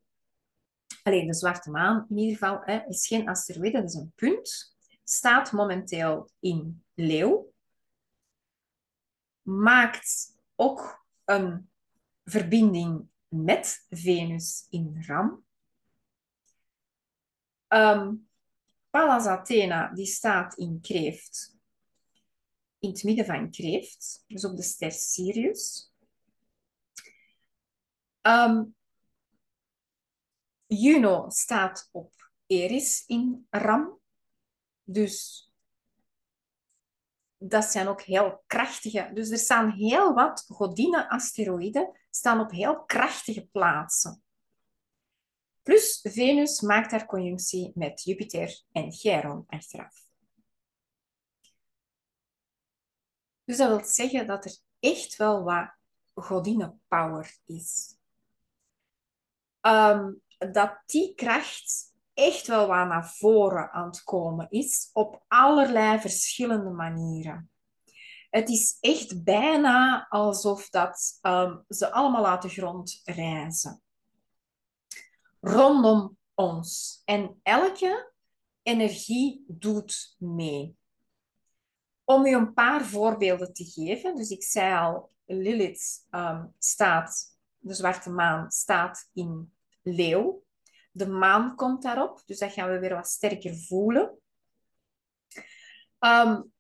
Alleen 1.04 1.28
de 1.28 1.34
zwarte 1.34 1.72
maan 1.72 2.06
in 2.10 2.18
ieder 2.18 2.38
geval 2.38 2.62
hè, 2.64 2.86
is 2.88 3.08
geen 3.08 3.28
asteroïde, 3.28 3.82
dat 3.82 3.90
is 3.90 3.96
een 3.96 4.14
punt. 4.16 4.76
Staat 5.04 5.52
momenteel 5.52 6.30
in 6.40 6.86
leeuw. 6.94 7.54
Maakt 9.42 10.38
ook 10.56 11.06
een 11.26 11.72
verbinding 12.24 13.08
met 13.28 13.86
Venus 13.90 14.66
in 14.70 15.04
ram. 15.08 15.46
Um, 17.68 18.30
Pallas 18.94 19.26
Athena 19.26 19.92
die 19.94 20.06
staat 20.06 20.54
in 20.58 20.82
kreeft. 20.82 21.56
In 22.80 22.90
het 22.90 23.04
midden 23.04 23.26
van 23.26 23.52
kreeft. 23.52 24.24
Dus 24.28 24.46
op 24.46 24.56
de 24.56 24.64
ster 24.64 24.92
Sirius. 24.92 25.92
Um, 28.22 28.76
Juno 30.66 31.30
staat 31.30 31.90
op 31.92 32.32
Eris 32.46 33.04
in 33.06 33.48
Ram. 33.50 34.00
Dus 34.84 35.48
dat 37.38 37.66
zijn 37.66 37.88
ook 37.88 38.02
heel 38.02 38.44
krachtige. 38.48 39.12
Dus 39.14 39.30
er 39.30 39.38
staan 39.38 39.72
heel 39.72 40.14
wat 40.14 40.46
godinnen-asteroïden 40.48 42.00
staan 42.10 42.40
op 42.40 42.52
heel 42.52 42.84
krachtige 42.84 43.48
plaatsen. 43.52 44.23
Plus 45.64 46.00
Venus 46.02 46.62
maakt 46.62 46.92
haar 46.92 47.06
conjunctie 47.06 47.72
met 47.76 48.04
Jupiter 48.04 48.62
en 48.72 48.92
Chiron 48.92 49.44
achteraf. 49.48 50.02
Dus 53.44 53.58
dat 53.58 53.68
wil 53.68 53.86
zeggen 53.86 54.28
dat 54.28 54.46
er 54.46 54.58
echt 54.80 55.16
wel 55.16 55.44
wat 55.44 55.76
godinnenpower 56.14 57.38
is. 57.46 57.98
Um, 59.62 60.22
dat 60.38 60.82
die 60.86 61.16
kracht 61.16 61.94
echt 62.14 62.48
wel 62.48 62.68
wat 62.68 62.88
naar 62.88 63.10
voren 63.10 63.72
aan 63.72 63.86
het 63.86 64.04
komen 64.04 64.50
is 64.50 64.90
op 64.94 65.24
allerlei 65.28 66.00
verschillende 66.00 66.70
manieren. 66.70 67.52
Het 68.30 68.50
is 68.50 68.78
echt 68.80 69.24
bijna 69.24 70.08
alsof 70.10 70.70
dat, 70.70 71.20
um, 71.22 71.66
ze 71.68 71.92
allemaal 71.92 72.28
uit 72.28 72.42
de 72.42 72.50
grond 72.50 73.02
reizen 73.04 73.83
rondom 75.44 76.18
ons. 76.34 77.02
En 77.06 77.40
elke 77.44 78.12
energie 78.62 79.44
doet 79.48 80.16
mee. 80.18 80.78
Om 82.04 82.26
u 82.26 82.34
een 82.34 82.54
paar 82.54 82.86
voorbeelden 82.86 83.54
te 83.54 83.66
geven, 83.66 84.16
dus 84.16 84.30
ik 84.30 84.44
zei 84.44 84.76
al, 84.76 85.12
Lilith 85.26 86.06
um, 86.12 86.54
staat, 86.60 87.38
de 87.58 87.74
zwarte 87.74 88.10
maan 88.10 88.52
staat 88.52 89.10
in 89.14 89.54
leeuw. 89.82 90.44
De 90.92 91.08
maan 91.08 91.56
komt 91.56 91.82
daarop, 91.82 92.22
dus 92.26 92.40
dat 92.40 92.52
gaan 92.52 92.70
we 92.70 92.80
weer 92.80 92.96
wat 92.96 93.08
sterker 93.08 93.56
voelen. 93.56 94.18
Um, 96.00 96.52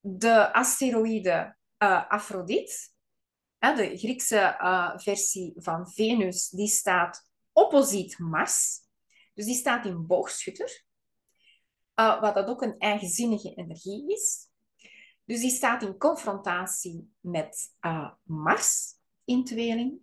de 0.00 0.52
asteroïde 0.52 1.56
uh, 1.78 2.10
de 3.58 3.98
Griekse 3.98 4.56
uh, 4.60 4.92
versie 4.96 5.52
van 5.56 5.90
Venus, 5.90 6.48
die 6.48 6.68
staat 6.68 7.25
opposiet 7.56 8.18
Mars. 8.18 8.80
Dus 9.34 9.44
die 9.44 9.54
staat 9.54 9.86
in 9.86 10.06
boogschutter. 10.06 10.84
Uh, 12.00 12.20
wat 12.20 12.34
dat 12.34 12.48
ook 12.48 12.62
een 12.62 12.78
eigenzinnige 12.78 13.54
energie 13.54 14.12
is. 14.12 14.48
Dus 15.24 15.40
die 15.40 15.50
staat 15.50 15.82
in 15.82 15.98
confrontatie 15.98 17.12
met 17.20 17.74
uh, 17.80 18.10
Mars 18.22 18.94
in 19.24 19.44
tweeling. 19.44 20.00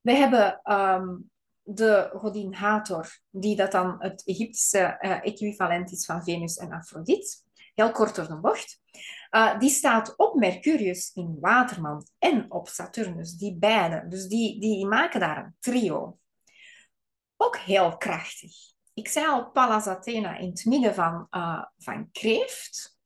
We 0.00 0.12
hebben 0.12 0.72
um, 0.72 1.30
de 1.62 2.10
godin 2.12 2.54
Hathor, 2.54 3.20
die 3.30 3.56
dat 3.56 3.72
dan 3.72 3.96
het 3.98 4.26
Egyptische 4.26 4.98
uh, 5.00 5.24
equivalent 5.24 5.92
is 5.92 6.04
van 6.04 6.22
Venus 6.22 6.56
en 6.56 6.72
Afrodite. 6.72 7.36
Heel 7.74 7.92
kort 7.92 8.14
door 8.14 8.28
de 8.28 8.40
bocht. 8.40 8.80
Uh, 9.30 9.58
die 9.58 9.70
staat 9.70 10.16
op 10.16 10.34
Mercurius 10.34 11.10
in 11.14 11.36
Waterman 11.40 12.06
en 12.18 12.50
op 12.50 12.68
Saturnus, 12.68 13.32
die 13.32 13.56
beide. 13.58 14.08
Dus 14.08 14.26
die, 14.26 14.60
die 14.60 14.86
maken 14.86 15.20
daar 15.20 15.44
een 15.44 15.56
trio. 15.58 16.18
Ook 17.36 17.56
heel 17.56 17.96
krachtig. 17.96 18.52
Ik 18.94 19.08
zei 19.08 19.26
al 19.26 19.50
Pallas 19.50 19.86
Athena 19.86 20.36
in 20.36 20.48
het 20.48 20.64
midden 20.64 20.94
van, 20.94 21.26
uh, 21.30 21.64
van 21.78 22.08
Kreeft. 22.12 22.98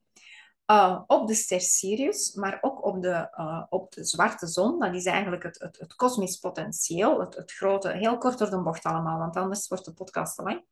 Uh, 0.66 1.02
op 1.06 1.26
de 1.26 1.34
ster 1.34 1.60
Sirius, 1.60 2.34
maar 2.34 2.58
ook 2.60 2.84
op 2.84 3.02
de, 3.02 3.28
op 3.68 3.92
de 3.92 4.04
zwarte 4.04 4.46
zon. 4.46 4.78
Dat 4.78 4.94
is 4.94 5.04
eigenlijk 5.04 5.42
het, 5.42 5.58
het, 5.58 5.78
het 5.78 5.94
kosmisch 5.94 6.36
potentieel, 6.36 7.20
het, 7.20 7.34
het 7.34 7.52
grote, 7.52 7.92
heel 7.92 8.18
kort 8.18 8.38
door 8.38 8.50
de 8.50 8.62
bocht 8.62 8.84
allemaal, 8.84 9.18
want 9.18 9.36
anders 9.36 9.68
wordt 9.68 9.84
de 9.84 9.92
podcast 9.92 10.36
te 10.36 10.42
lang. 10.42 10.64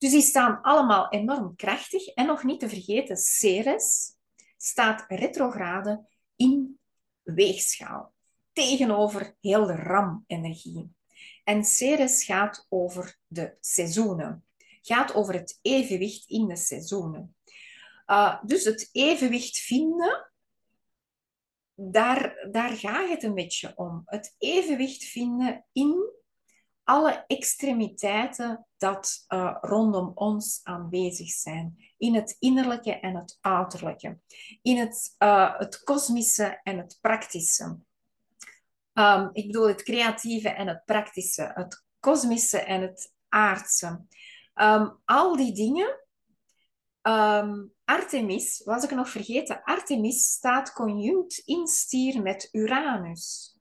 Dus 0.00 0.10
die 0.10 0.22
staan 0.22 0.62
allemaal 0.62 1.10
enorm 1.10 1.56
krachtig. 1.56 2.06
En 2.06 2.26
nog 2.26 2.44
niet 2.44 2.60
te 2.60 2.68
vergeten, 2.68 3.16
Ceres 3.16 4.14
staat 4.56 5.04
retrograde 5.08 6.06
in 6.36 6.78
weegschaal 7.22 8.14
tegenover 8.52 9.36
heel 9.40 9.66
de 9.66 9.76
ram-energie. 9.76 10.94
En 11.44 11.64
Ceres 11.64 12.24
gaat 12.24 12.66
over 12.68 13.18
de 13.26 13.56
seizoenen, 13.60 14.44
gaat 14.82 15.14
over 15.14 15.34
het 15.34 15.58
evenwicht 15.62 16.28
in 16.28 16.48
de 16.48 16.56
seizoenen. 16.56 17.36
Uh, 18.06 18.42
dus 18.44 18.64
het 18.64 18.88
evenwicht 18.92 19.58
vinden 19.58 20.32
daar, 21.74 22.48
daar 22.50 22.76
gaat 22.76 23.08
het 23.08 23.22
een 23.22 23.34
beetje 23.34 23.72
om. 23.76 24.02
Het 24.04 24.34
evenwicht 24.38 25.04
vinden 25.04 25.64
in 25.72 26.10
alle 26.84 27.24
extremiteiten 27.26 28.66
dat 28.80 29.24
uh, 29.28 29.56
rondom 29.60 30.12
ons 30.14 30.60
aanwezig 30.62 31.30
zijn. 31.30 31.76
In 31.98 32.14
het 32.14 32.36
innerlijke 32.38 33.00
en 33.00 33.16
het 33.16 33.38
uiterlijke. 33.40 34.18
In 34.62 34.78
het, 34.78 35.14
uh, 35.18 35.58
het 35.58 35.82
kosmische 35.82 36.60
en 36.62 36.78
het 36.78 36.98
praktische. 37.00 37.78
Um, 38.92 39.30
ik 39.32 39.46
bedoel 39.46 39.68
het 39.68 39.82
creatieve 39.82 40.48
en 40.48 40.66
het 40.68 40.84
praktische. 40.84 41.50
Het 41.54 41.84
kosmische 41.98 42.58
en 42.58 42.80
het 42.80 43.12
aardse. 43.28 44.04
Um, 44.54 45.00
al 45.04 45.36
die 45.36 45.52
dingen. 45.52 45.98
Um, 47.02 47.72
Artemis, 47.84 48.62
was 48.64 48.84
ik 48.84 48.90
nog 48.90 49.08
vergeten, 49.08 49.62
Artemis 49.62 50.32
staat 50.32 50.72
conjunct 50.72 51.38
in 51.38 51.66
stier 51.66 52.22
met 52.22 52.48
Uranus. 52.52 53.56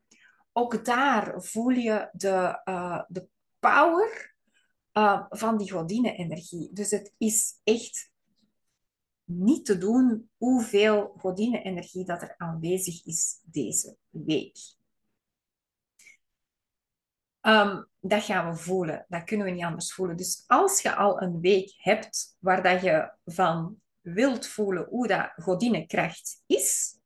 Ook 0.54 0.86
daar 0.86 1.42
voel 1.44 1.70
je 1.70 2.10
de, 2.12 2.62
uh, 2.66 3.02
de 3.08 3.28
power 3.60 4.29
uh, 5.00 5.26
van 5.30 5.58
die 5.58 5.72
godinne-energie. 5.72 6.70
Dus 6.74 6.92
het 6.92 7.14
is 7.18 7.60
echt 7.64 8.12
niet 9.24 9.66
te 9.66 9.78
doen 9.78 10.30
hoeveel 10.38 11.14
godinne-energie 11.18 12.06
dat 12.06 12.22
er 12.22 12.34
aanwezig 12.38 13.06
is 13.06 13.42
deze 13.44 13.98
week. 14.10 14.58
Um, 17.42 17.88
dat 18.00 18.24
gaan 18.24 18.52
we 18.52 18.58
voelen. 18.58 19.06
Dat 19.08 19.24
kunnen 19.24 19.46
we 19.46 19.52
niet 19.52 19.64
anders 19.64 19.94
voelen. 19.94 20.18
Dus 20.18 20.44
als 20.48 20.82
je 20.82 20.96
al 20.96 21.22
een 21.22 21.40
week 21.40 21.74
hebt 21.78 22.36
waar 22.40 22.64
dat 22.64 22.82
je 22.82 23.14
van 23.26 23.82
wilt 24.02 24.48
voelen 24.48 24.86
hoe 24.90 25.08
dat 25.08 25.32
godinnekracht 25.36 26.44
is, 26.46 27.00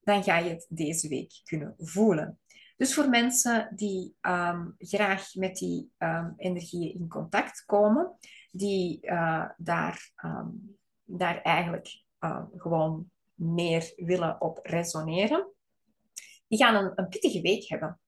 dan 0.00 0.22
ga 0.22 0.38
je 0.38 0.50
het 0.50 0.66
deze 0.68 1.08
week 1.08 1.40
kunnen 1.44 1.74
voelen. 1.78 2.40
Dus 2.76 2.94
voor 2.94 3.08
mensen 3.08 3.72
die 3.76 4.14
um, 4.20 4.74
graag 4.78 5.34
met 5.34 5.56
die 5.56 5.92
um, 5.98 6.34
energieën 6.36 6.94
in 6.94 7.08
contact 7.08 7.64
komen, 7.64 8.16
die 8.50 8.98
uh, 9.02 9.48
daar, 9.56 10.12
um, 10.24 10.78
daar 11.04 11.42
eigenlijk 11.42 12.04
gewoon 12.56 13.10
meer 13.34 13.92
willen 13.96 14.40
op 14.40 14.58
resoneren, 14.62 15.52
die 16.48 16.58
gaan 16.58 16.74
een, 16.74 16.92
een 16.94 17.08
pittige 17.08 17.40
week 17.40 17.68
hebben. 17.68 18.00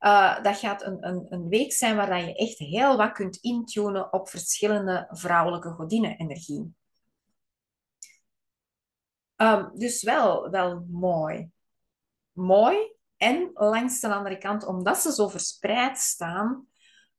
Uh, 0.00 0.42
dat 0.42 0.56
gaat 0.56 0.82
een, 0.82 1.06
een, 1.06 1.26
een 1.28 1.48
week 1.48 1.72
zijn 1.72 1.96
waar 1.96 2.24
je 2.24 2.34
echt 2.34 2.58
heel 2.58 2.96
wat 2.96 3.12
kunt 3.12 3.36
intunen 3.36 4.12
op 4.12 4.28
verschillende 4.28 5.08
vrouwelijke 5.10 5.70
godinnen-energieën. 5.70 6.76
Um, 9.36 9.70
dus 9.74 10.02
wel, 10.02 10.50
wel 10.50 10.86
mooi. 10.90 11.50
Mooi. 12.32 12.76
En 13.22 13.50
langs 13.54 14.00
de 14.00 14.14
andere 14.14 14.38
kant, 14.38 14.66
omdat 14.66 14.98
ze 14.98 15.12
zo 15.12 15.28
verspreid 15.28 15.98
staan, 15.98 16.66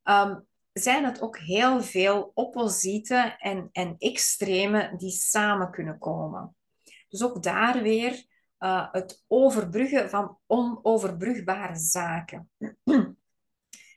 um, 0.02 0.46
zijn 0.72 1.04
het 1.04 1.20
ook 1.20 1.38
heel 1.38 1.82
veel 1.82 2.30
opposieten 2.34 3.38
en, 3.38 3.68
en 3.72 3.94
die 4.96 5.10
samen 5.10 5.70
kunnen 5.70 5.98
komen. 5.98 6.56
Dus 7.08 7.22
ook 7.22 7.42
daar 7.42 7.82
weer 7.82 8.24
uh, 8.58 8.92
het 8.92 9.24
overbruggen 9.26 10.10
van 10.10 10.38
onoverbrugbare 10.46 11.76
zaken. 11.76 12.50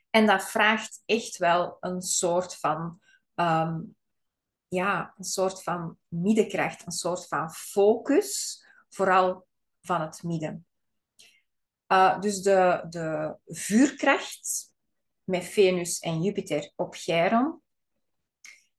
en 0.09 0.25
dat 0.25 0.49
vraagt 0.49 1.01
echt 1.05 1.37
wel 1.37 1.77
een 1.79 2.01
soort 2.01 2.55
van 2.55 2.99
um, 3.35 3.95
ja, 4.67 5.13
een 5.17 5.23
soort 5.23 5.63
van 5.63 5.97
middenkracht, 6.07 6.85
een 6.85 6.91
soort 6.91 7.27
van 7.27 7.51
focus, 7.51 8.63
vooral 8.89 9.47
van 9.81 10.01
het 10.01 10.23
midden. 10.23 10.66
Uh, 11.87 12.19
dus 12.19 12.41
de, 12.41 12.85
de 12.89 13.37
vuurkracht 13.45 14.71
met 15.23 15.43
Venus 15.43 15.99
en 15.99 16.21
Jupiter 16.21 16.71
op 16.75 16.95
Chiron, 16.95 17.61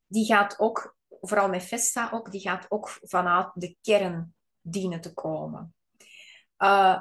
die 0.07 0.27
gaat 0.27 0.59
ook, 0.59 0.97
vooral 1.09 1.49
met 1.49 1.65
Vesta 1.65 2.11
ook, 2.11 2.31
die 2.31 2.41
gaat 2.41 2.67
ook 2.69 2.99
vanuit 3.03 3.51
de 3.55 3.77
kern 3.83 4.35
dienen 4.61 5.01
te 5.01 5.15
komen. 5.15 5.75
Uh, 6.59 7.01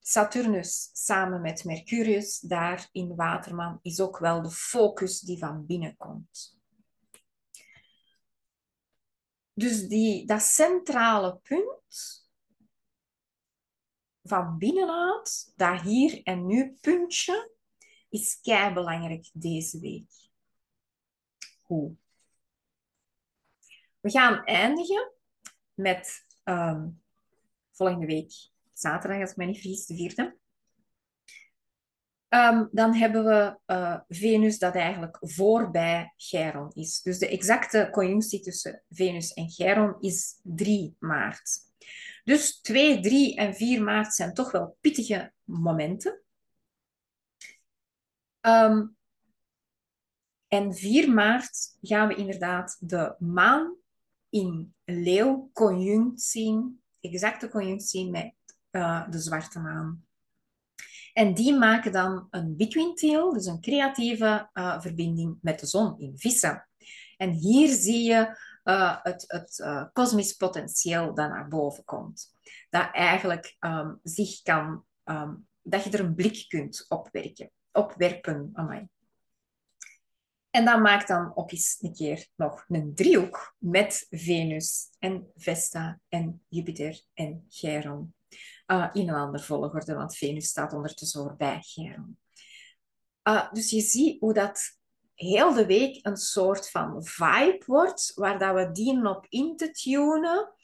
Saturnus 0.00 0.90
samen 0.92 1.40
met 1.40 1.64
Mercurius 1.64 2.38
daar 2.40 2.88
in 2.92 3.14
Waterman 3.16 3.78
is 3.82 4.00
ook 4.00 4.18
wel 4.18 4.42
de 4.42 4.50
focus 4.50 5.20
die 5.20 5.38
van 5.38 5.66
binnen 5.66 5.96
komt. 5.96 6.58
Dus 9.54 9.88
die, 9.88 10.26
dat 10.26 10.42
centrale 10.42 11.36
punt 11.42 12.21
van 14.22 14.58
binnenuit, 14.58 15.52
dat 15.56 15.80
hier 15.80 16.22
en 16.22 16.46
nu 16.46 16.76
puntje, 16.80 17.50
is 18.08 18.40
kei 18.40 18.72
belangrijk 18.72 19.30
deze 19.32 19.80
week. 19.80 20.10
Hoe? 21.62 21.96
We 24.00 24.10
gaan 24.10 24.44
eindigen 24.44 25.12
met 25.74 26.26
um, 26.44 27.02
volgende 27.70 28.06
week 28.06 28.32
zaterdag, 28.72 29.20
als 29.20 29.30
ik 29.30 29.36
me 29.36 29.44
niet 29.44 29.60
vergis, 29.60 29.86
de 29.86 29.94
vierde. 29.94 30.36
Um, 32.28 32.68
dan 32.72 32.94
hebben 32.94 33.24
we 33.24 33.58
uh, 33.66 34.00
Venus 34.08 34.58
dat 34.58 34.74
eigenlijk 34.74 35.18
voorbij 35.20 36.12
Chiron 36.16 36.70
is. 36.72 37.02
Dus 37.02 37.18
de 37.18 37.28
exacte 37.28 37.88
conjunctie 37.90 38.40
tussen 38.40 38.82
Venus 38.90 39.32
en 39.32 39.50
Chiron 39.50 39.96
is 40.00 40.40
3 40.42 40.96
maart. 40.98 41.60
Dus 42.22 42.60
2, 42.60 43.00
3 43.00 43.36
en 43.36 43.54
4 43.54 43.82
maart 43.82 44.14
zijn 44.14 44.34
toch 44.34 44.50
wel 44.50 44.76
pittige 44.80 45.32
momenten. 45.44 46.22
Um, 48.40 48.96
en 50.48 50.74
4 50.74 51.12
maart 51.12 51.76
gaan 51.80 52.08
we 52.08 52.14
inderdaad 52.14 52.76
de 52.80 53.14
maan 53.18 53.76
in 54.28 54.74
leeuw 54.84 55.50
conjunct 55.52 56.22
zien, 56.22 56.82
exacte 57.00 57.48
conjunct 57.48 57.84
zien 57.84 58.10
met 58.10 58.34
uh, 58.70 59.10
de 59.10 59.18
zwarte 59.18 59.58
maan. 59.60 60.06
En 61.12 61.34
die 61.34 61.54
maken 61.54 61.92
dan 61.92 62.26
een 62.30 62.56
between 62.56 62.94
dus 63.32 63.46
een 63.46 63.60
creatieve 63.60 64.50
uh, 64.52 64.80
verbinding 64.80 65.38
met 65.40 65.60
de 65.60 65.66
zon 65.66 65.98
in 65.98 66.18
vissen. 66.18 66.68
En 67.16 67.30
hier 67.30 67.68
zie 67.68 68.02
je 68.02 68.36
uh, 68.64 68.96
het, 69.02 69.24
het 69.26 69.58
uh, 69.58 69.84
kosmisch 69.92 70.32
potentieel 70.32 71.14
dat 71.14 71.28
naar 71.28 71.48
boven 71.48 71.84
komt. 71.84 72.34
Dat 72.70 72.88
eigenlijk 72.92 73.56
um, 73.60 74.00
zich 74.02 74.42
kan, 74.42 74.84
um, 75.04 75.48
dat 75.62 75.84
je 75.84 75.90
er 75.90 76.00
een 76.00 76.14
blik 76.14 76.44
kunt 76.48 76.84
opwerken, 76.88 77.50
opwerpen. 77.72 78.50
Amai. 78.52 78.88
En 80.50 80.64
dat 80.64 80.80
maakt 80.80 81.08
dan 81.08 81.36
ook 81.36 81.52
eens 81.52 81.76
een 81.80 81.94
keer 81.94 82.26
nog 82.36 82.64
een 82.68 82.94
driehoek 82.94 83.54
met 83.58 84.06
Venus 84.10 84.88
en 84.98 85.30
Vesta 85.36 86.00
en 86.08 86.42
Jupiter 86.48 87.02
en 87.14 87.44
Chiron 87.48 88.14
uh, 88.66 88.88
in 88.92 89.08
een 89.08 89.14
andere 89.14 89.44
volgorde, 89.44 89.94
want 89.94 90.16
Venus 90.16 90.48
staat 90.48 90.72
ondertussen 90.72 91.22
voorbij 91.22 91.60
Chiron. 91.60 92.18
Dus 93.52 93.70
je 93.70 93.80
ziet 93.80 94.20
hoe 94.20 94.34
dat 94.34 94.80
heel 95.22 95.54
de 95.54 95.66
week 95.66 96.06
een 96.06 96.16
soort 96.16 96.70
van 96.70 97.04
vibe 97.04 97.62
wordt, 97.66 98.12
waar 98.14 98.38
dat 98.38 98.54
we 98.54 98.70
dienen 98.72 99.06
op 99.06 99.26
in 99.28 99.56
te 99.56 99.70
tunen, 99.70 100.54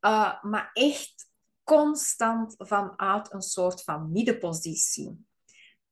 uh, 0.00 0.42
maar 0.42 0.70
echt 0.72 1.28
constant 1.64 2.54
vanuit 2.58 3.32
een 3.32 3.42
soort 3.42 3.82
van 3.82 4.12
middenpositie. 4.12 5.24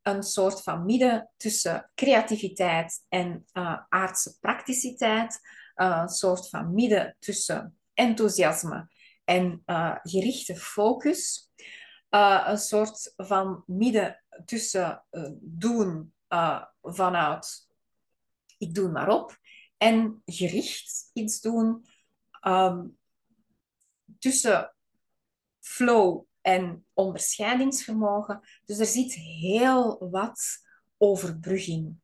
Een 0.02 0.22
soort 0.22 0.62
van 0.62 0.84
midden 0.84 1.30
tussen 1.36 1.90
creativiteit 1.94 3.04
en 3.08 3.44
uh, 3.52 3.78
aardse 3.88 4.38
prakticiteit. 4.40 5.40
Uh, 5.76 5.98
een 6.02 6.08
soort 6.08 6.48
van 6.48 6.74
midden 6.74 7.16
tussen 7.18 7.78
enthousiasme 7.94 8.88
en 9.24 9.62
gerichte 10.02 10.56
focus. 10.56 11.50
Een 12.08 12.58
soort 12.58 13.12
van 13.16 13.62
midden 13.66 14.24
tussen 14.44 15.04
doen 15.40 16.14
vanuit 16.82 17.66
ik 18.64 18.74
doe 18.74 18.90
maar 18.90 19.08
op 19.08 19.38
en 19.76 20.22
gericht 20.24 21.10
iets 21.12 21.40
doen 21.40 21.86
um, 22.46 22.98
tussen 24.18 24.74
flow 25.60 26.24
en 26.40 26.86
onderscheidingsvermogen. 26.92 28.40
Dus 28.64 28.78
er 28.78 28.86
zit 28.86 29.14
heel 29.14 30.08
wat 30.10 30.40
overbrugging. 30.98 31.96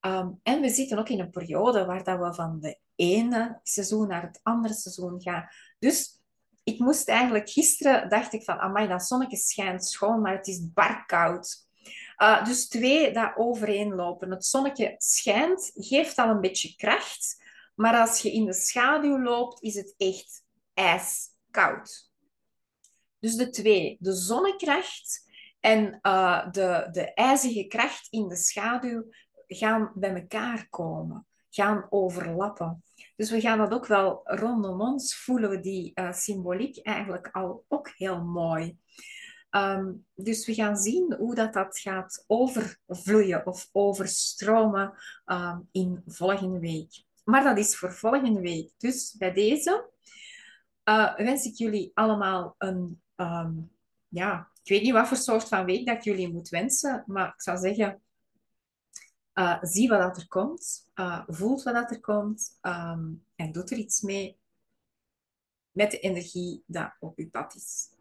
Um, 0.00 0.40
en 0.42 0.60
we 0.60 0.68
zitten 0.68 0.98
ook 0.98 1.08
in 1.08 1.20
een 1.20 1.30
periode 1.30 1.84
waar 1.84 2.04
dat 2.04 2.18
we 2.18 2.34
van 2.34 2.60
de 2.60 2.78
ene 2.94 3.60
seizoen 3.62 4.08
naar 4.08 4.22
het 4.22 4.40
andere 4.42 4.74
seizoen 4.74 5.22
gaan. 5.22 5.48
Dus 5.78 6.22
ik 6.62 6.78
moest 6.78 7.08
eigenlijk 7.08 7.50
gisteren, 7.50 8.08
dacht 8.08 8.32
ik 8.32 8.44
van, 8.44 8.58
amai, 8.58 8.88
dat 8.88 9.06
zonnetje 9.06 9.36
schijnt 9.36 9.86
schoon, 9.86 10.20
maar 10.20 10.36
het 10.36 10.46
is 10.46 10.72
barkoud. 10.72 11.63
Uh, 12.18 12.44
dus 12.44 12.68
twee 12.68 13.12
dat 13.12 13.32
overeenlopen. 13.36 14.30
Het 14.30 14.46
zonnetje 14.46 14.94
schijnt, 14.98 15.70
geeft 15.74 16.18
al 16.18 16.28
een 16.28 16.40
beetje 16.40 16.76
kracht, 16.76 17.42
maar 17.74 18.00
als 18.00 18.20
je 18.20 18.32
in 18.32 18.44
de 18.44 18.52
schaduw 18.52 19.22
loopt, 19.22 19.62
is 19.62 19.74
het 19.74 19.94
echt 19.96 20.42
ijskoud. 20.74 22.10
Dus 23.18 23.36
de 23.36 23.50
twee, 23.50 23.96
de 24.00 24.12
zonnekracht 24.12 25.32
en 25.60 25.98
uh, 26.02 26.50
de, 26.50 26.88
de 26.90 27.14
ijzige 27.14 27.66
kracht 27.66 28.06
in 28.10 28.28
de 28.28 28.36
schaduw, 28.36 29.04
gaan 29.46 29.92
bij 29.94 30.14
elkaar 30.14 30.68
komen, 30.68 31.26
gaan 31.50 31.86
overlappen. 31.90 32.82
Dus 33.16 33.30
we 33.30 33.40
gaan 33.40 33.58
dat 33.58 33.72
ook 33.72 33.86
wel 33.86 34.20
rondom 34.24 34.80
ons 34.80 35.16
voelen, 35.16 35.50
we 35.50 35.60
die 35.60 35.92
uh, 35.94 36.12
symboliek 36.12 36.78
eigenlijk 36.78 37.28
al 37.32 37.64
ook 37.68 37.88
heel 37.88 38.24
mooi. 38.24 38.78
Um, 39.56 40.06
dus 40.14 40.46
we 40.46 40.54
gaan 40.54 40.76
zien 40.76 41.14
hoe 41.18 41.34
dat, 41.34 41.52
dat 41.52 41.78
gaat 41.78 42.24
overvloeien 42.26 43.46
of 43.46 43.68
overstromen 43.72 44.94
um, 45.26 45.68
in 45.72 46.02
volgende 46.06 46.58
week. 46.58 47.04
Maar 47.24 47.44
dat 47.44 47.58
is 47.58 47.76
voor 47.76 47.92
volgende 47.92 48.40
week. 48.40 48.72
Dus 48.78 49.14
bij 49.18 49.32
deze 49.32 49.90
uh, 50.84 51.16
wens 51.16 51.44
ik 51.44 51.54
jullie 51.54 51.90
allemaal 51.94 52.54
een, 52.58 53.02
um, 53.16 53.70
ja, 54.08 54.50
ik 54.62 54.70
weet 54.70 54.82
niet 54.82 54.92
wat 54.92 55.08
voor 55.08 55.16
soort 55.16 55.48
van 55.48 55.64
week 55.64 55.86
dat 55.86 55.96
ik 55.96 56.02
jullie 56.02 56.32
moet 56.32 56.48
wensen, 56.48 57.04
maar 57.06 57.28
ik 57.28 57.42
zou 57.42 57.58
zeggen, 57.58 58.02
uh, 59.34 59.62
zie 59.62 59.88
wat 59.88 60.00
dat 60.00 60.16
er 60.16 60.28
komt, 60.28 60.90
uh, 60.94 61.22
voelt 61.26 61.62
wat 61.62 61.74
dat 61.74 61.90
er 61.90 62.00
komt 62.00 62.58
en 63.34 63.52
doet 63.52 63.70
er 63.70 63.76
iets 63.76 64.00
mee 64.00 64.38
met 65.70 65.90
de 65.90 65.98
energie 65.98 66.62
dat 66.66 66.96
op 67.00 67.18
uw 67.18 67.30
pad 67.30 67.54
is. 67.54 67.92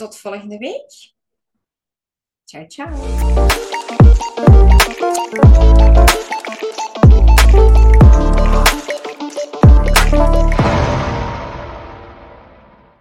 Tot 0.00 0.16
volgende 0.16 0.58
week. 0.58 1.12
Ciao, 2.44 2.66
ciao. 2.66 2.88